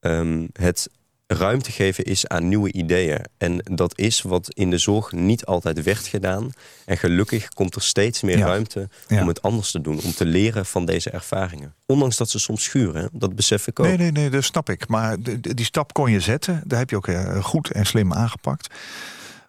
ehm, 0.00 0.46
het 0.52 0.90
ruimte 1.32 1.72
geven 1.72 2.04
is 2.04 2.28
aan 2.28 2.48
nieuwe 2.48 2.72
ideeën. 2.72 3.20
En 3.38 3.58
dat 3.64 3.98
is 3.98 4.22
wat 4.22 4.50
in 4.54 4.70
de 4.70 4.78
zorg 4.78 5.12
niet 5.12 5.44
altijd 5.44 5.82
werd 5.82 6.06
gedaan. 6.06 6.50
En 6.84 6.96
gelukkig 6.98 7.48
komt 7.48 7.74
er 7.74 7.82
steeds 7.82 8.22
meer 8.22 8.38
Ja. 8.38 8.46
ruimte 8.46 8.88
Ja. 9.08 9.20
om 9.20 9.28
het 9.28 9.42
anders 9.42 9.70
te 9.70 9.80
doen. 9.80 10.00
Om 10.02 10.12
te 10.14 10.24
leren 10.24 10.66
van 10.66 10.84
deze 10.84 11.10
ervaringen. 11.10 11.74
Ondanks 11.86 12.16
dat 12.16 12.30
ze 12.30 12.38
soms 12.38 12.62
schuren, 12.62 13.08
dat 13.12 13.34
besef 13.36 13.66
ik 13.66 13.80
ook. 13.80 13.86
Nee, 13.86 13.96
nee, 13.96 14.12
nee, 14.12 14.30
dat 14.30 14.44
snap 14.44 14.70
ik. 14.70 14.88
Maar 14.88 15.16
die 15.40 15.64
stap 15.64 15.92
kon 15.92 16.10
je 16.10 16.20
zetten. 16.20 16.62
Daar 16.66 16.78
heb 16.78 16.90
je 16.90 16.96
ook 16.96 17.08
eh, 17.08 17.44
goed 17.44 17.70
en 17.70 17.86
slim 17.86 18.12
aangepakt. 18.12 18.74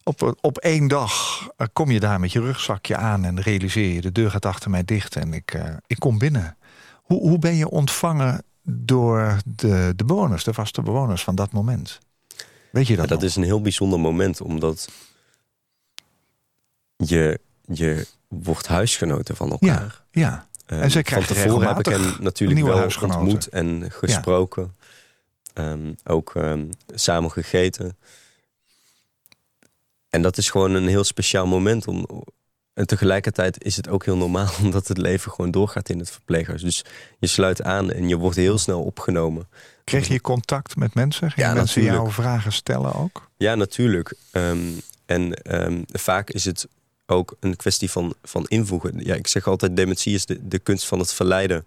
Op, 0.03 0.37
op 0.41 0.57
één 0.57 0.87
dag 0.87 1.41
eh, 1.57 1.67
kom 1.73 1.91
je 1.91 1.99
daar 1.99 2.19
met 2.19 2.31
je 2.31 2.39
rugzakje 2.39 2.95
aan 2.95 3.25
en 3.25 3.41
realiseer 3.41 3.93
je... 3.93 4.01
de 4.01 4.11
deur 4.11 4.31
gaat 4.31 4.45
achter 4.45 4.69
mij 4.69 4.83
dicht 4.83 5.15
en 5.15 5.33
ik, 5.33 5.53
eh, 5.53 5.63
ik 5.87 5.99
kom 5.99 6.17
binnen. 6.17 6.57
Hoe, 6.93 7.19
hoe 7.19 7.39
ben 7.39 7.55
je 7.55 7.69
ontvangen 7.69 8.43
door 8.63 9.37
de, 9.45 9.93
de 9.95 10.05
bewoners, 10.05 10.43
de 10.43 10.53
vaste 10.53 10.81
bewoners 10.81 11.23
van 11.23 11.35
dat 11.35 11.51
moment? 11.51 11.99
Weet 12.71 12.87
je 12.87 12.95
dat 12.95 13.03
Ja, 13.03 13.09
dat 13.09 13.19
nog? 13.19 13.29
is 13.29 13.35
een 13.35 13.43
heel 13.43 13.61
bijzonder 13.61 13.99
moment, 13.99 14.41
omdat 14.41 14.89
je, 16.97 17.39
je 17.61 18.07
wordt 18.27 18.67
huisgenoten 18.67 19.35
van 19.35 19.51
elkaar. 19.51 20.03
Ja, 20.11 20.47
Ehm, 20.65 20.81
En 20.81 20.91
zij 20.91 21.03
van 21.03 21.11
krijgen 21.11 21.35
tevoren 21.35 21.67
heb 21.67 21.79
ik 21.79 21.85
hem 21.85 22.15
natuurlijk 22.19 22.61
wel 22.65 22.89
ontmoet 23.01 23.47
en 23.47 23.91
gesproken. 23.91 24.75
Ehm, 25.53 25.93
ook 26.03 26.35
ehm, 26.35 26.65
samen 26.93 27.31
gegeten. 27.31 27.97
En 30.09 30.21
dat 30.21 30.37
is 30.37 30.49
gewoon 30.49 30.73
een 30.73 30.87
heel 30.87 31.03
speciaal 31.03 31.47
moment. 31.47 31.87
Om, 31.87 32.07
en 32.73 32.87
tegelijkertijd 32.87 33.63
is 33.63 33.75
het 33.75 33.89
ook 33.89 34.05
heel 34.05 34.17
normaal, 34.17 34.49
omdat 34.63 34.87
het 34.87 34.97
leven 34.97 35.31
gewoon 35.31 35.51
doorgaat 35.51 35.89
in 35.89 35.99
het 35.99 36.11
verpleeghuis. 36.11 36.61
Dus 36.61 36.83
je 37.19 37.27
sluit 37.27 37.61
aan 37.61 37.91
en 37.91 38.07
je 38.07 38.17
wordt 38.17 38.37
heel 38.37 38.57
snel 38.57 38.83
opgenomen. 38.83 39.47
kreeg 39.83 40.07
je 40.07 40.21
contact 40.21 40.75
met 40.75 40.93
mensen? 40.93 41.31
Gingen 41.31 41.49
Ja, 41.49 41.55
mensen 41.55 41.81
jou 41.81 41.93
natuurlijk. 41.95 42.21
vragen 42.21 42.51
stellen 42.51 42.93
ook? 42.93 43.29
Ja, 43.37 43.55
natuurlijk. 43.55 44.15
Ehm, 44.31 44.59
en 45.05 45.33
ehm, 45.33 45.81
vaak 45.87 46.29
is 46.29 46.45
het 46.45 46.67
ook 47.05 47.35
een 47.39 47.55
kwestie 47.55 47.91
van, 47.91 48.13
van 48.23 48.45
invoegen. 48.47 49.05
Ja, 49.05 49.15
ik 49.15 49.27
zeg 49.27 49.47
altijd, 49.47 49.75
dementie 49.75 50.13
is 50.13 50.25
de, 50.25 50.47
de 50.47 50.59
kunst 50.59 50.85
van 50.85 50.99
het 50.99 51.13
verleiden. 51.13 51.65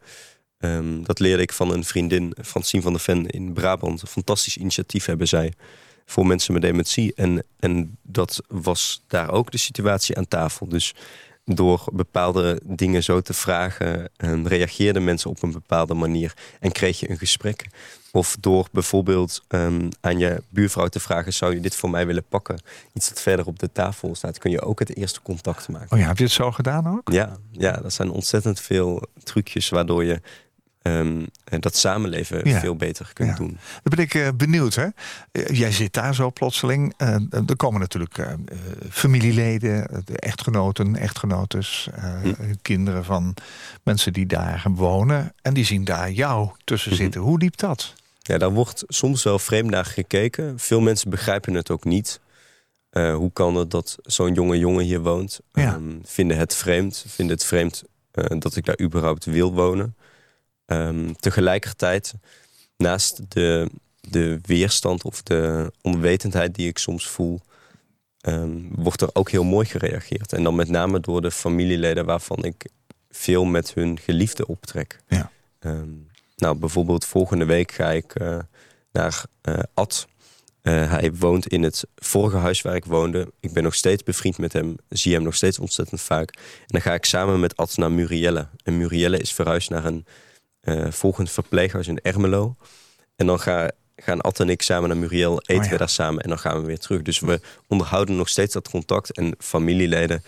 Ehm, 0.59 1.03
dat 1.03 1.19
leerde 1.19 1.43
ik 1.43 1.53
van 1.53 1.73
een 1.73 1.85
vriendin, 1.85 2.35
Francine 2.45 2.83
van 2.83 2.93
der 2.93 3.01
Ven 3.01 3.27
in 3.27 3.53
Brabant. 3.53 4.03
Een 4.03 4.09
fantastisch 4.09 4.57
initiatief 4.57 5.05
hebben 5.05 5.29
zij 5.29 5.53
voor 6.07 6.27
mensen 6.27 6.53
met 6.53 6.63
dementie. 6.63 7.13
En, 7.15 7.45
en 7.59 7.97
dat 8.03 8.43
was 8.49 9.03
daar 9.07 9.31
ook 9.31 9.51
de 9.51 9.59
situatie 9.59 10.17
aan 10.17 10.29
tafel. 10.29 10.69
Dus 10.69 10.95
door 11.45 11.85
bepaalde 11.93 12.61
dingen 12.65 13.03
zo 13.03 13.21
te 13.21 13.35
vragen, 13.35 14.09
ehm, 14.17 14.47
reageerden 14.47 15.05
mensen 15.05 15.31
op 15.31 15.43
een 15.43 15.53
bepaalde 15.53 15.95
manier 15.95 16.35
en 16.61 16.73
kreeg 16.73 17.01
je 17.01 17.11
een 17.11 17.19
gesprek. 17.19 17.67
Of 18.13 18.37
door 18.41 18.69
bijvoorbeeld 18.73 19.43
ehm, 19.49 19.89
aan 20.01 20.19
je 20.19 20.43
buurvrouw 20.49 20.89
te 20.89 21.01
vragen: 21.01 21.33
zou 21.33 21.55
je 21.55 21.61
dit 21.61 21.77
voor 21.77 21.91
mij 21.91 22.07
willen 22.07 22.25
pakken? 22.29 22.61
Iets 22.93 23.09
dat 23.09 23.21
verder 23.21 23.47
op 23.47 23.59
de 23.59 23.73
tafel 23.73 24.15
staat, 24.15 24.39
kun 24.39 24.51
je 24.51 24.61
ook 24.61 24.79
het 24.79 24.97
eerste 24.97 25.23
contact 25.23 25.69
maken. 25.69 25.93
Oh 25.93 25.99
ja, 25.99 26.07
heb 26.07 26.19
je 26.19 26.25
het 26.25 26.33
zo 26.33 26.53
gedaan 26.53 26.89
ook? 26.89 27.13
Ja, 27.13 27.37
ja, 27.53 27.73
dat 27.73 27.93
zijn 27.93 28.11
ontzettend 28.11 28.61
veel 28.61 29.03
trucjes 29.23 29.69
waardoor 29.69 30.05
je 30.05 30.21
ehm, 31.45 31.61
dat 31.61 31.77
samenleven 31.77 32.49
Ja. 32.49 32.61
veel 32.61 32.77
beter 32.77 33.11
kunt 33.13 33.29
Ja. 33.29 33.35
doen. 33.37 33.59
Dan 33.83 33.97
ben 33.97 33.99
ik 33.99 34.15
eh, 34.15 34.29
benieuwd. 34.37 34.75
Hè? 34.75 34.87
Eh, 35.33 35.47
jij 35.57 35.73
zit 35.73 35.93
daar 35.93 36.15
zo 36.15 36.31
plotseling. 36.31 36.95
Eh, 36.97 37.15
er 37.49 37.57
komen 37.57 37.81
natuurlijk 37.81 38.27
familieleden, 38.91 40.03
de 40.05 40.19
echtgenoten, 40.19 40.97
echtgenotes, 40.97 41.89
Hm. 42.23 42.33
kinderen 42.63 43.05
van 43.05 43.35
mensen 43.83 44.13
die 44.13 44.27
daar 44.27 44.63
wonen. 44.71 45.33
En 45.43 45.55
die 45.55 45.65
zien 45.65 45.85
daar 45.85 46.11
jou 46.11 46.51
tussen 46.65 46.93
Mhm. 46.93 47.01
zitten. 47.03 47.21
Hoe 47.21 47.39
liep 47.39 47.57
dat? 47.57 47.95
Ja, 48.19 48.39
daar 48.39 48.51
wordt 48.53 48.85
soms 48.87 49.23
wel 49.23 49.39
vreemd 49.39 49.71
naar 49.71 49.85
gekeken. 49.85 50.59
Veel 50.59 50.81
mensen 50.81 51.11
begrijpen 51.11 51.55
het 51.55 51.71
ook 51.71 51.85
niet. 51.85 52.21
Hoe 52.91 53.31
kan 53.33 53.55
het 53.55 53.71
dat 53.71 53.97
zo'n 54.03 54.35
jonge 54.35 54.59
jongen 54.59 54.85
hier 54.85 55.01
woont? 55.01 55.41
Ja. 55.53 55.75
Ehm, 55.75 55.83
vinden 56.05 56.37
het 56.39 56.55
vreemd. 56.55 57.05
Vinden 57.09 57.37
het 57.37 57.45
vreemd 57.45 57.83
dat 58.39 58.57
ik 58.57 58.65
daar 58.65 58.81
überhaupt 58.81 59.25
wil 59.25 59.53
wonen. 59.53 59.95
Ehm, 60.67 61.13
tegelijkertijd, 61.13 62.15
naast 62.77 63.21
de, 63.29 63.71
de 64.01 64.39
weerstand 64.43 65.05
of 65.05 65.23
de 65.23 65.73
onwetendheid 65.83 66.55
die 66.55 66.69
ik 66.69 66.79
soms 66.79 67.09
voel... 67.09 67.41
ehm, 68.21 68.59
wordt 68.71 69.01
er 69.01 69.11
ook 69.13 69.31
heel 69.31 69.45
mooi 69.45 69.67
gereageerd. 69.67 70.33
En 70.33 70.43
dan 70.43 70.55
met 70.55 70.69
name 70.69 71.01
door 71.01 71.23
de 71.23 71.31
familieleden 71.31 72.05
waarvan 72.05 72.45
ik 72.45 72.67
veel 73.11 73.45
met 73.45 73.75
hun 73.75 73.99
geliefde 73.99 74.47
optrek. 74.47 75.01
Ja. 75.09 75.31
Ehm, 75.59 75.91
nou, 76.37 76.57
bijvoorbeeld 76.59 77.05
volgende 77.05 77.45
week 77.45 77.73
ga 77.73 77.91
ik 77.91 78.15
eh, 78.15 78.39
naar 78.93 79.25
eh, 79.41 79.59
Ad. 79.75 80.07
Eh, 80.63 80.91
hij 80.91 81.13
woont 81.13 81.47
in 81.47 81.63
het 81.63 81.85
vorige 81.95 82.37
huis 82.37 82.63
waar 82.63 82.75
ik 82.75 82.85
woonde. 82.85 83.33
Ik 83.41 83.53
ben 83.53 83.63
nog 83.63 83.75
steeds 83.75 84.03
bevriend 84.03 84.39
met 84.39 84.53
hem. 84.53 84.77
Zie 84.89 85.15
hem 85.15 85.23
nog 85.23 85.35
steeds 85.35 85.59
ontzettend 85.59 86.01
vaak. 86.01 86.31
En 86.37 86.67
dan 86.67 86.81
ga 86.81 86.95
ik 86.95 87.05
samen 87.05 87.41
met 87.41 87.57
Ad 87.57 87.77
naar 87.77 87.93
Murielle. 87.93 88.49
En 88.63 88.77
Murielle 88.77 89.19
is 89.19 89.33
verhuisd 89.33 89.71
naar 89.71 89.85
een 89.85 90.07
eh, 90.67 90.91
volgend 90.91 91.31
verpleeghuis 91.31 91.89
in 91.89 92.01
Ermelo. 92.03 92.57
En 93.17 93.27
dan 93.27 93.41
ga, 93.41 93.71
gaan 93.97 94.21
Ad 94.21 94.41
en 94.41 94.49
ik 94.49 94.63
samen 94.63 94.89
naar 94.89 94.99
Muriel. 94.99 95.41
Eten 95.41 95.57
Oh 95.57 95.65
ja. 95.65 95.71
we 95.71 95.77
daar 95.77 95.89
samen 95.89 96.23
en 96.23 96.29
dan 96.29 96.39
gaan 96.39 96.61
we 96.61 96.67
weer 96.67 96.79
terug. 96.79 97.03
Dus 97.03 97.21
we 97.21 97.41
onderhouden 97.67 98.17
nog 98.17 98.29
steeds 98.29 98.53
dat 98.53 98.71
contact. 98.71 99.13
En 99.13 99.35
familieleden, 99.39 100.25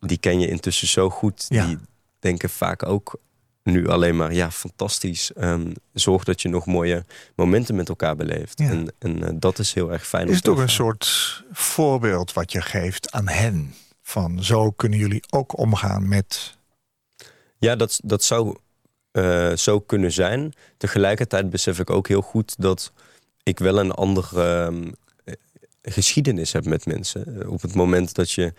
die 0.00 0.18
ken 0.18 0.40
je 0.40 0.48
intussen 0.48 0.88
zo 0.88 1.10
goed. 1.10 1.44
Ja. 1.48 1.66
Die 1.66 1.78
denken 2.18 2.50
vaak 2.50 2.86
ook 2.86 3.20
nu 3.62 3.88
alleen 3.88 4.16
maar, 4.16 4.32
ja, 4.32 4.50
fantastisch. 4.50 5.32
Ehm, 5.32 5.72
zorg 5.92 6.24
dat 6.24 6.42
je 6.42 6.48
nog 6.48 6.66
mooie 6.66 7.04
momenten 7.34 7.74
met 7.74 7.88
elkaar 7.88 8.16
beleeft. 8.16 8.58
Ja. 8.58 8.70
En, 8.70 8.92
en 8.98 9.24
eh, 9.24 9.30
dat 9.34 9.58
is 9.58 9.72
heel 9.72 9.92
erg 9.92 10.06
fijn. 10.06 10.28
Is 10.28 10.36
het 10.36 10.48
ook 10.48 10.58
een 10.58 10.68
soort 10.68 11.42
voorbeeld 11.52 12.32
wat 12.32 12.52
je 12.52 12.60
geeft 12.60 13.10
aan 13.12 13.28
hen? 13.28 13.74
Van 14.02 14.44
zo 14.44 14.70
kunnen 14.70 14.98
jullie 14.98 15.22
ook 15.30 15.58
omgaan 15.58 16.08
met. 16.08 16.56
Ja, 17.58 17.76
dat, 17.76 18.00
dat 18.04 18.22
zou 18.22 18.56
eh, 19.10 19.56
zo 19.56 19.80
kunnen 19.80 20.12
zijn. 20.12 20.52
Tegelijkertijd 20.76 21.50
besef 21.50 21.78
ik 21.78 21.90
ook 21.90 22.08
heel 22.08 22.20
goed 22.20 22.54
dat 22.58 22.92
ik 23.42 23.58
wel 23.58 23.78
een 23.78 23.92
andere 23.92 24.42
ehm, 24.42 24.90
eh, 25.24 25.34
geschiedenis 25.82 26.52
heb 26.52 26.64
met 26.64 26.86
mensen. 26.86 27.48
Op 27.50 27.62
het 27.62 27.74
moment 27.74 28.14
dat 28.14 28.30
je, 28.30 28.52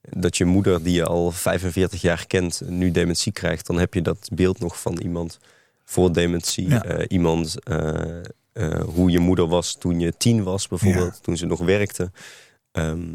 dat 0.00 0.36
je 0.36 0.44
moeder, 0.44 0.82
die 0.82 0.94
je 0.94 1.04
al 1.04 1.30
45 1.30 2.00
jaar 2.00 2.26
kent, 2.26 2.62
nu 2.66 2.90
dementie 2.90 3.32
krijgt, 3.32 3.66
dan 3.66 3.78
heb 3.78 3.94
je 3.94 4.02
dat 4.02 4.28
beeld 4.32 4.60
nog 4.60 4.80
van 4.80 4.98
iemand 4.98 5.38
voor 5.84 6.12
dementie. 6.12 6.68
Ja. 6.68 6.84
Eh, 6.84 7.04
iemand, 7.08 7.64
eh, 7.64 8.18
eh, 8.52 8.80
hoe 8.80 9.10
je 9.10 9.18
moeder 9.18 9.46
was 9.46 9.74
toen 9.74 10.00
je 10.00 10.16
tien 10.16 10.42
was, 10.42 10.68
bijvoorbeeld, 10.68 11.22
toen 11.22 11.36
ze 11.36 11.46
nog 11.46 11.60
werkte. 11.60 12.10
Ehm, 12.72 13.08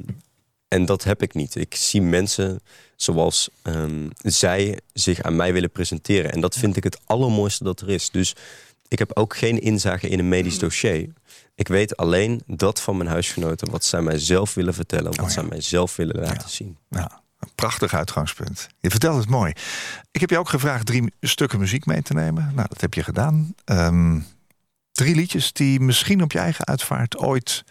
en 0.68 0.86
dat 0.86 1.04
heb 1.04 1.22
ik 1.22 1.34
niet. 1.34 1.56
Ik 1.56 1.76
zie 1.76 2.02
mensen 2.02 2.60
zoals 2.96 3.50
ehm, 3.62 4.08
zij 4.22 4.80
zich 4.94 5.22
aan 5.22 5.36
mij 5.36 5.54
willen 5.54 5.72
presenteren. 5.72 6.32
En 6.32 6.42
dat 6.42 6.56
vind 6.56 6.78
ik 6.78 6.84
het 6.84 7.00
allermooiste 7.06 7.64
dat 7.64 7.82
er 7.82 7.90
is. 7.90 8.10
Dus 8.12 8.36
ik 8.88 9.00
heb 9.00 9.12
ook 9.18 9.38
geen 9.38 9.60
inzage 9.62 10.08
in 10.08 10.20
een 10.20 10.28
medisch 10.30 10.60
dossier. 10.60 11.10
Ik 11.56 11.68
weet 11.68 11.98
alleen 11.98 12.42
dat 12.48 12.82
van 12.82 12.98
mijn 12.98 13.10
huisgenoten, 13.10 13.72
wat 13.72 13.86
zij 13.86 14.02
mij 14.02 14.20
zelf 14.20 14.54
willen 14.54 14.74
vertellen, 14.74 15.06
wat 15.06 15.20
Oh 15.20 15.26
ja. 15.26 15.32
zij 15.32 15.44
mij 15.44 15.62
zelf 15.62 15.96
willen 15.96 16.20
laten 16.20 16.38
Ja. 16.42 16.48
zien. 16.48 16.78
Nou, 16.90 17.10
een 17.40 17.50
prachtig 17.56 17.94
uitgangspunt. 17.94 18.68
Je 18.80 18.90
vertelt 18.90 19.18
het 19.20 19.30
mooi. 19.30 19.54
Ik 20.12 20.22
heb 20.22 20.30
je 20.30 20.38
ook 20.38 20.50
gevraagd 20.50 20.86
drie 20.86 21.14
stukken 21.22 21.60
muziek 21.60 21.86
mee 21.86 22.02
te 22.02 22.14
nemen. 22.14 22.52
Nou, 22.56 22.68
dat 22.68 22.82
heb 22.82 22.94
je 22.94 23.04
gedaan. 23.04 23.54
Ehm, 23.66 24.20
drie 24.92 25.16
liedjes 25.16 25.54
die 25.54 25.80
misschien 25.80 26.22
op 26.24 26.32
je 26.32 26.40
eigen 26.40 26.66
uitvaart 26.66 27.18
ooit 27.18 27.64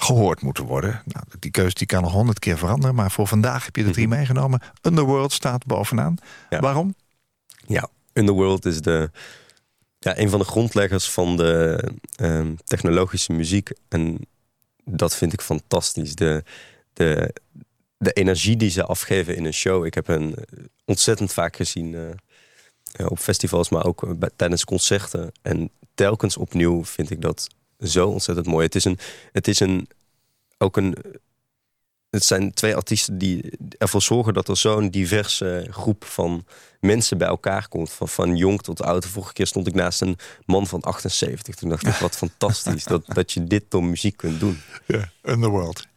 gehoord 0.00 0.42
moeten 0.42 0.64
worden. 0.64 1.02
Nou, 1.04 1.24
die 1.38 1.50
keuze 1.50 1.74
die 1.74 1.86
kan 1.86 2.02
nog 2.02 2.12
honderd 2.12 2.38
keer 2.38 2.58
veranderen. 2.58 2.94
Maar 2.94 3.10
voor 3.10 3.26
vandaag 3.26 3.64
heb 3.64 3.76
je 3.76 3.84
de 3.84 3.90
drie 3.90 4.08
meegenomen. 4.08 4.60
Underworld 4.82 5.32
staat 5.32 5.66
bovenaan. 5.66 6.14
Ja. 6.50 6.60
Waarom? 6.60 6.94
Ja, 7.66 7.88
Underworld 8.12 8.64
is 8.64 8.80
de, 8.80 9.10
ja, 9.98 10.18
een 10.18 10.30
van 10.30 10.38
de 10.38 10.44
grondleggers 10.44 11.10
van 11.10 11.36
de 11.36 11.82
ehm, 12.14 12.54
technologische 12.64 13.32
muziek. 13.32 13.70
En 13.88 14.18
dat 14.84 15.16
vind 15.16 15.32
ik 15.32 15.40
fantastisch. 15.40 16.14
De, 16.14 16.44
de, 16.92 17.34
de 17.96 18.12
energie 18.12 18.56
die 18.56 18.70
ze 18.70 18.84
afgeven 18.84 19.36
in 19.36 19.44
een 19.44 19.54
show. 19.54 19.84
Ik 19.86 19.94
heb 19.94 20.06
hen 20.06 20.34
ontzettend 20.84 21.32
vaak 21.32 21.56
gezien 21.56 21.94
eh, 21.94 22.08
eh, 22.92 23.10
op 23.10 23.18
festivals, 23.18 23.68
maar 23.68 23.84
ook 23.84 24.02
eh, 24.02 24.10
bij- 24.16 24.30
tijdens 24.36 24.64
concerten. 24.64 25.32
En 25.42 25.70
telkens 25.94 26.36
opnieuw 26.36 26.84
vind 26.84 27.10
ik 27.10 27.20
dat 27.20 27.48
zo 27.78 28.08
ontzettend 28.08 28.46
mooi. 28.46 28.64
Het 28.64 28.74
is, 28.74 28.84
een, 28.84 28.98
het 29.32 29.48
is 29.48 29.60
een, 29.60 29.88
ook 30.58 30.76
een, 30.76 30.96
het 32.10 32.24
zijn 32.24 32.52
twee 32.52 32.76
artiesten 32.76 33.18
die 33.18 33.58
ervoor 33.78 34.02
zorgen 34.02 34.34
dat 34.34 34.48
er 34.48 34.56
zo'n 34.56 34.88
diverse 34.88 35.66
groep 35.70 36.04
van 36.04 36.44
mensen 36.80 37.18
bij 37.18 37.28
elkaar 37.28 37.68
komt. 37.68 37.90
Van, 37.90 38.08
van 38.08 38.36
jong 38.36 38.62
tot 38.62 38.82
oud. 38.82 39.02
De 39.02 39.08
vorige 39.08 39.32
keer 39.32 39.46
stond 39.46 39.66
ik 39.66 39.74
naast 39.74 40.00
een 40.00 40.16
man 40.46 40.66
van 40.66 40.80
78. 40.80 41.54
Toen 41.54 41.68
dacht 41.68 41.86
ik, 41.86 41.94
wat 42.08 42.16
fantastisch 42.16 42.84
dat, 42.84 43.06
dat 43.06 43.32
je 43.32 43.44
dit 43.44 43.64
door 43.68 43.84
muziek 43.84 44.16
kunt 44.16 44.40
doen. 44.40 44.60
Ja, 44.86 45.10
Underworld. 45.22 45.87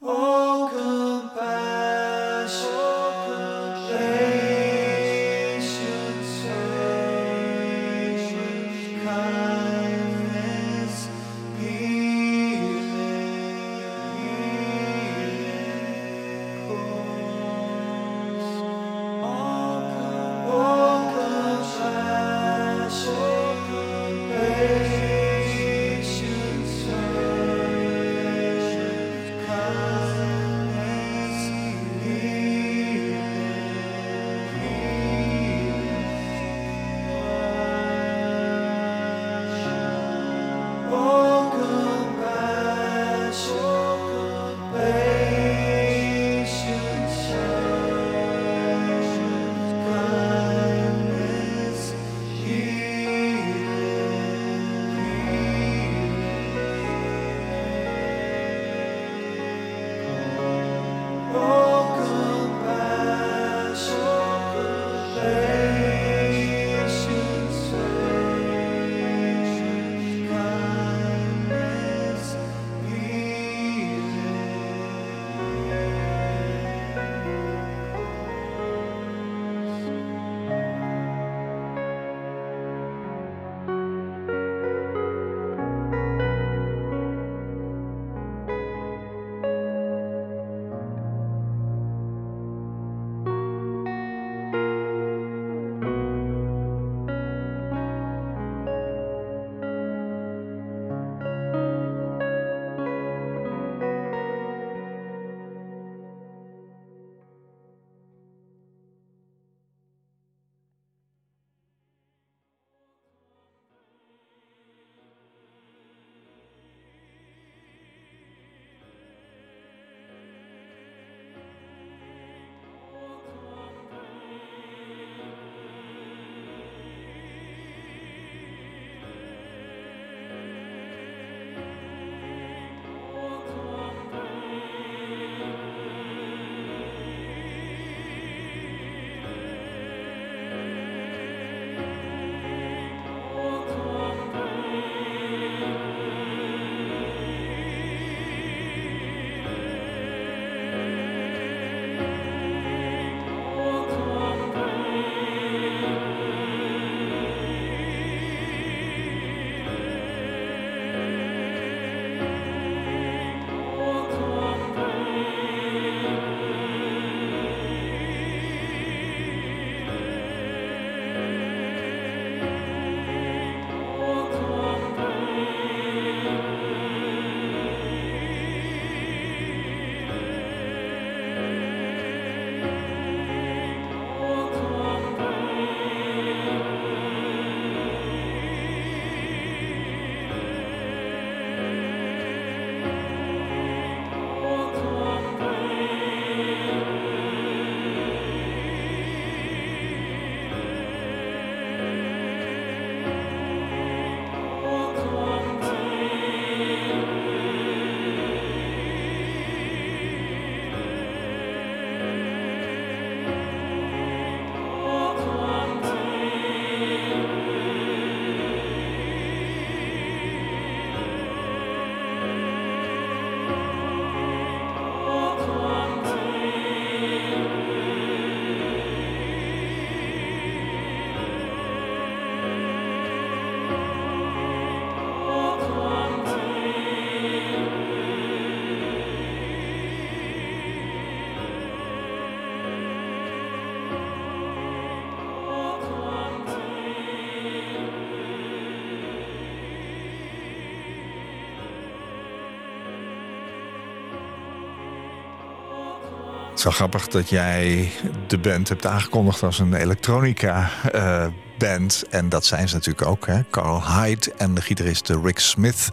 Wel 256.63 256.73
grappig 256.73 257.07
dat 257.07 257.29
jij 257.29 257.91
de 258.27 258.37
band 258.37 258.69
hebt 258.69 258.85
aangekondigd 258.85 259.43
als 259.43 259.59
een 259.59 259.73
elektronica-band. 259.73 262.03
en 262.09 262.29
dat 262.29 262.45
zijn 262.45 262.69
ze 262.69 262.75
natuurlijk 262.75 263.07
ook, 263.07 263.27
hè? 263.27 263.41
Carl 263.49 263.83
Hyde 263.83 264.33
en 264.37 264.53
de 264.53 264.61
gitarist 264.61 265.09
Rick 265.09 265.39
Smith. 265.39 265.89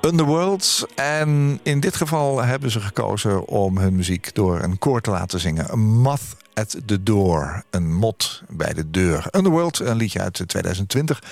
Underworld. 0.00 0.86
En 0.94 1.60
in 1.62 1.80
dit 1.80 1.96
geval 1.96 2.42
hebben 2.42 2.70
ze 2.70 2.80
gekozen 2.80 3.46
om 3.46 3.78
hun 3.78 3.96
muziek 3.96 4.34
door 4.34 4.62
een 4.62 4.78
koor 4.78 5.00
te 5.00 5.10
laten 5.10 5.40
zingen. 5.40 5.70
A 5.70 5.76
Moth 5.76 6.36
at 6.54 6.76
the 6.86 7.02
Door. 7.02 7.62
Een 7.70 7.94
mot 7.94 8.42
bij 8.48 8.72
de 8.72 8.90
deur. 8.90 9.26
Underworld, 9.30 9.78
een 9.78 9.96
liedje 9.96 10.20
uit 10.20 10.42
2020 10.46 11.22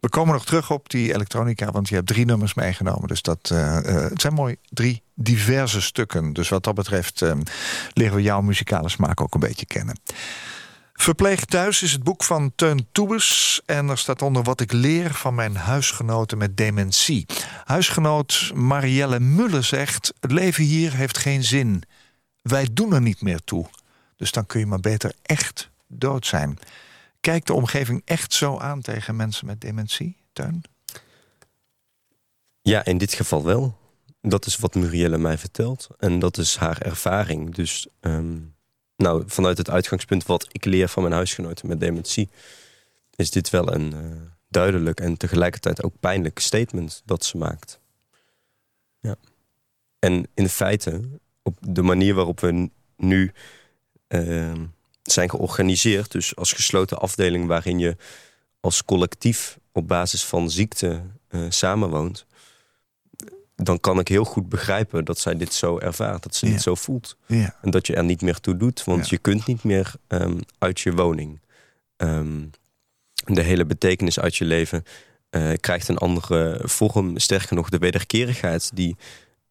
We 0.00 0.08
komen 0.08 0.34
nog 0.34 0.44
terug 0.44 0.70
op 0.70 0.90
die 0.90 1.14
elektronica, 1.14 1.70
want 1.70 1.88
je 1.88 1.94
hebt 1.94 2.06
drie 2.06 2.24
nummers 2.24 2.54
meegenomen. 2.54 3.08
Dus 3.08 3.22
dat 3.22 3.50
uh, 3.52 3.74
het 3.82 4.20
zijn 4.20 4.34
mooi 4.34 4.56
drie 4.68 5.02
diverse 5.14 5.80
stukken. 5.80 6.32
Dus 6.32 6.48
wat 6.48 6.64
dat 6.64 6.74
betreft 6.74 7.20
uh, 7.20 7.32
leren 7.92 8.14
we 8.16 8.22
jouw 8.22 8.40
muzikale 8.40 8.88
smaak 8.88 9.20
ook 9.20 9.34
een 9.34 9.40
beetje 9.40 9.66
kennen. 9.66 10.00
Verpleeg 10.92 11.44
thuis 11.44 11.82
is 11.82 11.92
het 11.92 12.02
boek 12.02 12.24
van 12.24 12.52
Teun 12.54 12.86
Toebes. 12.92 13.60
En 13.66 13.88
er 13.88 13.98
staat 13.98 14.22
onder 14.22 14.42
wat 14.42 14.60
ik 14.60 14.72
leer 14.72 15.14
van 15.14 15.34
mijn 15.34 15.56
huisgenoten 15.56 16.38
met 16.38 16.56
dementie. 16.56 17.26
Huisgenoot 17.64 18.50
Marielle 18.54 19.20
Mulle 19.20 19.62
zegt... 19.62 20.12
het 20.20 20.32
leven 20.32 20.64
hier 20.64 20.94
heeft 20.94 21.18
geen 21.18 21.44
zin. 21.44 21.82
Wij 22.42 22.68
doen 22.72 22.92
er 22.92 23.00
niet 23.00 23.20
meer 23.20 23.40
toe. 23.44 23.66
Dus 24.16 24.32
dan 24.32 24.46
kun 24.46 24.60
je 24.60 24.66
maar 24.66 24.80
beter 24.80 25.12
echt 25.22 25.70
dood 25.86 26.26
zijn. 26.26 26.58
Kijkt 27.26 27.46
de 27.46 27.52
omgeving 27.52 28.02
echt 28.04 28.32
zo 28.32 28.58
aan 28.58 28.80
tegen 28.80 29.16
mensen 29.16 29.46
met 29.46 29.60
dementie, 29.60 30.16
Teun? 30.32 30.64
Ja, 32.62 32.84
in 32.84 32.98
dit 32.98 33.14
geval 33.14 33.44
wel. 33.44 33.78
Dat 34.20 34.46
is 34.46 34.56
wat 34.56 34.74
Murielle 34.74 35.18
mij 35.18 35.38
vertelt. 35.38 35.86
En 35.98 36.18
dat 36.18 36.38
is 36.38 36.56
haar 36.56 36.80
ervaring. 36.80 37.54
Dus 37.54 37.86
um, 38.00 38.54
nou, 38.96 39.22
vanuit 39.26 39.58
het 39.58 39.70
uitgangspunt 39.70 40.26
wat 40.26 40.46
ik 40.52 40.64
leer 40.64 40.88
van 40.88 41.02
mijn 41.02 41.14
huisgenoten 41.14 41.68
met 41.68 41.80
dementie... 41.80 42.30
is 43.16 43.30
dit 43.30 43.50
wel 43.50 43.74
een 43.74 43.94
uh, 43.94 44.20
duidelijk 44.48 45.00
en 45.00 45.16
tegelijkertijd 45.16 45.82
ook 45.82 46.00
pijnlijk 46.00 46.38
statement 46.38 47.02
dat 47.04 47.24
ze 47.24 47.36
maakt. 47.36 47.80
Ja. 49.00 49.16
En 49.98 50.28
in 50.34 50.48
feite, 50.48 51.02
op 51.42 51.58
de 51.60 51.82
manier 51.82 52.14
waarop 52.14 52.40
we 52.40 52.70
nu... 52.96 53.32
Uh, 54.08 54.52
zijn 55.12 55.30
georganiseerd. 55.30 56.12
Dus 56.12 56.36
als 56.36 56.52
gesloten 56.52 56.98
afdeling 56.98 57.46
waarin 57.46 57.78
je 57.78 57.96
als 58.60 58.84
collectief 58.84 59.58
op 59.72 59.88
basis 59.88 60.24
van 60.24 60.50
ziekte 60.50 61.02
uh, 61.30 61.40
samenwoont. 61.48 62.26
Dan 63.54 63.80
kan 63.80 63.98
ik 63.98 64.08
heel 64.08 64.24
goed 64.24 64.48
begrijpen 64.48 65.04
dat 65.04 65.18
zij 65.18 65.36
dit 65.36 65.54
zo 65.54 65.78
ervaart, 65.78 66.22
dat 66.22 66.34
ze 66.34 66.46
dit 66.46 66.62
zo 66.62 66.74
voelt. 66.74 67.16
Ja. 67.26 67.56
En 67.62 67.70
dat 67.70 67.86
je 67.86 67.94
er 67.94 68.04
niet 68.04 68.22
meer 68.22 68.40
toe 68.40 68.56
doet, 68.56 68.84
want 68.84 69.08
je 69.08 69.18
kunt 69.18 69.46
niet 69.46 69.64
meer 69.64 69.94
um, 70.08 70.40
uit 70.58 70.80
je 70.80 70.92
woning. 70.92 71.40
Um, 71.96 72.50
de 73.24 73.42
hele 73.42 73.64
betekenis 73.64 74.20
uit 74.20 74.36
je 74.36 74.44
leven 74.44 74.84
uh, 75.30 75.52
krijgt 75.60 75.88
een 75.88 75.98
andere 75.98 76.60
vorm. 76.62 77.18
Sterker 77.18 77.56
nog, 77.56 77.68
de 77.68 77.78
wederkerigheid 77.78 78.70
die 78.74 78.96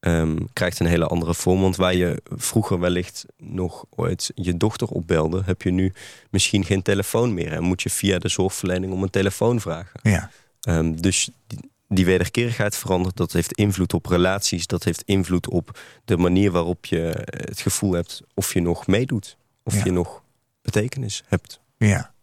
um, 0.07 0.47
krijgt 0.53 0.79
een 0.79 0.85
hele 0.85 1.07
andere 1.07 1.33
vorm. 1.33 1.61
Want 1.61 1.75
waar 1.75 1.95
je 1.95 2.21
vroeger 2.25 2.79
wellicht 2.79 3.25
nog 3.37 3.85
ooit 3.89 4.31
je 4.35 4.57
dochter 4.57 4.87
opbelde... 4.87 5.41
heb 5.45 5.61
je 5.61 5.71
nu 5.71 5.93
misschien 6.29 6.65
geen 6.65 6.81
telefoon 6.81 7.33
meer. 7.33 7.51
En 7.51 7.63
moet 7.63 7.81
je 7.81 7.89
via 7.89 8.19
de 8.19 8.29
zorgverlening 8.29 8.93
om 8.93 9.03
een 9.03 9.09
telefoon 9.09 9.59
vragen. 9.59 9.99
Ja. 10.03 10.31
Um, 10.69 11.01
dus 11.01 11.29
die, 11.47 11.71
die 11.87 12.05
wederkerigheid 12.05 12.77
verandert. 12.77 13.17
Dat 13.17 13.31
heeft 13.31 13.51
invloed 13.51 13.93
op 13.93 14.05
relaties. 14.05 14.67
Dat 14.67 14.83
heeft 14.83 15.01
invloed 15.05 15.49
op 15.49 15.79
de 16.05 16.17
manier 16.17 16.51
waarop 16.51 16.85
je 16.85 17.27
het 17.29 17.59
gevoel 17.59 17.93
hebt... 17.93 18.21
of 18.33 18.53
je 18.53 18.61
nog 18.61 18.87
meedoet. 18.87 19.37
Of 19.63 19.75
Ja. 19.75 19.83
je 19.83 19.91
nog 19.91 20.23
betekenis 20.61 21.23
hebt. 21.27 21.59
Ja. 21.77 22.13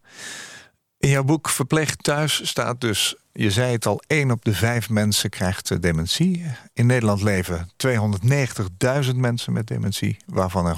In 0.99 1.09
jouw 1.09 1.25
boek 1.25 1.49
Verpleeg 1.49 1.97
thuis 1.97 2.49
staat 2.49 2.81
dus, 2.81 3.16
je 3.33 3.51
zei 3.51 3.73
het 3.73 3.87
al, 3.87 4.03
één 4.07 4.31
op 4.31 4.45
de 4.45 4.55
vijf 4.55 4.90
mensen 4.90 5.31
krijgt 5.31 5.71
eh, 5.71 5.79
dementie. 5.81 6.47
In 6.73 6.87
Nederland 6.87 7.23
leven 7.23 7.71
290.000 7.87 9.14
mensen 9.14 9.53
met 9.53 9.66
dementie, 9.66 10.16
waarvan 10.27 10.66
er 10.66 10.77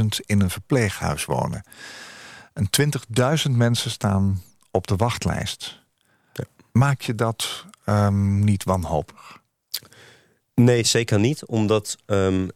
120.000 0.00 0.04
in 0.26 0.40
een 0.40 0.50
verpleeghuis 0.50 1.24
wonen. 1.24 1.62
En 2.52 2.68
20.000 3.50 3.56
mensen 3.56 3.90
staan 3.90 4.42
op 4.70 4.86
de 4.86 4.96
wachtlijst. 4.96 5.82
Ja. 6.32 6.44
Maak 6.72 7.00
je 7.00 7.14
dat 7.14 7.64
ehm, 7.84 8.38
niet 8.38 8.64
wanhopig? 8.64 9.38
Nee, 10.54 10.84
zeker 10.84 11.18
niet. 11.18 11.46
Omdat 11.46 11.96
ehm, 12.06 12.48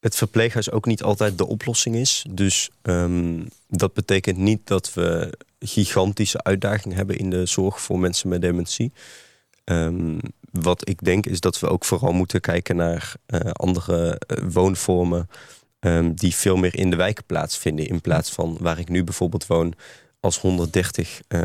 het 0.00 0.16
verpleeghuis 0.16 0.70
ook 0.70 0.86
niet 0.86 1.02
altijd 1.02 1.38
de 1.38 1.46
oplossing 1.46 1.96
is. 1.96 2.24
Dus 2.30 2.70
ehm, 2.82 3.42
dat 3.68 3.92
betekent 3.92 4.36
niet 4.36 4.66
dat 4.66 4.94
we 4.94 5.38
gigantische 5.58 6.42
uitdagingen 6.42 6.96
hebben 6.96 7.18
in 7.18 7.30
de 7.30 7.46
zorg 7.46 7.80
voor 7.80 7.98
mensen 7.98 8.28
met 8.28 8.40
dementie. 8.40 8.92
Ehm, 9.64 10.18
wat 10.52 10.88
ik 10.88 11.04
denk 11.04 11.26
is 11.26 11.40
dat 11.40 11.60
we 11.60 11.68
ook 11.68 11.84
vooral 11.84 12.12
moeten 12.12 12.40
kijken 12.40 12.76
naar 12.76 13.14
eh, 13.26 13.50
andere 13.50 14.20
eh, 14.26 14.44
woonvormen 14.52 15.28
ehm, 15.80 16.12
die 16.14 16.34
veel 16.34 16.56
meer 16.56 16.76
in 16.76 16.90
de 16.90 16.96
wijken 16.96 17.24
plaatsvinden. 17.24 17.88
In 17.88 18.00
plaats 18.00 18.30
van 18.30 18.56
waar 18.60 18.78
ik 18.78 18.88
nu 18.88 19.04
bijvoorbeeld 19.04 19.46
woon 19.46 19.74
als 20.20 20.38
130 20.38 21.20
eh, 21.28 21.42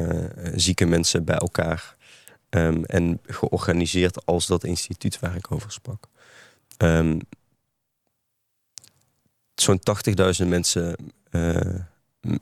zieke 0.55 0.85
mensen 0.85 1.23
bij 1.23 1.37
elkaar. 1.37 1.93
En 2.85 3.19
georganiseerd 3.25 4.25
als 4.25 4.47
dat 4.47 4.63
instituut 4.63 5.19
waar 5.19 5.35
ik 5.35 5.51
over 5.51 5.71
sprak. 5.71 6.07
Zo'n 9.55 9.79
80.000 10.41 10.47
mensen 10.47 10.95
eh, 11.31 11.59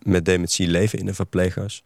met 0.04 0.26
dementie 0.26 0.68
leven 0.68 1.00
in 1.00 1.08
een 1.08 1.16
verpleeghuis. 1.16 1.84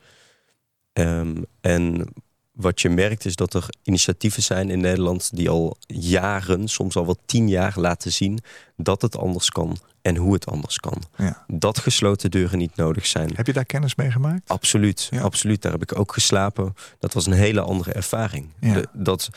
Ehm, 0.93 1.35
en 1.61 2.07
wat 2.51 2.81
je 2.81 2.89
merkt 2.89 3.25
is 3.25 3.35
dat 3.35 3.53
er 3.53 3.65
initiatieven 3.83 4.43
zijn 4.43 4.69
in 4.69 4.79
Nederland 4.79 5.35
die 5.35 5.49
al 5.49 5.77
jaren, 5.87 6.67
soms 6.67 6.95
al 6.95 7.05
wel 7.05 7.17
tien 7.25 7.49
jaar 7.49 7.73
laten 7.79 8.11
zien 8.11 8.39
dat 8.75 9.01
het 9.01 9.17
anders 9.17 9.49
kan 9.49 9.77
en 10.01 10.15
hoe 10.15 10.33
het 10.33 10.45
anders 10.47 10.79
kan. 10.79 11.01
Ja. 11.17 11.45
Dat 11.47 11.77
gesloten 11.79 12.31
deuren 12.31 12.57
niet 12.57 12.75
nodig 12.75 13.05
zijn. 13.05 13.31
Heb 13.35 13.45
je 13.47 13.53
daar 13.53 13.65
kennis 13.65 13.95
mee 13.95 14.11
gemaakt? 14.11 14.49
Absoluut, 14.49 15.07
Ja. 15.11 15.21
absoluut. 15.21 15.61
Daar 15.61 15.71
heb 15.71 15.81
ik 15.81 15.99
ook 15.99 16.13
geslapen. 16.13 16.73
Dat 16.99 17.13
was 17.13 17.25
een 17.25 17.33
hele 17.33 17.61
andere 17.61 17.91
ervaring. 17.91 18.49
Ja. 18.59 18.73
De- 18.73 18.87
dat 18.93 19.29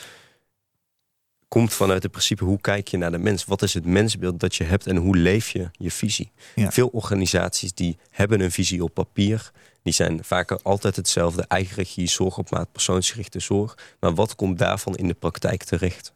komt 1.51 1.73
vanuit 1.73 2.03
het 2.03 2.11
principe 2.11 2.43
hoe 2.43 2.61
kijk 2.61 2.87
je 2.87 2.97
naar 2.97 3.11
de 3.11 3.17
mens? 3.17 3.45
Wat 3.45 3.61
is 3.61 3.73
het 3.73 3.85
mensbeeld 3.85 4.39
dat 4.39 4.55
je 4.55 4.63
hebt 4.63 4.87
en 4.87 4.95
hoe 4.95 5.17
leef 5.17 5.49
je 5.49 5.69
je 5.71 5.91
visie? 5.91 6.31
Ja. 6.55 6.71
Veel 6.71 6.87
organisaties 6.87 7.73
die 7.73 7.97
hebben 8.09 8.41
een 8.41 8.51
visie 8.51 8.83
op 8.83 8.93
papier. 8.93 9.51
Die 9.83 9.93
zijn 9.93 10.23
vaker 10.23 10.59
altijd 10.63 10.95
hetzelfde. 10.95 11.45
Eigen 11.47 11.75
regie, 11.75 12.07
zorg 12.07 12.37
op 12.37 12.49
maat, 12.49 12.71
persoonsgerichte 12.71 13.39
zorg. 13.39 13.77
Maar 13.99 14.13
wat 14.13 14.35
komt 14.35 14.57
daarvan 14.57 14.95
in 14.95 15.07
de 15.07 15.13
praktijk 15.13 15.63
terecht? 15.63 16.13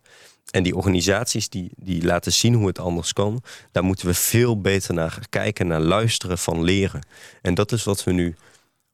En 0.52 0.64
die 0.64 0.76
organisaties 0.76 1.50
die, 1.50 1.72
die 1.76 2.06
laten 2.06 2.34
zien 2.34 2.54
hoe 2.54 2.68
het 2.68 2.80
anders 2.80 3.14
kan... 3.14 3.44
daar 3.72 3.84
moeten 3.84 4.08
we 4.08 4.14
veel 4.14 4.62
beter 4.62 4.94
naar 4.94 5.20
kijken, 5.30 5.68
naar 5.68 5.82
luisteren, 5.82 6.38
van 6.38 6.64
leren. 6.64 7.06
En 7.42 7.54
dat 7.54 7.72
is 7.72 7.84
wat 7.84 8.04
we 8.04 8.12
nu 8.12 8.36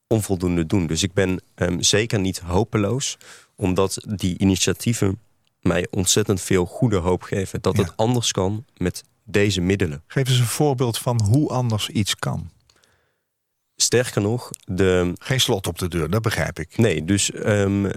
onvoldoende 0.06 0.66
doen. 0.66 0.86
Dus 0.86 1.02
ik 1.02 1.12
ben 1.12 1.42
ehm, 1.54 1.80
zeker 1.80 2.20
niet 2.20 2.38
hopeloos... 2.38 3.18
omdat 3.56 4.04
die 4.16 4.38
initiatieven 4.38 5.18
mij 5.62 5.86
ontzettend 5.90 6.40
veel 6.40 6.64
goede 6.66 6.96
hoop 6.96 7.22
geven. 7.22 7.60
Dat 7.62 7.76
Ja. 7.76 7.82
het 7.82 7.92
anders 7.96 8.32
kan 8.32 8.64
met 8.76 9.04
deze 9.24 9.60
middelen. 9.60 10.02
Geef 10.06 10.28
eens 10.28 10.38
een 10.38 10.44
voorbeeld 10.46 10.98
van 10.98 11.22
hoe 11.22 11.48
anders 11.48 11.88
iets 11.88 12.16
kan. 12.16 12.50
Sterker 13.76 14.22
nog, 14.22 14.50
de, 14.64 15.12
Geen 15.14 15.40
slot 15.40 15.66
op 15.66 15.78
de 15.78 15.88
deur, 15.88 16.10
dat 16.10 16.22
begrijp 16.22 16.58
ik. 16.58 16.76
Nee, 16.78 17.04
dus 17.04 17.30
ehm, 17.30 17.90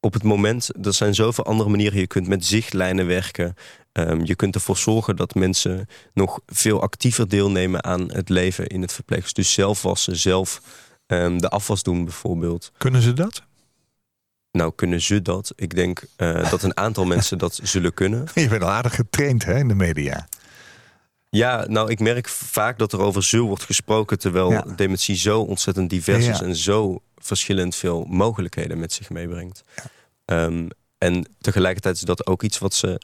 op 0.00 0.12
het 0.12 0.22
moment, 0.22 0.86
er 0.86 0.94
zijn 0.94 1.14
zoveel 1.14 1.44
andere 1.44 1.70
manieren. 1.70 1.98
Je 2.00 2.06
kunt 2.06 2.26
met 2.28 2.44
zichtlijnen 2.46 3.06
werken. 3.06 3.54
Ehm, 3.92 4.24
je 4.24 4.34
kunt 4.34 4.54
ervoor 4.54 4.76
zorgen 4.76 5.16
dat 5.16 5.34
mensen 5.34 5.86
nog 6.14 6.40
veel 6.46 6.80
actiever 6.82 7.28
deelnemen 7.28 7.84
aan 7.84 8.12
het 8.12 8.28
leven 8.28 8.66
in 8.66 8.80
het 8.82 8.92
verpleeghuis. 8.92 9.32
Dus 9.34 9.52
zelf 9.52 9.82
wassen, 9.82 10.16
zelf 10.16 10.60
ehm, 11.06 11.38
de 11.38 11.48
afwas 11.48 11.82
doen 11.82 12.04
bijvoorbeeld. 12.04 12.72
Kunnen 12.78 13.02
ze 13.02 13.12
dat? 13.12 13.42
Nou, 14.52 14.72
kunnen 14.74 15.00
ze 15.00 15.22
dat? 15.22 15.52
Ik 15.56 15.74
denk 15.74 16.02
eh, 16.16 16.50
dat 16.50 16.62
een 16.62 16.76
aantal 16.76 17.04
mensen 17.14 17.38
dat 17.38 17.60
zullen 17.62 17.94
kunnen. 17.94 18.28
Je 18.34 18.48
bent 18.48 18.62
al 18.62 18.68
aardig 18.68 18.94
getraind 18.94 19.44
hè, 19.44 19.58
in 19.58 19.68
de 19.68 19.74
media. 19.74 20.28
Ja, 21.30 21.64
nou, 21.68 21.90
ik 21.90 22.00
merk 22.00 22.28
vaak 22.28 22.78
dat 22.78 22.92
er 22.92 23.00
over 23.00 23.22
zul 23.22 23.46
wordt 23.46 23.62
gesproken... 23.62 24.18
terwijl 24.18 24.50
Ja. 24.50 24.64
dementie 24.76 25.16
zo 25.16 25.40
ontzettend 25.40 25.90
divers 25.90 26.26
is... 26.26 26.38
Ja. 26.38 26.44
en 26.44 26.56
zo 26.56 27.02
verschillend 27.16 27.76
veel 27.76 28.04
mogelijkheden 28.08 28.78
met 28.78 28.92
zich 28.92 29.10
meebrengt. 29.10 29.64
Ehm, 30.24 30.68
en 30.98 31.28
tegelijkertijd 31.40 31.96
is 31.96 32.02
dat 32.02 32.26
ook 32.26 32.42
iets 32.42 32.58
wat, 32.58 32.74
ze, 32.74 33.00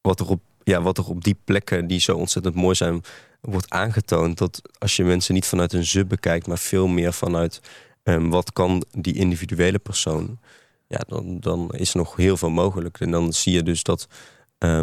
wat, 0.00 0.20
er 0.20 0.28
op, 0.28 0.40
ja, 0.62 0.82
wat 0.82 0.98
er 0.98 1.08
op 1.08 1.24
die 1.24 1.36
plekken 1.44 1.86
die 1.86 2.00
zo 2.00 2.16
ontzettend 2.16 2.54
mooi 2.54 2.74
zijn... 2.74 3.02
wordt 3.40 3.70
aangetoond 3.70 4.38
dat 4.38 4.62
als 4.78 4.96
je 4.96 5.04
mensen 5.04 5.34
niet 5.34 5.46
vanuit 5.46 5.72
een 5.72 5.86
ze 5.86 6.04
bekijkt... 6.04 6.46
maar 6.46 6.58
veel 6.58 6.86
meer 6.86 7.12
vanuit 7.12 7.60
ehm, 8.02 8.28
wat 8.28 8.52
kan 8.52 8.84
die 8.90 9.14
individuele 9.14 9.78
persoon... 9.78 10.38
ja, 10.92 11.00
dan, 11.06 11.40
dan 11.40 11.70
is 11.70 11.90
er 11.90 11.96
nog 11.96 12.16
heel 12.16 12.36
veel 12.36 12.50
mogelijk. 12.50 13.00
En 13.00 13.10
dan 13.10 13.32
zie 13.32 13.52
je 13.52 13.62
dus 13.62 13.82
dat 13.82 14.06
eh, 14.58 14.80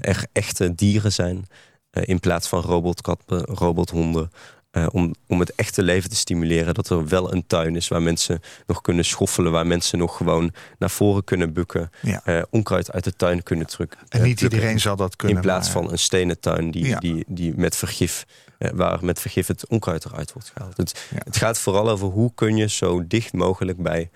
er 0.00 0.24
echte 0.32 0.74
dieren 0.74 1.12
zijn... 1.12 1.46
eh, 1.90 2.02
in 2.06 2.20
plaats 2.20 2.48
van 2.48 2.60
robotkatten, 2.60 3.44
robothonden... 3.44 4.30
eh, 4.70 4.86
om, 4.92 5.14
om 5.26 5.40
het 5.40 5.54
echte 5.54 5.82
leven 5.82 6.10
te 6.10 6.16
stimuleren. 6.16 6.74
Dat 6.74 6.88
er 6.90 7.06
wel 7.08 7.32
een 7.32 7.46
tuin 7.46 7.76
is 7.76 7.88
waar 7.88 8.02
mensen 8.02 8.40
nog 8.66 8.80
kunnen 8.80 9.04
schoffelen. 9.04 9.52
Waar 9.52 9.66
mensen 9.66 9.98
nog 9.98 10.16
gewoon 10.16 10.52
naar 10.78 10.90
voren 10.90 11.24
kunnen 11.24 11.52
bukken. 11.52 11.90
Ja. 12.02 12.46
onkruid 12.50 12.92
uit 12.92 13.04
de 13.04 13.12
tuin 13.12 13.42
kunnen 13.42 13.66
drukken. 13.66 13.98
En 14.08 14.22
niet 14.22 14.38
plukken. 14.38 14.58
iedereen 14.58 14.80
zal 14.80 14.96
dat 14.96 15.16
kunnen. 15.16 15.36
In 15.36 15.42
plaats 15.42 15.72
maar- 15.72 15.82
van 15.82 15.92
een 15.92 15.98
stenen 15.98 16.40
tuin 16.40 16.70
die, 16.70 16.86
Ja. 16.86 16.98
die, 16.98 17.24
die 17.28 17.52
met 17.56 17.76
vergif, 17.76 18.24
eh, 18.58 18.70
waar 18.74 19.04
met 19.04 19.20
vergif 19.20 19.46
het 19.46 19.66
onkruid 19.66 20.04
eruit 20.04 20.32
wordt 20.32 20.50
gehaald. 20.54 20.76
Het, 20.76 21.06
Ja. 21.10 21.20
het 21.24 21.36
gaat 21.36 21.58
vooral 21.58 21.88
over 21.90 22.08
hoe 22.08 22.32
kun 22.34 22.56
je 22.56 22.68
zo 22.68 23.06
dicht 23.06 23.32
mogelijk 23.32 23.82
bij 23.82 24.10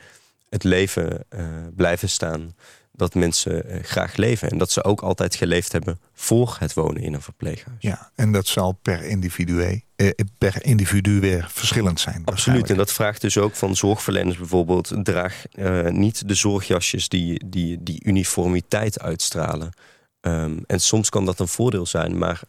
het 0.55 0.65
leven 0.65 1.25
eh, 1.29 1.45
blijven 1.77 2.09
staan 2.09 2.55
dat 2.93 3.15
mensen 3.15 3.69
eh, 3.69 3.83
graag 3.83 4.17
leven. 4.17 4.51
En 4.51 4.59
dat 4.59 4.71
ze 4.71 4.85
ook 4.85 5.01
altijd 5.01 5.35
geleefd 5.35 5.73
hebben 5.73 6.01
voor 6.13 6.57
het 6.59 6.75
wonen 6.75 7.03
in 7.03 7.15
een 7.15 7.23
verpleeghuis. 7.23 7.77
Ja, 7.81 8.11
en 8.15 8.33
dat 8.33 8.47
zal 8.47 8.73
per 8.83 9.05
individu, 9.05 9.83
eh, 9.97 10.11
per 10.39 10.65
individu 10.65 11.21
weer 11.21 11.47
verschillend 11.51 12.01
zijn. 12.01 12.23
Absoluut, 12.25 12.71
en 12.71 12.77
dat 12.77 12.93
vraagt 12.93 13.21
dus 13.21 13.39
ook 13.39 13.55
van 13.55 13.77
zorgverleners 13.77 14.37
bijvoorbeeld... 14.37 14.93
draag 15.03 15.45
niet 15.89 16.29
de 16.29 16.35
zorgjasjes 16.35 17.09
die, 17.09 17.43
die, 17.47 17.83
die 17.83 18.05
uniformiteit 18.05 19.01
uitstralen. 19.01 19.73
Ehm, 20.21 20.59
en 20.67 20.81
soms 20.81 21.09
kan 21.09 21.25
dat 21.25 21.39
een 21.39 21.49
voordeel 21.49 21.87
zijn, 21.87 22.19
maar 22.19 22.41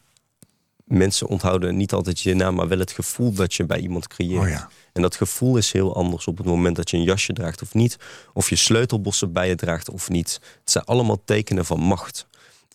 mensen 0.86 1.26
onthouden 1.26 1.76
niet 1.76 1.92
altijd 1.92 2.20
je 2.20 2.34
naam... 2.34 2.54
maar 2.54 2.68
wel 2.68 2.78
het 2.78 2.92
gevoel 2.92 3.32
dat 3.32 3.54
je 3.54 3.64
bij 3.64 3.78
iemand 3.78 4.08
creëert. 4.08 4.42
Oh 4.42 4.48
ja. 4.48 4.68
En 4.92 5.02
dat 5.02 5.16
gevoel 5.16 5.56
is 5.56 5.72
heel 5.72 5.94
anders 5.94 6.26
op 6.26 6.36
het 6.38 6.46
moment 6.46 6.76
dat 6.76 6.90
je 6.90 6.96
een 6.96 7.02
jasje 7.02 7.32
draagt 7.32 7.62
of 7.62 7.74
niet. 7.74 7.96
Of 8.32 8.48
je 8.48 8.56
sleutelbossen 8.56 9.32
bij 9.32 9.48
je 9.48 9.54
draagt 9.54 9.90
of 9.90 10.08
niet. 10.08 10.40
Het 10.60 10.70
zijn 10.70 10.84
allemaal 10.84 11.22
tekenen 11.24 11.64
van 11.64 11.80
macht. 11.80 12.26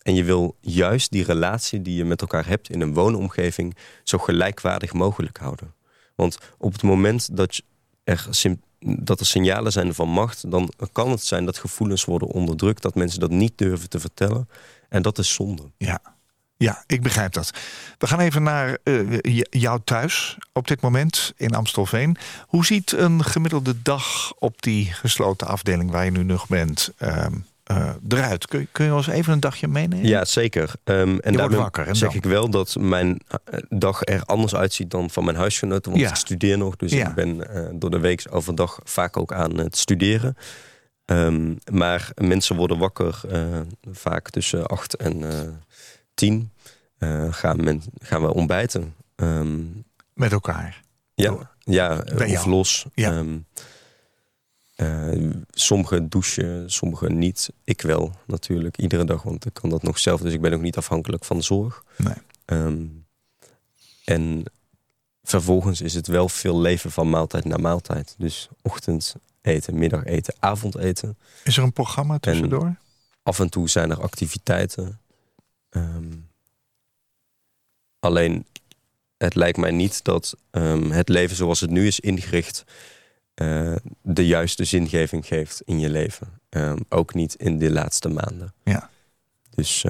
En 0.02 0.14
je 0.14 0.24
wil 0.24 0.56
juist 0.60 1.10
die 1.10 1.24
relatie 1.24 1.82
die 1.82 1.94
je 1.94 2.04
met 2.04 2.20
elkaar 2.20 2.46
hebt 2.46 2.70
in 2.70 2.80
een 2.80 2.94
woonomgeving 2.94 3.76
zo 4.02 4.18
gelijkwaardig 4.18 4.92
mogelijk 4.92 5.38
houden. 5.38 5.74
Want 6.14 6.38
op 6.58 6.72
het 6.72 6.82
moment 6.82 7.36
dat, 7.36 7.62
er, 8.04 8.28
dat 8.80 9.20
er 9.20 9.26
signalen 9.26 9.72
zijn 9.72 9.94
van 9.94 10.08
macht, 10.08 10.50
dan 10.50 10.72
kan 10.92 11.10
het 11.10 11.24
zijn 11.24 11.44
dat 11.44 11.58
gevoelens 11.58 12.04
worden 12.04 12.28
onderdrukt, 12.28 12.82
dat 12.82 12.94
mensen 12.94 13.20
dat 13.20 13.30
niet 13.30 13.58
durven 13.58 13.88
te 13.88 14.00
vertellen. 14.00 14.48
En 14.88 15.02
dat 15.02 15.18
is 15.18 15.34
zonde. 15.34 15.70
Ja. 15.76 16.00
Ja, 16.62 16.84
ik 16.86 17.02
begrijp 17.02 17.32
dat. 17.32 17.50
We 17.98 18.06
gaan 18.06 18.20
even 18.20 18.42
naar 18.42 18.78
uh, 18.84 19.42
jou 19.50 19.80
thuis 19.84 20.36
op 20.52 20.68
dit 20.68 20.80
moment 20.80 21.32
in 21.36 21.54
Amstelveen. 21.54 22.16
Hoe 22.46 22.66
ziet 22.66 22.92
een 22.92 23.24
gemiddelde 23.24 23.82
dag 23.82 24.32
op 24.38 24.62
die 24.62 24.92
gesloten 24.92 25.46
afdeling 25.46 25.90
waar 25.90 26.04
je 26.04 26.10
nu 26.10 26.22
nog 26.22 26.46
bent 26.46 26.92
uh, 26.98 27.26
uh, 27.70 27.90
eruit? 28.08 28.46
Kun, 28.46 28.68
kun, 28.72 28.84
je 28.84 28.94
ons 28.94 29.06
even 29.06 29.32
een 29.32 29.40
dagje 29.40 29.68
meenemen? 29.68 30.06
Ja, 30.06 30.24
zeker. 30.24 30.72
Um, 30.84 31.20
en 31.20 31.32
daarmee 31.32 31.58
wakker, 31.58 31.86
en 31.86 31.96
zeg 31.96 32.08
dan? 32.08 32.16
ik 32.16 32.24
wel 32.24 32.50
dat 32.50 32.76
mijn 32.78 33.20
eh, 33.26 33.58
dag 33.68 34.00
er 34.04 34.22
anders 34.24 34.54
uitziet 34.54 34.90
dan 34.90 35.10
van 35.10 35.24
mijn 35.24 35.36
huisgenoten. 35.36 35.90
Want 35.90 36.02
ja. 36.02 36.10
ik 36.10 36.16
studeer 36.16 36.58
nog, 36.58 36.76
dus 36.76 36.92
ja. 36.92 37.08
ik 37.08 37.14
ben 37.14 37.46
door 37.72 37.90
de 37.90 38.00
week 38.00 38.24
overdag 38.30 38.78
vaak 38.84 39.16
ook 39.16 39.32
aan 39.32 39.58
het 39.58 39.76
studeren. 39.76 40.36
Um, 41.06 41.58
maar 41.72 42.10
mensen 42.14 42.56
worden 42.56 42.78
wakker 42.78 43.20
vaak 43.92 44.30
tussen 44.30 44.66
acht 44.66 44.96
en 44.96 45.24
tien 46.22 46.52
uh, 46.98 47.32
gaan, 47.32 47.82
gaan 47.98 48.22
we 48.22 48.34
ontbijten. 48.34 48.94
Um, 49.16 49.84
Met 50.14 50.32
elkaar? 50.32 50.82
Ja, 51.14 51.54
ja 51.58 52.04
of 52.16 52.44
los. 52.44 52.86
Ja. 52.94 53.18
Um, 53.18 53.46
uh, 54.76 55.30
sommigen 55.50 56.08
douchen, 56.08 56.70
sommigen 56.70 57.18
niet. 57.18 57.52
Ik 57.64 57.80
wel 57.80 58.12
natuurlijk, 58.26 58.76
iedere 58.76 59.04
dag, 59.04 59.22
want 59.22 59.46
ik 59.46 59.54
kan 59.54 59.70
dat 59.70 59.82
nog 59.82 59.98
zelf. 59.98 60.20
Dus 60.20 60.32
ik 60.32 60.40
ben 60.40 60.52
ook 60.52 60.60
niet 60.60 60.76
afhankelijk 60.76 61.24
van 61.24 61.36
de 61.36 61.42
zorg. 61.42 61.84
Nee. 61.96 62.14
Um, 62.46 63.04
en 64.04 64.44
vervolgens 65.22 65.80
is 65.80 65.94
het 65.94 66.06
wel 66.06 66.28
veel 66.28 66.60
leven 66.60 66.90
van 66.90 67.10
maaltijd 67.10 67.44
naar 67.44 67.60
maaltijd. 67.60 68.14
Dus 68.18 68.48
ochtend 68.62 69.14
eten, 69.40 69.78
middageten, 69.78 70.34
avondeten. 70.38 71.18
Is 71.44 71.56
er 71.56 71.62
een 71.62 71.72
programma 71.72 72.18
tussendoor? 72.18 72.64
En 72.64 72.78
af 73.22 73.38
en 73.40 73.48
toe 73.48 73.68
zijn 73.68 73.90
er 73.90 74.02
activiteiten. 74.02 75.00
Um, 75.76 76.28
alleen, 77.98 78.46
het 79.16 79.34
lijkt 79.34 79.58
mij 79.58 79.70
niet 79.70 80.04
dat 80.04 80.34
um, 80.50 80.90
het 80.90 81.08
leven 81.08 81.36
zoals 81.36 81.60
het 81.60 81.70
nu 81.70 81.86
is 81.86 82.00
ingericht... 82.00 82.64
Uh, 83.34 83.76
de 84.02 84.26
juiste 84.26 84.64
zingeving 84.64 85.26
geeft 85.26 85.62
in 85.64 85.80
je 85.80 85.90
leven. 85.90 86.40
Um, 86.50 86.78
ook 86.88 87.14
niet 87.14 87.34
in 87.34 87.58
de 87.58 87.70
laatste 87.70 88.08
maanden. 88.08 88.54
Ja. 88.64 88.90
Dus, 89.54 89.84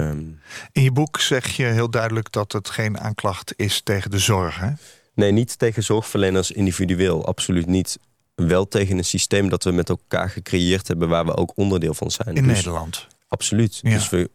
in 0.72 0.82
je 0.82 0.92
boek 0.92 1.20
zeg 1.20 1.56
je 1.56 1.64
heel 1.64 1.90
duidelijk 1.90 2.32
dat 2.32 2.52
het 2.52 2.70
geen 2.70 2.98
aanklacht 2.98 3.52
is 3.56 3.80
tegen 3.80 4.10
de 4.10 4.18
zorg, 4.18 4.58
hè? 4.58 4.70
Nee, 5.14 5.30
niet 5.30 5.58
tegen 5.58 5.82
zorgverleners 5.82 6.50
individueel. 6.50 7.26
Absoluut 7.26 7.66
niet. 7.66 7.98
Wel 8.34 8.68
tegen 8.68 8.98
een 8.98 9.04
systeem 9.04 9.48
dat 9.48 9.64
we 9.64 9.72
met 9.72 9.88
elkaar 9.88 10.30
gecreëerd 10.30 10.88
hebben... 10.88 11.08
waar 11.08 11.24
we 11.24 11.36
ook 11.36 11.52
onderdeel 11.54 11.94
van 11.94 12.10
zijn. 12.10 12.34
In 12.34 12.46
dus, 12.46 12.56
Nederland? 12.56 13.06
Absoluut. 13.32 13.78
Ja. 13.82 13.90
Dus 13.90 14.08
we 14.08 14.30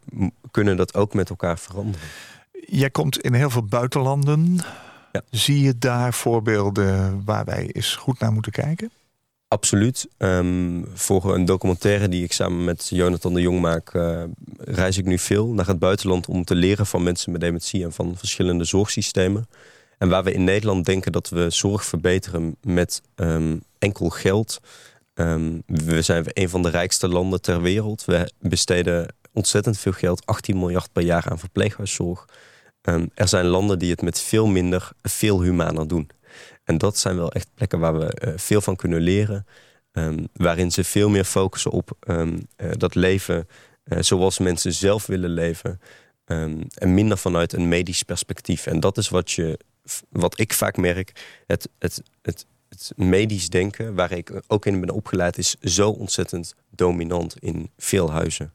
kunnen 0.52 0.78
dat 0.78 0.94
ook 0.96 1.14
met 1.14 1.30
elkaar 1.30 1.60
veranderen. 1.60 2.08
Jij 2.52 2.90
komt 2.90 3.20
in 3.22 3.34
heel 3.34 3.50
veel 3.50 3.64
buitenlanden. 3.64 4.60
Ja. 5.12 5.22
Zie 5.30 5.62
je 5.62 5.78
daar 5.78 6.14
voorbeelden 6.14 7.22
waar 7.26 7.46
wij 7.46 7.70
eens 7.72 7.96
goed 7.96 8.20
naar 8.20 8.32
moeten 8.32 8.52
kijken? 8.52 8.92
Absoluut. 9.48 10.08
Um, 10.18 10.86
voor 10.94 11.36
een 11.36 11.46
documentaire 11.46 12.10
die 12.10 12.24
ik 12.24 12.34
samen 12.34 12.64
met 12.64 12.88
Jonathan 12.90 13.34
de 13.34 13.42
Jong 13.42 13.62
maak... 13.62 13.94
Uh, 13.94 14.24
reis 14.58 14.98
ik 14.98 15.06
nu 15.06 15.18
veel 15.20 15.48
naar 15.48 15.68
het 15.68 15.80
buitenland 15.80 16.28
om 16.28 16.44
te 16.44 16.56
leren 16.56 16.86
van 16.86 17.04
mensen 17.04 17.32
met 17.32 17.42
dementie... 17.42 17.84
en 17.84 17.92
van 17.92 18.18
verschillende 18.18 18.64
zorgsystemen. 18.64 19.48
En 19.98 20.10
waar 20.10 20.24
we 20.24 20.34
in 20.34 20.44
Nederland 20.44 20.86
denken 20.86 21.12
dat 21.12 21.30
we 21.30 21.50
zorg 21.50 21.86
verbeteren 21.86 22.56
met 22.62 23.02
um, 23.16 23.64
enkel 23.80 24.10
geld... 24.10 24.60
Um, 25.20 25.64
we 25.66 26.02
zijn 26.02 26.24
een 26.28 26.50
van 26.50 26.62
de 26.62 26.70
rijkste 26.70 27.08
landen 27.08 27.42
ter 27.42 27.62
wereld. 27.62 28.06
We 28.06 28.32
besteden 28.40 29.16
ontzettend 29.34 29.78
veel 29.78 29.92
geld, 29.92 30.26
18 30.26 30.60
miljard 30.60 30.92
per 30.92 31.04
jaar 31.04 31.30
aan 31.30 31.40
verpleeghuiszorg. 31.40 32.26
Um, 32.82 33.10
er 33.14 33.28
zijn 33.28 33.46
landen 33.46 33.80
die 33.80 33.92
het 33.92 34.02
met 34.02 34.20
veel 34.20 34.48
minder, 34.48 34.90
veel 35.02 35.42
humaner 35.42 35.88
doen. 35.88 36.10
En 36.64 36.78
dat 36.78 36.98
zijn 36.98 37.16
wel 37.16 37.32
echt 37.32 37.50
plekken 37.54 37.80
waar 37.80 38.00
we 38.00 38.22
uh, 38.26 38.34
veel 38.36 38.62
van 38.62 38.76
kunnen 38.76 39.02
leren. 39.02 39.46
Um, 39.92 40.28
waarin 40.34 40.72
ze 40.72 40.84
veel 40.84 41.10
meer 41.10 41.24
focussen 41.24 41.72
op 41.72 41.92
uh, 42.08 42.28
dat 42.72 42.96
leven 42.96 43.48
uh, 43.84 44.02
zoals 44.02 44.40
mensen 44.40 44.74
zelf 44.74 45.06
willen 45.06 45.30
leven. 45.30 45.82
en 46.26 46.94
minder 46.94 47.18
vanuit 47.18 47.54
een 47.54 47.68
medisch 47.68 48.04
perspectief. 48.04 48.66
En 48.66 48.80
dat 48.80 48.98
is 48.98 49.10
wat, 49.10 49.32
je, 49.32 49.60
wat 50.10 50.40
ik 50.40 50.54
vaak 50.54 50.78
merk. 50.78 51.12
Het, 51.48 51.70
het, 51.80 52.02
het, 52.22 52.46
het 52.78 52.98
medisch 52.98 53.50
denken, 53.50 53.96
waar 53.96 54.12
ik 54.12 54.42
ook 54.48 54.66
in 54.66 54.80
ben 54.80 54.90
opgeleid, 54.90 55.38
is 55.38 55.56
zo 55.62 55.90
ontzettend 55.90 56.56
dominant 56.70 57.36
in 57.40 57.70
veel 57.78 58.12
huizen. 58.12 58.54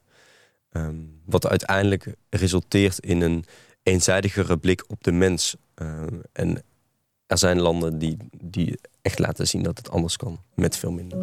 Um, 0.73 1.21
wat 1.25 1.47
uiteindelijk 1.47 2.15
resulteert 2.31 2.99
in 2.99 3.21
een 3.21 3.45
eenzijdigere 3.83 4.57
blik 4.57 4.85
op 4.87 5.05
de 5.05 5.13
mens. 5.13 5.57
Uh, 5.83 6.03
en 6.33 6.63
er 7.27 7.39
zijn 7.39 7.61
landen 7.61 7.99
die, 7.99 8.17
die 8.43 8.79
echt 9.03 9.19
laten 9.19 9.49
zien 9.49 9.63
dat 9.63 9.79
het 9.79 9.91
anders 9.91 10.17
kan, 10.17 10.41
met 10.55 10.77
veel 10.77 10.93
minder. 10.93 11.19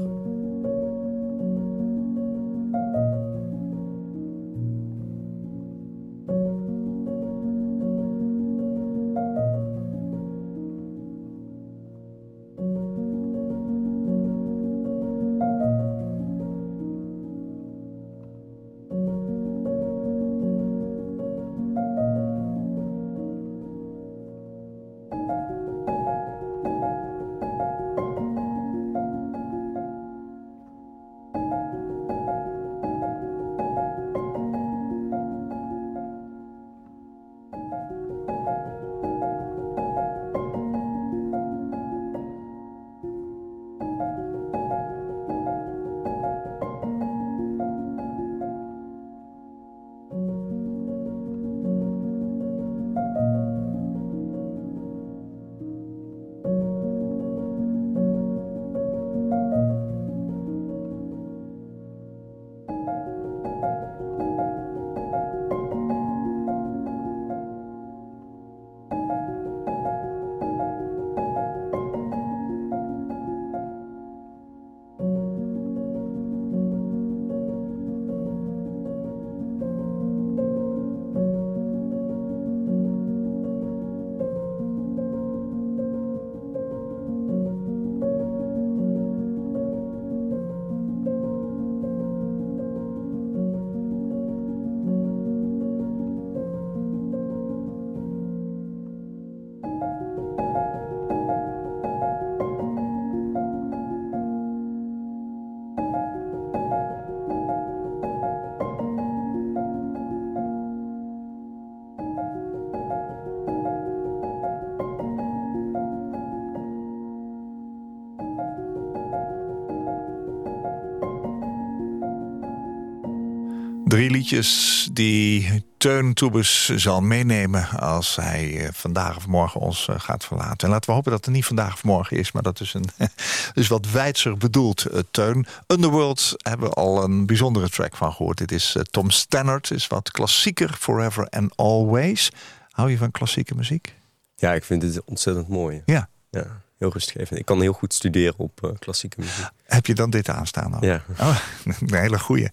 Drie 123.99 124.11
liedjes 124.11 124.89
die 124.91 125.63
Teun 125.77 126.13
Toebes 126.13 126.69
zal 126.75 127.01
meenemen 127.01 127.69
als 127.69 128.15
hij 128.15 128.65
eh, 128.65 128.69
vandaag 128.73 129.17
of 129.17 129.27
morgen 129.27 129.61
ons 129.61 129.87
eh, 129.87 129.99
gaat 129.99 130.25
verlaten. 130.25 130.67
En 130.67 130.73
laten 130.73 130.89
we 130.89 130.95
hopen 130.95 131.11
dat 131.11 131.25
het 131.25 131.33
niet 131.33 131.45
vandaag 131.45 131.73
of 131.73 131.83
morgen 131.83 132.17
is, 132.17 132.31
maar 132.31 132.43
dat 132.43 132.59
is, 132.59 132.73
een, 132.73 132.85
dus 133.53 133.67
wat 133.67 133.91
wijdser 133.91 134.37
bedoeld, 134.37 134.91
uh, 134.91 134.99
Teun. 135.11 135.45
Underworld 135.67 136.33
hebben 136.37 136.69
we 136.69 136.75
al 136.75 137.03
een 137.03 137.25
bijzondere 137.25 137.69
track 137.69 137.95
van 137.95 138.13
gehoord. 138.13 138.37
Dit 138.37 138.51
is 138.51 138.75
Tom 138.91 139.09
Stannard, 139.09 139.71
is 139.71 139.87
wat 139.87 140.11
klassieker, 140.11 140.73
Forever 140.79 141.29
and 141.29 141.55
Always. 141.55 142.31
Hou 142.69 142.89
je 142.89 142.97
van 142.97 143.11
klassieke 143.11 143.55
muziek? 143.55 143.95
Ja, 144.35 144.53
ik 144.53 144.63
vind 144.63 144.81
het 144.81 145.03
ontzettend 145.05 145.47
mooi. 145.47 145.81
Ja. 145.85 146.09
Ja, 146.29 146.61
heel 146.77 146.91
rustgevend. 146.91 147.39
Ik 147.39 147.45
kan 147.45 147.61
heel 147.61 147.73
goed 147.73 147.93
studeren 147.93 148.37
op 148.37 148.75
klassieke 148.79 149.19
muziek. 149.19 149.49
Heb 149.63 149.85
je 149.85 149.95
dan 149.95 150.09
dit 150.09 150.29
aanstaan? 150.29 150.71
Dan? 150.71 150.79
Ja. 150.81 151.03
Oh, 151.19 151.37
een 151.79 151.93
hele 151.93 152.19
goeie. 152.19 152.49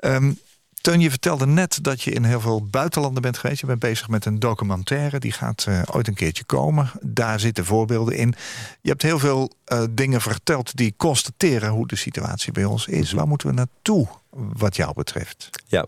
Um, 0.00 0.38
Teun, 0.82 1.00
je 1.00 1.10
vertelde 1.10 1.46
net 1.46 1.78
dat 1.82 2.02
je 2.02 2.10
in 2.10 2.24
heel 2.24 2.40
veel 2.40 2.66
buitenlanden 2.66 3.22
bent 3.22 3.38
geweest. 3.38 3.60
Je 3.60 3.66
bent 3.66 3.78
bezig 3.78 4.08
met 4.08 4.24
een 4.24 4.38
documentaire, 4.38 5.18
die 5.18 5.32
gaat 5.32 5.66
uh, 5.68 5.82
ooit 5.90 6.08
een 6.08 6.14
keertje 6.14 6.44
komen. 6.44 6.90
Daar 7.00 7.40
zitten 7.40 7.64
voorbeelden 7.64 8.16
in. 8.16 8.34
Je 8.80 8.88
hebt 8.88 9.02
heel 9.02 9.18
veel 9.18 9.52
uh, 9.72 9.84
dingen 9.90 10.20
verteld 10.20 10.76
die 10.76 10.94
constateren 10.96 11.70
hoe 11.70 11.86
de 11.86 11.96
situatie 11.96 12.52
bij 12.52 12.64
ons 12.64 12.86
is. 12.86 13.12
Waar 13.12 13.28
moeten 13.28 13.48
we 13.48 13.54
naartoe, 13.54 14.08
wat 14.30 14.76
jou 14.76 14.94
betreft? 14.94 15.50
Ja, 15.66 15.86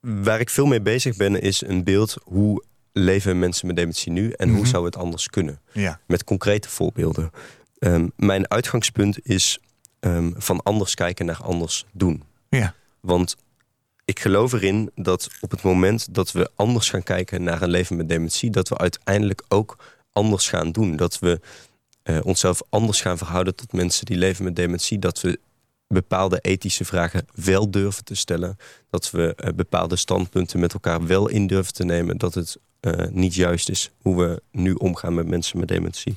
waar 0.00 0.40
ik 0.40 0.50
veel 0.50 0.66
mee 0.66 0.80
bezig 0.80 1.16
ben, 1.16 1.42
is 1.42 1.66
een 1.66 1.84
beeld 1.84 2.16
hoe 2.24 2.64
leven 2.92 3.38
mensen 3.38 3.66
met 3.66 3.76
dementie 3.76 4.12
nu 4.12 4.30
en 4.30 4.54
hoe 4.54 4.66
zou 4.66 4.84
het 4.84 4.96
anders 4.96 5.28
kunnen. 5.28 5.60
Ja. 5.72 6.00
Met 6.06 6.24
concrete 6.24 6.68
voorbeelden. 6.68 7.30
Um, 7.78 8.12
mijn 8.16 8.50
uitgangspunt 8.50 9.26
is 9.26 9.58
um, 10.00 10.34
van 10.36 10.62
anders 10.62 10.94
kijken 10.94 11.26
naar 11.26 11.42
anders 11.42 11.86
doen. 11.92 12.22
Ja. 12.48 12.74
Want 13.00 13.36
ik 14.08 14.20
geloof 14.20 14.52
erin 14.52 14.90
dat 14.94 15.28
op 15.40 15.50
het 15.50 15.62
moment 15.62 16.14
dat 16.14 16.32
we 16.32 16.50
anders 16.54 16.90
gaan 16.90 17.02
kijken 17.02 17.42
naar 17.42 17.62
een 17.62 17.70
leven 17.70 17.96
met 17.96 18.08
dementie, 18.08 18.50
dat 18.50 18.68
we 18.68 18.78
uiteindelijk 18.78 19.42
ook 19.48 19.76
anders 20.12 20.48
gaan 20.48 20.72
doen. 20.72 20.96
Dat 20.96 21.18
we 21.18 21.40
uh, 22.04 22.18
onszelf 22.22 22.62
anders 22.68 23.00
gaan 23.00 23.18
verhouden 23.18 23.54
tot 23.54 23.72
mensen 23.72 24.06
die 24.06 24.16
leven 24.16 24.44
met 24.44 24.56
dementie. 24.56 24.98
Dat 24.98 25.20
we 25.20 25.38
bepaalde 25.86 26.38
ethische 26.40 26.84
vragen 26.84 27.26
wel 27.34 27.70
durven 27.70 28.04
te 28.04 28.14
stellen. 28.14 28.56
Dat 28.90 29.10
we 29.10 29.36
uh, 29.44 29.52
bepaalde 29.54 29.96
standpunten 29.96 30.60
met 30.60 30.72
elkaar 30.72 31.06
wel 31.06 31.28
in 31.28 31.46
durven 31.46 31.72
te 31.72 31.84
nemen. 31.84 32.18
Dat 32.18 32.34
het 32.34 32.56
uh, 32.80 33.06
niet 33.10 33.34
juist 33.34 33.68
is 33.68 33.90
hoe 34.02 34.16
we 34.16 34.42
nu 34.50 34.72
omgaan 34.72 35.14
met 35.14 35.26
mensen 35.26 35.58
met 35.58 35.68
dementie. 35.68 36.16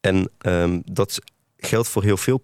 En 0.00 0.30
um, 0.38 0.82
dat 0.84 1.18
geldt 1.56 1.88
voor 1.88 2.02
heel 2.02 2.16
veel 2.16 2.42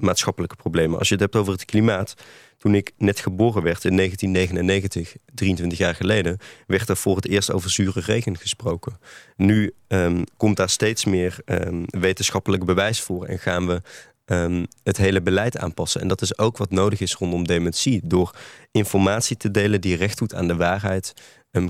maatschappelijke 0.00 0.56
problemen. 0.56 0.98
Als 0.98 1.08
je 1.08 1.14
het 1.14 1.22
hebt 1.22 1.36
over 1.36 1.52
het 1.52 1.64
klimaat 1.64 2.14
toen 2.60 2.74
ik 2.74 2.92
net 2.96 3.20
geboren 3.20 3.62
werd 3.62 3.84
in 3.84 3.96
1999, 3.96 5.16
23 5.34 5.78
jaar 5.78 5.94
geleden, 5.94 6.38
werd 6.66 6.88
er 6.88 6.96
voor 6.96 7.16
het 7.16 7.28
eerst 7.28 7.52
over 7.52 7.70
zure 7.70 8.00
regen 8.00 8.38
gesproken. 8.38 8.98
Nu 9.36 9.72
um, 9.88 10.24
komt 10.36 10.56
daar 10.56 10.68
steeds 10.68 11.04
meer 11.04 11.38
um, 11.44 11.84
wetenschappelijk 11.86 12.64
bewijs 12.64 13.00
voor 13.00 13.24
en 13.26 13.38
gaan 13.38 13.66
we 13.66 13.82
um, 14.24 14.66
het 14.82 14.96
hele 14.96 15.22
beleid 15.22 15.58
aanpassen. 15.58 16.00
En 16.00 16.08
dat 16.08 16.22
is 16.22 16.38
ook 16.38 16.56
wat 16.56 16.70
nodig 16.70 17.00
is 17.00 17.14
rondom 17.14 17.46
dementie. 17.46 18.00
Door 18.04 18.34
informatie 18.70 19.36
te 19.36 19.50
delen 19.50 19.80
die 19.80 19.96
recht 19.96 20.18
doet 20.18 20.34
aan 20.34 20.48
de 20.48 20.56
waarheid, 20.56 21.14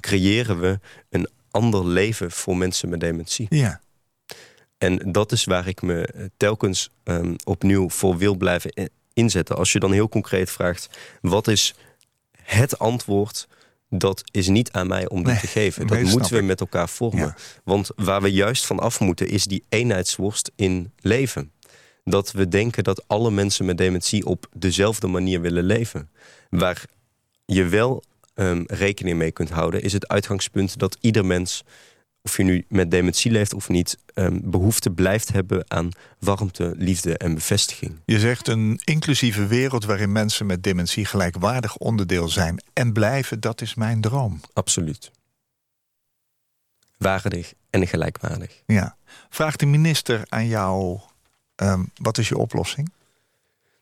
creëren 0.01 0.61
we 0.61 0.78
een 1.11 1.28
ander 1.51 1.86
leven 1.86 2.30
voor 2.30 2.57
mensen 2.57 2.88
met 2.88 3.01
dementie. 3.01 3.47
Ja. 3.51 3.80
En 4.81 5.12
dat 5.12 5.33
is 5.33 5.45
waar 5.45 5.66
ik 5.68 5.83
me 5.83 6.31
telkens 6.37 6.91
opnieuw 7.45 7.91
voor 7.91 8.16
wil 8.16 8.37
blijven 8.37 8.91
inzetten. 9.12 9.57
Als 9.57 9.72
je 9.72 9.78
dan 9.78 9.93
heel 9.93 10.09
concreet 10.09 10.51
vraagt, 10.51 10.89
wat 11.20 11.49
is 11.49 11.74
het 12.43 12.78
antwoord? 12.78 13.49
Dat 13.89 14.22
is 14.31 14.49
niet 14.49 14.72
aan 14.72 14.87
mij 14.87 15.09
om 15.09 15.24
die 15.24 15.39
te 15.39 15.47
geven. 15.47 15.87
Dat 15.87 16.03
moeten 16.03 16.33
we 16.35 16.43
met 16.43 16.61
elkaar 16.61 16.89
vormen. 16.89 17.35
Want 17.64 17.91
waar 17.97 18.22
we 18.22 18.33
juist 18.33 18.66
van 18.66 18.78
af 18.78 19.01
moeten 19.01 19.28
is 19.28 19.45
die 19.45 19.64
eenheidsworst 19.68 20.51
in 20.57 20.93
leven. 21.01 21.53
Dat 22.05 22.33
we 22.33 22.49
denken 22.49 22.85
dat 22.85 23.09
alle 23.09 23.31
mensen 23.31 23.64
met 23.64 23.78
dementie 23.78 24.26
op 24.26 24.47
dezelfde 24.53 25.07
manier 25.07 25.41
willen 25.41 25.64
leven. 25.64 26.11
Waar 26.51 26.85
je 27.45 27.64
wel 27.64 28.03
um, 28.35 28.64
rekening 28.66 29.18
mee 29.18 29.33
kunt 29.33 29.51
houden, 29.51 29.83
is 29.83 29.93
het 29.93 30.09
uitgangspunt 30.09 30.78
dat 30.78 30.97
ieder 31.01 31.24
mens 31.24 31.64
of 32.23 32.37
je 32.37 32.43
nu 32.43 32.64
met 32.68 32.91
dementie 32.91 33.31
leeft 33.31 33.55
of 33.55 33.68
niet, 33.68 33.99
um, 34.14 34.41
behoefte 34.45 34.91
blijft 34.91 35.33
hebben 35.33 35.64
aan 35.68 35.91
warmte, 36.18 36.75
liefde 36.77 37.16
en 37.16 37.35
bevestiging. 37.35 38.01
Je 38.05 38.18
zegt 38.18 38.49
een 38.49 38.81
inclusieve 38.85 39.47
wereld 39.47 39.85
waarin 39.85 40.12
mensen 40.12 40.47
met 40.47 40.62
dementie 40.62 41.05
gelijkwaardig 41.05 41.77
onderdeel 41.77 42.29
zijn 42.29 42.62
en 42.73 42.93
blijven, 42.93 43.41
dat 43.41 43.61
is 43.61 43.75
mijn 43.75 44.01
droom. 44.01 44.41
Absoluut. 44.53 45.11
Waardig 46.97 47.53
en 47.71 47.87
gelijkwaardig. 47.87 48.62
Ja. 48.66 48.97
Vraagt 49.29 49.61
de 49.61 49.66
minister 49.66 50.23
aan 50.29 50.47
jou, 50.47 50.99
um, 51.57 51.91
wat 51.95 52.18
is 52.18 52.29
je 52.29 52.39
oplossing? 52.39 52.93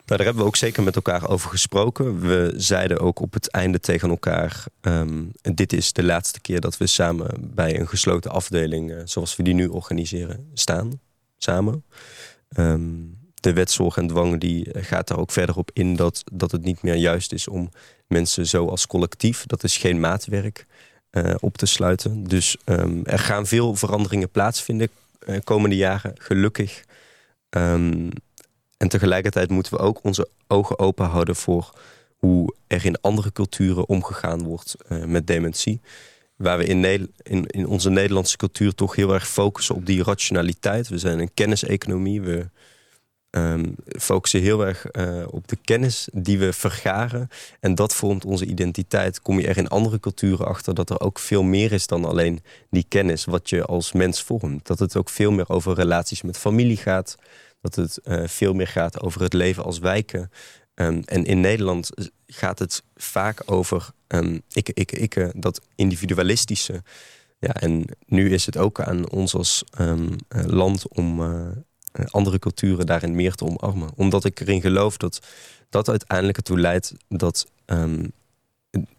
Nou, 0.09 0.20
daar 0.20 0.28
hebben 0.28 0.44
we 0.44 0.50
ook 0.50 0.56
zeker 0.56 0.82
met 0.82 0.96
elkaar 0.96 1.28
over 1.28 1.50
gesproken. 1.50 2.20
We 2.20 2.52
zeiden 2.56 3.00
ook 3.00 3.20
op 3.20 3.32
het 3.32 3.50
einde 3.50 3.80
tegen 3.80 4.09
elkaar... 4.09 4.64
Um, 4.80 5.32
dit 5.42 5.72
is 5.72 5.92
de 5.92 6.02
laatste 6.02 6.40
keer 6.40 6.61
dat 6.61 6.76
we 6.76 6.86
samen 6.86 7.54
bij 7.54 7.80
een 7.80 7.88
gesloten 7.88 8.30
afdeling... 8.30 8.90
Uh, 8.90 9.00
zoals 9.04 9.36
we 9.36 9.42
die 9.42 9.54
nu 9.54 9.66
organiseren, 9.66 10.50
staan. 10.54 11.00
Samen. 11.38 11.84
Um, 12.59 13.18
de 13.34 13.52
wetzorg 13.52 13.96
en 13.96 14.06
dwang 14.06 14.40
die 14.40 14.68
gaat 14.72 15.09
daar 15.09 15.18
ook 15.18 15.30
verder 15.30 15.56
op 15.56 15.70
in... 15.72 15.96
Dat, 15.96 16.22
dat 16.32 16.50
het 16.50 16.64
niet 16.64 16.82
meer 16.82 16.96
juist 16.96 17.32
is 17.32 17.48
om 17.48 17.70
mensen 18.06 18.46
zo 18.46 18.68
als 18.68 18.86
collectief... 18.86 19.46
dat 19.46 19.64
is 19.64 19.76
geen 19.76 20.00
maatwerk, 20.00 20.66
uh, 21.11 21.34
op 21.38 21.56
te 21.56 21.66
sluiten. 21.66 22.24
Dus 22.24 22.56
um, 22.64 23.04
er 23.04 23.18
gaan 23.18 23.46
veel 23.46 23.74
veranderingen 23.74 24.30
plaatsvinden 24.30 24.88
uh, 25.26 25.36
komende 25.44 25.76
jaren, 25.76 26.12
gelukkig... 26.18 26.84
en 28.79 28.89
tegelijkertijd 28.89 29.51
moeten 29.51 29.72
we 29.72 29.79
ook 29.79 30.05
onze 30.05 30.29
ogen 30.47 30.79
open 30.79 31.07
houden 31.07 31.37
voor 31.37 31.72
hoe 32.16 32.55
er 32.66 32.85
in 32.85 33.01
andere 33.01 33.33
culturen 33.33 33.89
omgegaan 33.89 34.43
wordt 34.43 34.76
uh, 34.89 35.05
met 35.05 35.26
dementie. 35.26 35.81
Waar 36.37 36.59
we 36.59 36.64
in, 36.64 36.85
in, 37.22 37.47
in, 37.47 37.66
onze 37.66 37.91
Nederlandse 37.91 38.37
cultuur 38.37 38.74
toch 38.74 38.95
heel 38.95 39.14
erg 39.14 39.29
focussen 39.29 39.74
op 39.74 39.87
die 39.87 40.03
rationaliteit. 40.03 40.89
We 40.89 40.99
zijn 40.99 41.18
een 41.18 41.35
kenniseconomie. 41.35 42.20
We 42.20 42.49
um, 43.31 43.74
focussen 43.87 44.41
heel 44.41 44.66
erg 44.66 44.87
uh, 44.93 45.24
op 45.31 45.49
de 45.49 45.57
kennis 45.64 46.09
die 46.12 46.39
we 46.39 46.53
vergaren. 46.53 47.29
En 47.61 47.74
dat 47.74 47.95
vormt 47.95 48.24
onze 48.24 48.47
identiteit. 48.47 49.22
Kom 49.22 49.41
je 49.41 49.47
er 49.47 49.57
in 49.57 49.68
andere 49.68 50.01
culturen 50.01 50.47
achter 50.47 50.74
dat 50.74 50.91
er 50.91 51.01
ook 51.01 51.18
veel 51.18 51.43
meer 51.43 51.72
is 51.72 51.87
dan 51.87 52.05
alleen 52.05 52.43
die 52.70 52.85
kennis 52.89 53.24
wat 53.24 53.51
je 53.51 53.64
als 53.64 53.93
mens 53.93 54.22
vormt. 54.22 54.66
Dat 54.66 54.79
het 54.79 54.97
ook 54.97 55.09
veel 55.09 55.31
meer 55.31 55.49
over 55.49 55.74
relaties 55.74 56.22
met 56.22 56.39
familie 56.39 56.76
gaat 56.76 57.16
dat 57.61 57.74
het 57.74 58.00
uh, 58.04 58.26
veel 58.26 58.52
meer 58.52 58.66
gaat 58.66 59.00
over 59.00 59.20
het 59.20 59.32
leven 59.32 59.64
als 59.64 59.78
wijken. 59.78 60.30
Um, 60.74 61.02
en 61.04 61.24
in 61.24 61.40
Nederland 61.40 61.90
gaat 62.26 62.59
het 62.59 62.82
vaak 62.96 63.42
over 63.46 63.90
um, 64.09 64.42
ik, 64.52 64.68
ik, 64.68 64.92
ik, 64.92 65.32
dat 65.42 65.61
individualistische. 65.74 66.82
Ja, 67.38 67.54
en 67.54 67.84
nu 68.06 68.30
is 68.30 68.46
het 68.46 68.56
ook 68.56 68.80
aan 68.80 69.11
ons 69.11 69.34
als 69.34 69.64
um, 69.80 70.16
land 70.28 70.88
om 70.88 71.22
andere 72.06 72.38
culturen 72.38 72.86
daarin 72.86 73.14
meer 73.14 73.34
te 73.34 73.44
omarmen. 73.44 73.90
Omdat 73.94 74.24
ik 74.24 74.40
erin 74.40 74.61
geloof 74.61 74.96
dat 74.96 75.26
dat 75.68 75.88
uiteindelijk 75.88 76.36
ertoe 76.36 76.61
leidt 76.61 76.94
dat 77.09 77.46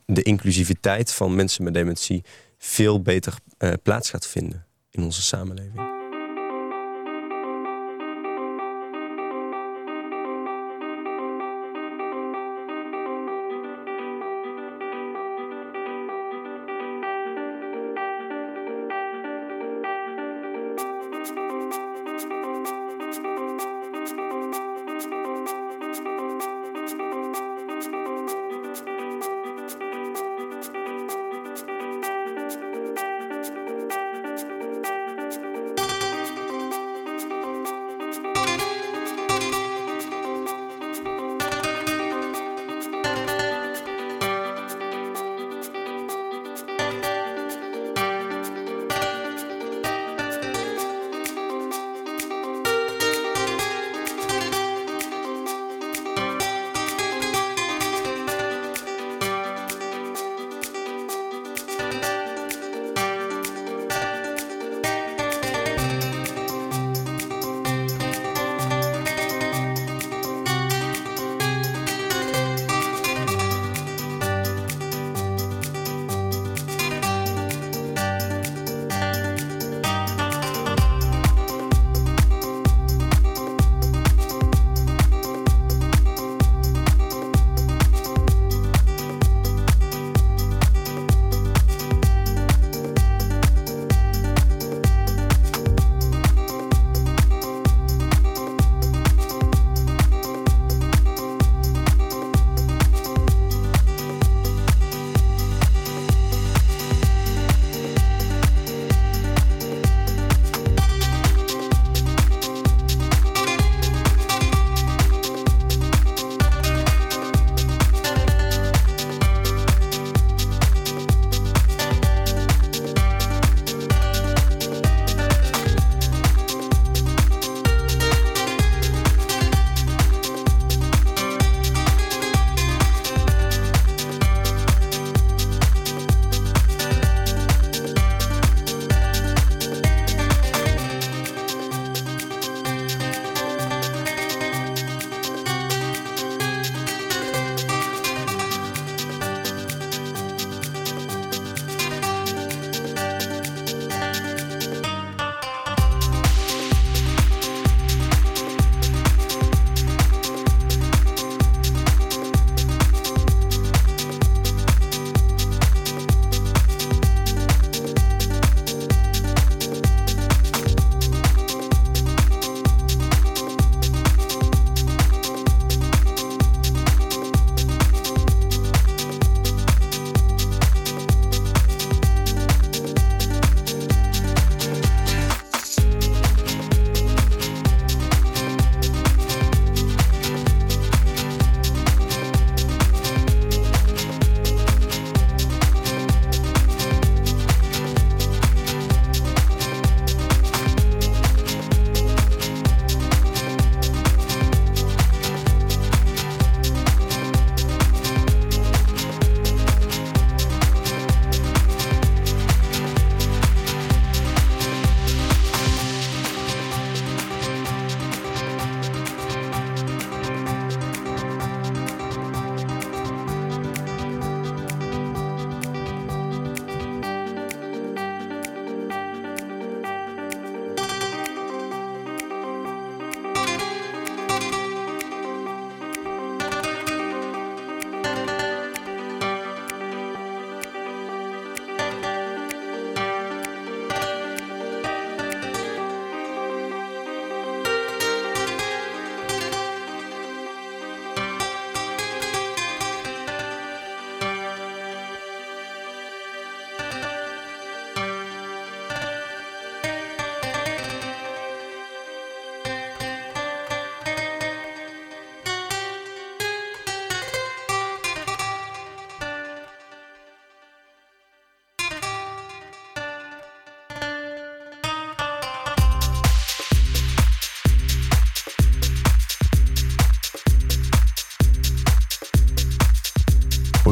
de 0.06 0.24
inclusiviteit 0.24 1.12
van 1.14 1.36
mensen 1.36 1.64
met 1.64 1.74
dementie 1.74 2.24
veel 2.58 3.02
beter 3.02 3.36
plaats 3.84 4.10
gaat 4.10 4.28
vinden 4.28 4.66
in 4.92 5.04
onze 5.04 5.22
samenleving. 5.22 5.99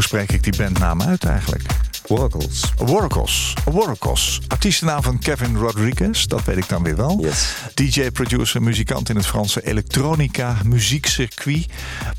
Spreek 0.08 0.32
ik 0.32 0.44
die 0.44 0.56
bandnaam 0.58 1.02
uit 1.02 1.24
eigenlijk? 1.26 1.64
Oracles. 2.08 2.62
Warcos. 2.78 3.54
Warcos. 3.66 4.42
Artiestennaam 4.48 5.04
van 5.04 5.20
Kevin 5.20 5.56
Rodriguez, 5.56 6.26
dat 6.26 6.44
weet 6.44 6.58
ik 6.58 6.70
dan 6.70 6.84
weer 6.84 6.96
wel. 6.96 7.20
Yes. 7.22 7.56
DJ, 7.74 8.12
producer, 8.12 8.62
muzikant 8.62 9.10
in 9.10 9.16
het 9.16 9.26
Franse 9.26 9.66
elektronica 9.66 10.58
muziekcircuit. 10.66 11.66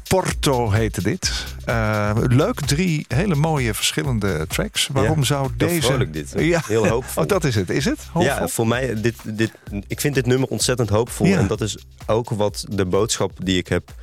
Porto 0.08 0.70
heette 0.70 1.02
dit. 1.02 1.32
Uh, 1.68 2.10
leuk, 2.14 2.60
drie 2.60 3.04
hele 3.08 3.34
mooie 3.34 3.74
verschillende 3.74 4.46
tracks. 4.48 4.88
Waarom 4.92 5.18
Ja, 5.18 5.24
zou 5.24 5.50
deze... 5.56 5.82
vrolijk 5.82 6.12
dit. 6.12 6.34
Heel 6.34 6.86
hoopvol. 6.86 7.22
Oh, 7.22 7.28
dat 7.28 7.44
is 7.44 7.54
het. 7.54 7.70
Is 7.70 7.84
het? 7.84 7.98
Hoopvol? 8.12 8.22
Ja, 8.22 8.48
voor 8.48 8.66
mij, 8.66 9.00
dit, 9.00 9.14
dit, 9.24 9.50
ik 9.86 10.00
vind 10.00 10.14
dit 10.14 10.26
nummer 10.26 10.48
ontzettend 10.48 10.88
hoopvol. 10.88 11.26
Ja. 11.26 11.38
En 11.38 11.46
dat 11.46 11.60
is 11.60 11.78
ook 12.06 12.30
wat 12.30 12.64
de 12.68 12.84
boodschap 12.84 13.32
die 13.42 13.58
ik 13.58 13.68
heb. 13.68 13.94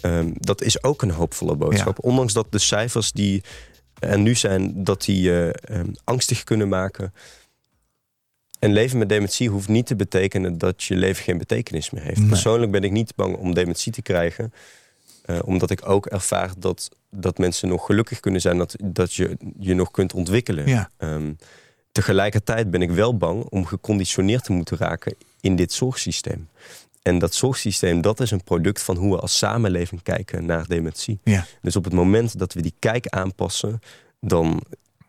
Ehm, 0.00 0.30
dat 0.34 0.62
is 0.62 0.82
ook 0.82 1.02
een 1.02 1.10
hoopvolle 1.10 1.56
boodschap. 1.56 2.04
Ondanks 2.04 2.32
dat 2.32 2.46
de 2.50 2.58
cijfers 2.58 3.12
die 3.12 3.42
er 3.98 4.18
nu 4.18 4.34
zijn, 4.34 4.84
dat 4.84 5.04
die 5.04 5.50
ehm, 5.50 5.86
angstig 6.04 6.44
kunnen 6.44 6.68
maken. 6.68 7.12
Een 8.58 8.72
leven 8.72 8.98
met 8.98 9.08
dementie 9.08 9.48
hoeft 9.48 9.68
niet 9.68 9.86
te 9.86 9.96
betekenen 9.96 10.58
dat 10.58 10.82
je 10.84 10.96
leven 10.96 11.24
geen 11.24 11.38
betekenis 11.38 11.90
meer 11.90 12.02
heeft. 12.02 12.18
Nee. 12.20 12.28
Persoonlijk 12.28 12.72
ben 12.72 12.82
ik 12.84 12.90
niet 12.90 13.14
bang 13.14 13.36
om 13.36 13.54
dementie 13.54 13.92
te 13.92 14.02
krijgen. 14.02 14.52
eh, 15.24 15.38
omdat 15.44 15.70
ik 15.70 15.88
ook 15.88 16.06
ervaar 16.06 16.50
dat, 16.58 16.88
dat 17.10 17.38
mensen 17.38 17.68
nog 17.68 17.86
gelukkig 17.86 18.20
kunnen 18.20 18.40
zijn. 18.40 18.58
Dat, 18.58 18.76
dat 18.84 19.14
je 19.14 19.36
je 19.58 19.74
nog 19.74 19.90
kunt 19.90 20.14
ontwikkelen. 20.14 20.66
Ja. 20.68 20.90
Ehm, 20.96 21.32
tegelijkertijd 21.92 22.70
ben 22.70 22.82
ik 22.82 22.90
wel 22.90 23.16
bang 23.16 23.44
om 23.44 23.64
geconditioneerd 23.66 24.44
te 24.44 24.52
moeten 24.52 24.76
raken 24.76 25.14
in 25.40 25.56
dit 25.56 25.72
zorgsysteem. 25.72 26.48
En 27.08 27.18
dat 27.18 27.34
zorgsysteem, 27.34 28.00
dat 28.00 28.20
is 28.20 28.30
een 28.30 28.44
product 28.44 28.82
van 28.82 28.96
hoe 28.96 29.14
we 29.14 29.20
als 29.20 29.38
samenleving 29.38 30.02
kijken 30.02 30.46
naar 30.46 30.66
dementie. 30.66 31.20
Ja. 31.24 31.46
Dus 31.62 31.76
op 31.76 31.84
het 31.84 31.92
moment 31.92 32.38
dat 32.38 32.52
we 32.52 32.62
die 32.62 32.74
kijk 32.78 33.06
aanpassen, 33.06 33.80
dan 34.20 34.62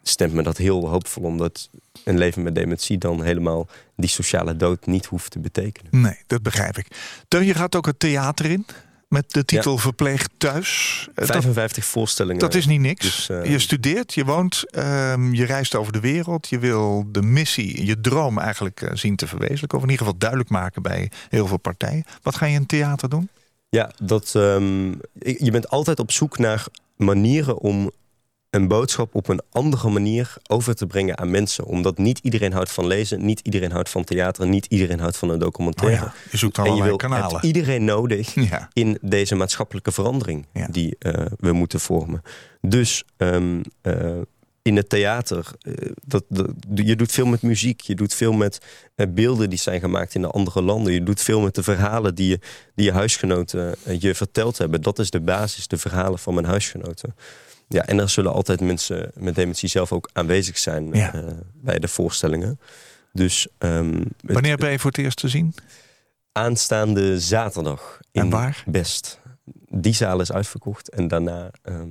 stemt 0.03 0.33
me 0.33 0.43
dat 0.43 0.57
heel 0.57 0.87
hoopvol. 0.89 1.23
Omdat 1.23 1.69
een 2.03 2.17
leven 2.17 2.43
met 2.43 2.55
dementie 2.55 2.97
dan 2.97 3.23
helemaal 3.23 3.67
die 3.95 4.09
sociale 4.09 4.55
dood 4.55 4.85
niet 4.85 5.05
hoeft 5.05 5.31
te 5.31 5.39
betekenen. 5.39 6.01
Nee, 6.01 6.17
dat 6.27 6.41
begrijp 6.41 6.77
ik. 6.77 6.87
Teun, 7.27 7.45
je 7.45 7.53
gaat 7.53 7.75
ook 7.75 7.85
het 7.85 7.99
theater 7.99 8.45
in 8.45 8.65
met 9.09 9.31
de 9.31 9.45
titel 9.45 9.77
Verpleeg 9.77 10.27
Thuis. 10.37 11.07
Eh, 11.09 11.15
Dat, 11.15 11.27
55 11.27 11.85
voorstellingen. 11.85 12.39
dat 12.39 12.53
is 12.55 12.65
niet 12.65 12.79
niks. 12.79 13.05
Dus, 13.05 13.29
eh, 13.29 13.51
je 13.51 13.59
studeert, 13.59 14.13
je 14.13 14.25
woont, 14.25 14.63
ehm, 14.71 15.33
je 15.33 15.45
reist 15.45 15.75
over 15.75 15.93
de 15.93 15.99
wereld. 15.99 16.49
Je 16.49 16.59
wil 16.59 17.05
de 17.11 17.21
missie, 17.21 17.85
je 17.85 18.01
droom 18.01 18.39
eigenlijk 18.39 18.81
eh, 18.81 18.95
zien 18.95 19.15
te 19.15 19.27
verwezenlijken. 19.27 19.77
Of 19.77 19.83
in 19.83 19.89
ieder 19.89 20.05
geval 20.05 20.19
duidelijk 20.19 20.49
maken 20.49 20.81
bij 20.81 21.11
heel 21.29 21.47
veel 21.47 21.57
partijen. 21.57 22.03
Wat 22.21 22.35
ga 22.35 22.45
je 22.45 22.55
in 22.55 22.65
theater 22.65 23.09
doen? 23.09 23.29
Ja, 23.69 23.91
dat, 24.03 24.35
ehm, 24.35 24.91
je 25.19 25.51
bent 25.51 25.69
altijd 25.69 25.99
op 25.99 26.11
zoek 26.11 26.37
naar 26.37 26.65
manieren 26.95 27.57
om 27.57 27.91
een 28.49 28.67
boodschap 28.67 29.15
op 29.15 29.27
een 29.27 29.41
andere 29.51 29.89
manier 29.89 30.33
over 30.47 30.75
te 30.75 30.85
brengen 30.87 31.17
aan 31.17 31.31
mensen. 31.31 31.65
Omdat 31.65 31.97
niet 31.97 32.19
iedereen 32.23 32.53
houdt 32.53 32.71
van 32.71 32.87
lezen, 32.87 33.25
niet 33.25 33.39
iedereen 33.43 33.71
houdt 33.71 33.89
van 33.89 34.03
theater, 34.03 34.47
niet 34.47 34.65
iedereen 34.65 34.99
houdt 34.99 35.17
van 35.17 35.29
een 35.29 35.35
Oh 35.35 35.41
documentaire. 35.41 35.95
ja, 36.05 36.13
je 36.31 36.37
zoekt 36.37 36.57
en 36.57 36.75
je 36.75 36.83
wil, 36.83 36.95
kanalen. 36.95 37.31
hebt 37.31 37.43
iedereen 37.43 37.83
nodig 37.85 38.33
Ja. 38.49 38.69
in 38.73 38.97
deze 39.01 39.35
maatschappelijke 39.35 39.91
verandering 39.91 40.45
Ja. 40.53 40.67
die 40.71 40.95
eh, 40.99 41.25
we 41.37 41.51
moeten 41.51 41.79
vormen. 41.79 42.21
Dus 42.61 43.03
ehm, 43.17 43.61
eh, 43.81 44.17
in 44.61 44.75
het 44.75 44.89
theater, 44.89 45.45
eh, 45.61 45.73
dat, 46.05 46.23
dat- 46.29 46.49
je 46.75 46.95
doet 46.95 47.11
veel 47.11 47.25
met 47.25 47.41
muziek, 47.41 47.81
je 47.81 47.95
doet 47.95 48.13
veel 48.13 48.33
met 48.33 48.59
beelden 49.09 49.49
die 49.49 49.59
zijn 49.59 49.79
gemaakt 49.79 50.15
in 50.15 50.21
de 50.21 50.27
andere 50.29 50.61
landen. 50.61 50.93
Je 50.93 51.03
doet 51.03 51.21
veel 51.21 51.41
met 51.41 51.55
de 51.55 51.63
verhalen 51.63 52.15
die 52.15 52.27
je, 52.29 52.39
die 52.75 52.85
je 52.85 52.91
huisgenoten 52.91 53.75
je 53.99 54.15
verteld 54.15 54.57
hebben. 54.57 54.81
Dat 54.81 54.99
is 54.99 55.09
de 55.09 55.21
basis, 55.21 55.67
de 55.67 55.77
verhalen 55.77 56.19
van 56.19 56.33
mijn 56.33 56.45
huisgenoten. 56.45 57.15
Ja, 57.71 57.85
en 57.85 57.99
er 57.99 58.09
zullen 58.09 58.33
altijd 58.33 58.61
mensen 58.61 59.11
met 59.15 59.35
dementie 59.35 59.69
zelf 59.69 59.91
ook 59.91 60.09
aanwezig 60.13 60.57
zijn 60.57 60.93
Ja. 60.93 61.13
eh, 61.13 61.23
bij 61.53 61.79
de 61.79 61.87
voorstellingen. 61.87 62.59
Dus 63.13 63.47
ehm, 63.57 63.93
het- 63.97 64.07
Wanneer 64.33 64.57
ben 64.57 64.71
je 64.71 64.79
voor 64.79 64.89
het 64.91 64.99
eerst 64.99 65.17
te 65.17 65.27
zien? 65.29 65.53
aanstaande 66.31 67.19
zaterdag 67.19 67.99
in 68.11 68.21
En 68.21 68.29
waar? 68.29 68.63
Best. 68.65 69.19
Die 69.69 69.93
zaal 69.93 70.21
is 70.21 70.31
uitverkocht 70.31 70.89
en 70.89 71.07
daarna 71.07 71.51
ehm, 71.61 71.89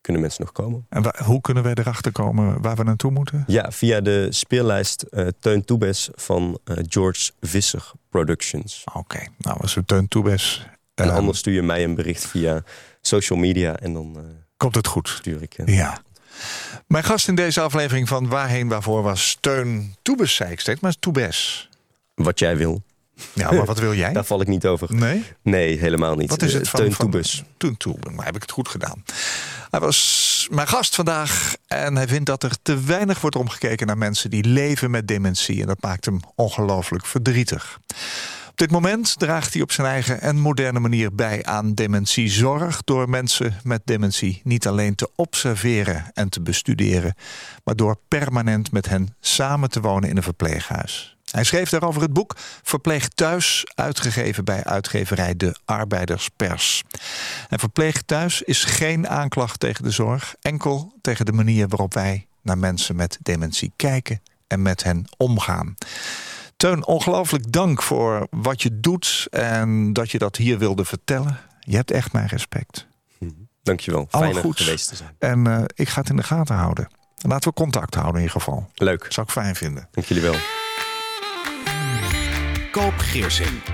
kunnen 0.00 0.22
mensen 0.22 0.42
nog 0.42 0.52
komen. 0.52 0.86
En 0.88 1.12
hoe 1.24 1.40
kunnen 1.40 1.62
wij 1.62 1.74
erachter 1.74 2.12
komen 2.12 2.62
waar 2.62 2.76
we 2.76 2.82
naartoe 2.82 3.10
moeten? 3.10 3.44
Ja, 3.46 3.70
via 3.72 4.00
de 4.00 4.26
speellijst 4.30 5.02
eh, 5.02 5.26
Teun 5.40 5.64
Toebes 5.64 6.08
van 6.14 6.58
eh, 6.64 6.76
George 6.88 7.30
Visser 7.40 7.90
Productions. 8.08 8.84
Oké, 8.94 9.26
nou 9.38 9.60
als 9.60 9.74
we 9.74 9.84
Teun 9.84 10.08
Toebes... 10.08 10.66
En 10.94 11.04
ehm, 11.08 11.14
anders 11.16 11.38
stuur 11.38 11.54
je 11.54 11.62
mij 11.62 11.84
een 11.84 11.94
bericht 11.94 12.26
via 12.26 12.62
social 13.00 13.38
media 13.38 13.76
en 13.76 13.92
dan 13.92 14.16
Komt 14.64 14.76
het 14.76 14.86
goed? 14.86 15.08
stuur 15.08 15.42
ik... 15.42 15.56
Ja. 15.64 16.02
Mijn 16.86 17.04
gast 17.04 17.28
in 17.28 17.34
deze 17.34 17.60
aflevering 17.60 18.08
van 18.08 18.28
Waarheen 18.28 18.68
Waarvoor 18.68 19.02
was 19.02 19.36
Teun 19.40 19.94
Toebes, 20.02 20.34
zei 20.34 20.50
ik 20.52 20.60
steeds, 20.60 20.80
maar 20.80 20.94
Toebes. 20.98 21.68
Wat 22.14 22.38
jij 22.38 22.56
wil. 22.56 22.82
Ja, 23.32 23.52
maar 23.52 23.64
wat 23.64 23.78
wil 23.78 23.94
jij? 23.94 24.12
Daar 24.18 24.24
val 24.24 24.40
ik 24.40 24.46
niet 24.46 24.66
over. 24.66 24.94
Nee? 24.94 25.24
Nee, 25.42 25.78
helemaal 25.78 26.14
niet. 26.16 26.30
Wat 26.30 26.42
is 26.42 26.52
het 26.52 26.62
Eh, 26.62 26.70
van, 26.70 26.80
Teun 26.80 26.92
van 26.92 27.10
Toebes. 27.10 27.42
Teun 27.56 27.76
Toebes, 27.76 28.12
maar 28.14 28.24
heb 28.24 28.34
ik 28.36 28.42
het 28.42 28.50
goed 28.50 28.68
gedaan. 28.68 29.04
Hij 29.70 29.80
was 29.80 30.48
mijn 30.50 30.68
gast 30.68 30.94
vandaag 30.94 31.54
en 31.66 31.96
hij 31.96 32.08
vindt 32.08 32.26
dat 32.26 32.42
er 32.42 32.56
te 32.62 32.80
weinig 32.80 33.20
wordt 33.20 33.36
omgekeken 33.36 33.86
naar 33.86 33.98
mensen 33.98 34.30
die 34.30 34.44
leven 34.44 34.90
met 34.90 35.08
dementie. 35.08 35.60
En 35.60 35.66
dat 35.66 35.82
maakt 35.82 36.04
hem 36.04 36.20
ongelooflijk 36.34 37.06
verdrietig. 37.06 37.78
Op 38.54 38.60
dit 38.60 38.70
moment 38.70 39.18
draagt 39.18 39.52
hij 39.52 39.62
op 39.62 39.72
zijn 39.72 39.86
eigen 39.86 40.20
en 40.20 40.36
moderne 40.36 40.78
manier 40.80 41.14
bij 41.14 41.44
aan 41.44 41.74
dementiezorg 41.74 42.82
door 42.84 43.08
mensen 43.08 43.60
met 43.62 43.80
dementie 43.84 44.40
niet 44.44 44.66
alleen 44.66 44.94
te 44.94 45.10
observeren 45.14 46.10
en 46.12 46.28
te 46.28 46.40
bestuderen, 46.40 47.14
maar 47.64 47.76
door 47.76 47.98
permanent 48.08 48.72
met 48.72 48.88
hen 48.88 49.16
samen 49.20 49.70
te 49.70 49.80
wonen 49.80 50.08
in 50.08 50.16
een 50.16 50.22
verpleeghuis. 50.22 51.16
Hij 51.30 51.44
schreef 51.44 51.68
daarover 51.68 52.02
het 52.02 52.12
boek 52.12 52.36
Verpleeg 52.62 53.08
Thuis, 53.08 53.66
uitgegeven 53.74 54.44
bij 54.44 54.64
uitgeverij 54.64 55.36
De 55.36 55.56
Arbeiderspers. 55.64 56.82
En 57.48 57.58
Verpleeg 57.58 58.02
Thuis 58.02 58.42
is 58.42 58.64
geen 58.64 59.08
aanklacht 59.08 59.60
tegen 59.60 59.84
de 59.84 59.90
zorg, 59.90 60.34
enkel 60.40 60.94
tegen 61.00 61.26
de 61.26 61.32
manier 61.32 61.68
waarop 61.68 61.94
wij 61.94 62.26
naar 62.42 62.58
mensen 62.58 62.96
met 62.96 63.18
dementie 63.22 63.72
kijken 63.76 64.22
en 64.46 64.62
met 64.62 64.82
hen 64.82 65.04
omgaan. 65.16 65.74
Teun, 66.64 66.86
ongelooflijk 66.86 67.52
dank 67.52 67.82
voor 67.82 68.26
wat 68.30 68.62
je 68.62 68.80
doet 68.80 69.26
en 69.30 69.92
dat 69.92 70.10
je 70.10 70.18
dat 70.18 70.36
hier 70.36 70.58
wilde 70.58 70.84
vertellen. 70.84 71.38
Je 71.60 71.76
hebt 71.76 71.90
echt 71.90 72.12
mijn 72.12 72.26
respect. 72.26 72.86
Dankjewel. 73.62 74.06
Alle 74.10 74.24
Fijn 74.24 74.36
goeds. 74.36 74.62
geweest 74.62 74.88
te 74.88 74.96
zijn. 74.96 75.14
En 75.18 75.46
eh, 75.46 75.64
ik 75.74 75.88
ga 75.88 76.00
het 76.00 76.10
in 76.10 76.16
de 76.16 76.22
gaten 76.22 76.54
houden. 76.54 76.88
Laten 77.16 77.48
we 77.48 77.54
contact 77.54 77.94
houden 77.94 78.14
in 78.14 78.26
ieder 78.26 78.40
geval. 78.40 78.70
Leuk. 78.74 79.06
Zou 79.08 79.26
ik 79.26 79.32
fijn 79.32 79.54
vinden. 79.54 79.88
Dank 79.90 80.06
jullie 80.06 80.22
wel. 80.22 80.36
Koop 82.70 82.98
Geersing. 82.98 83.73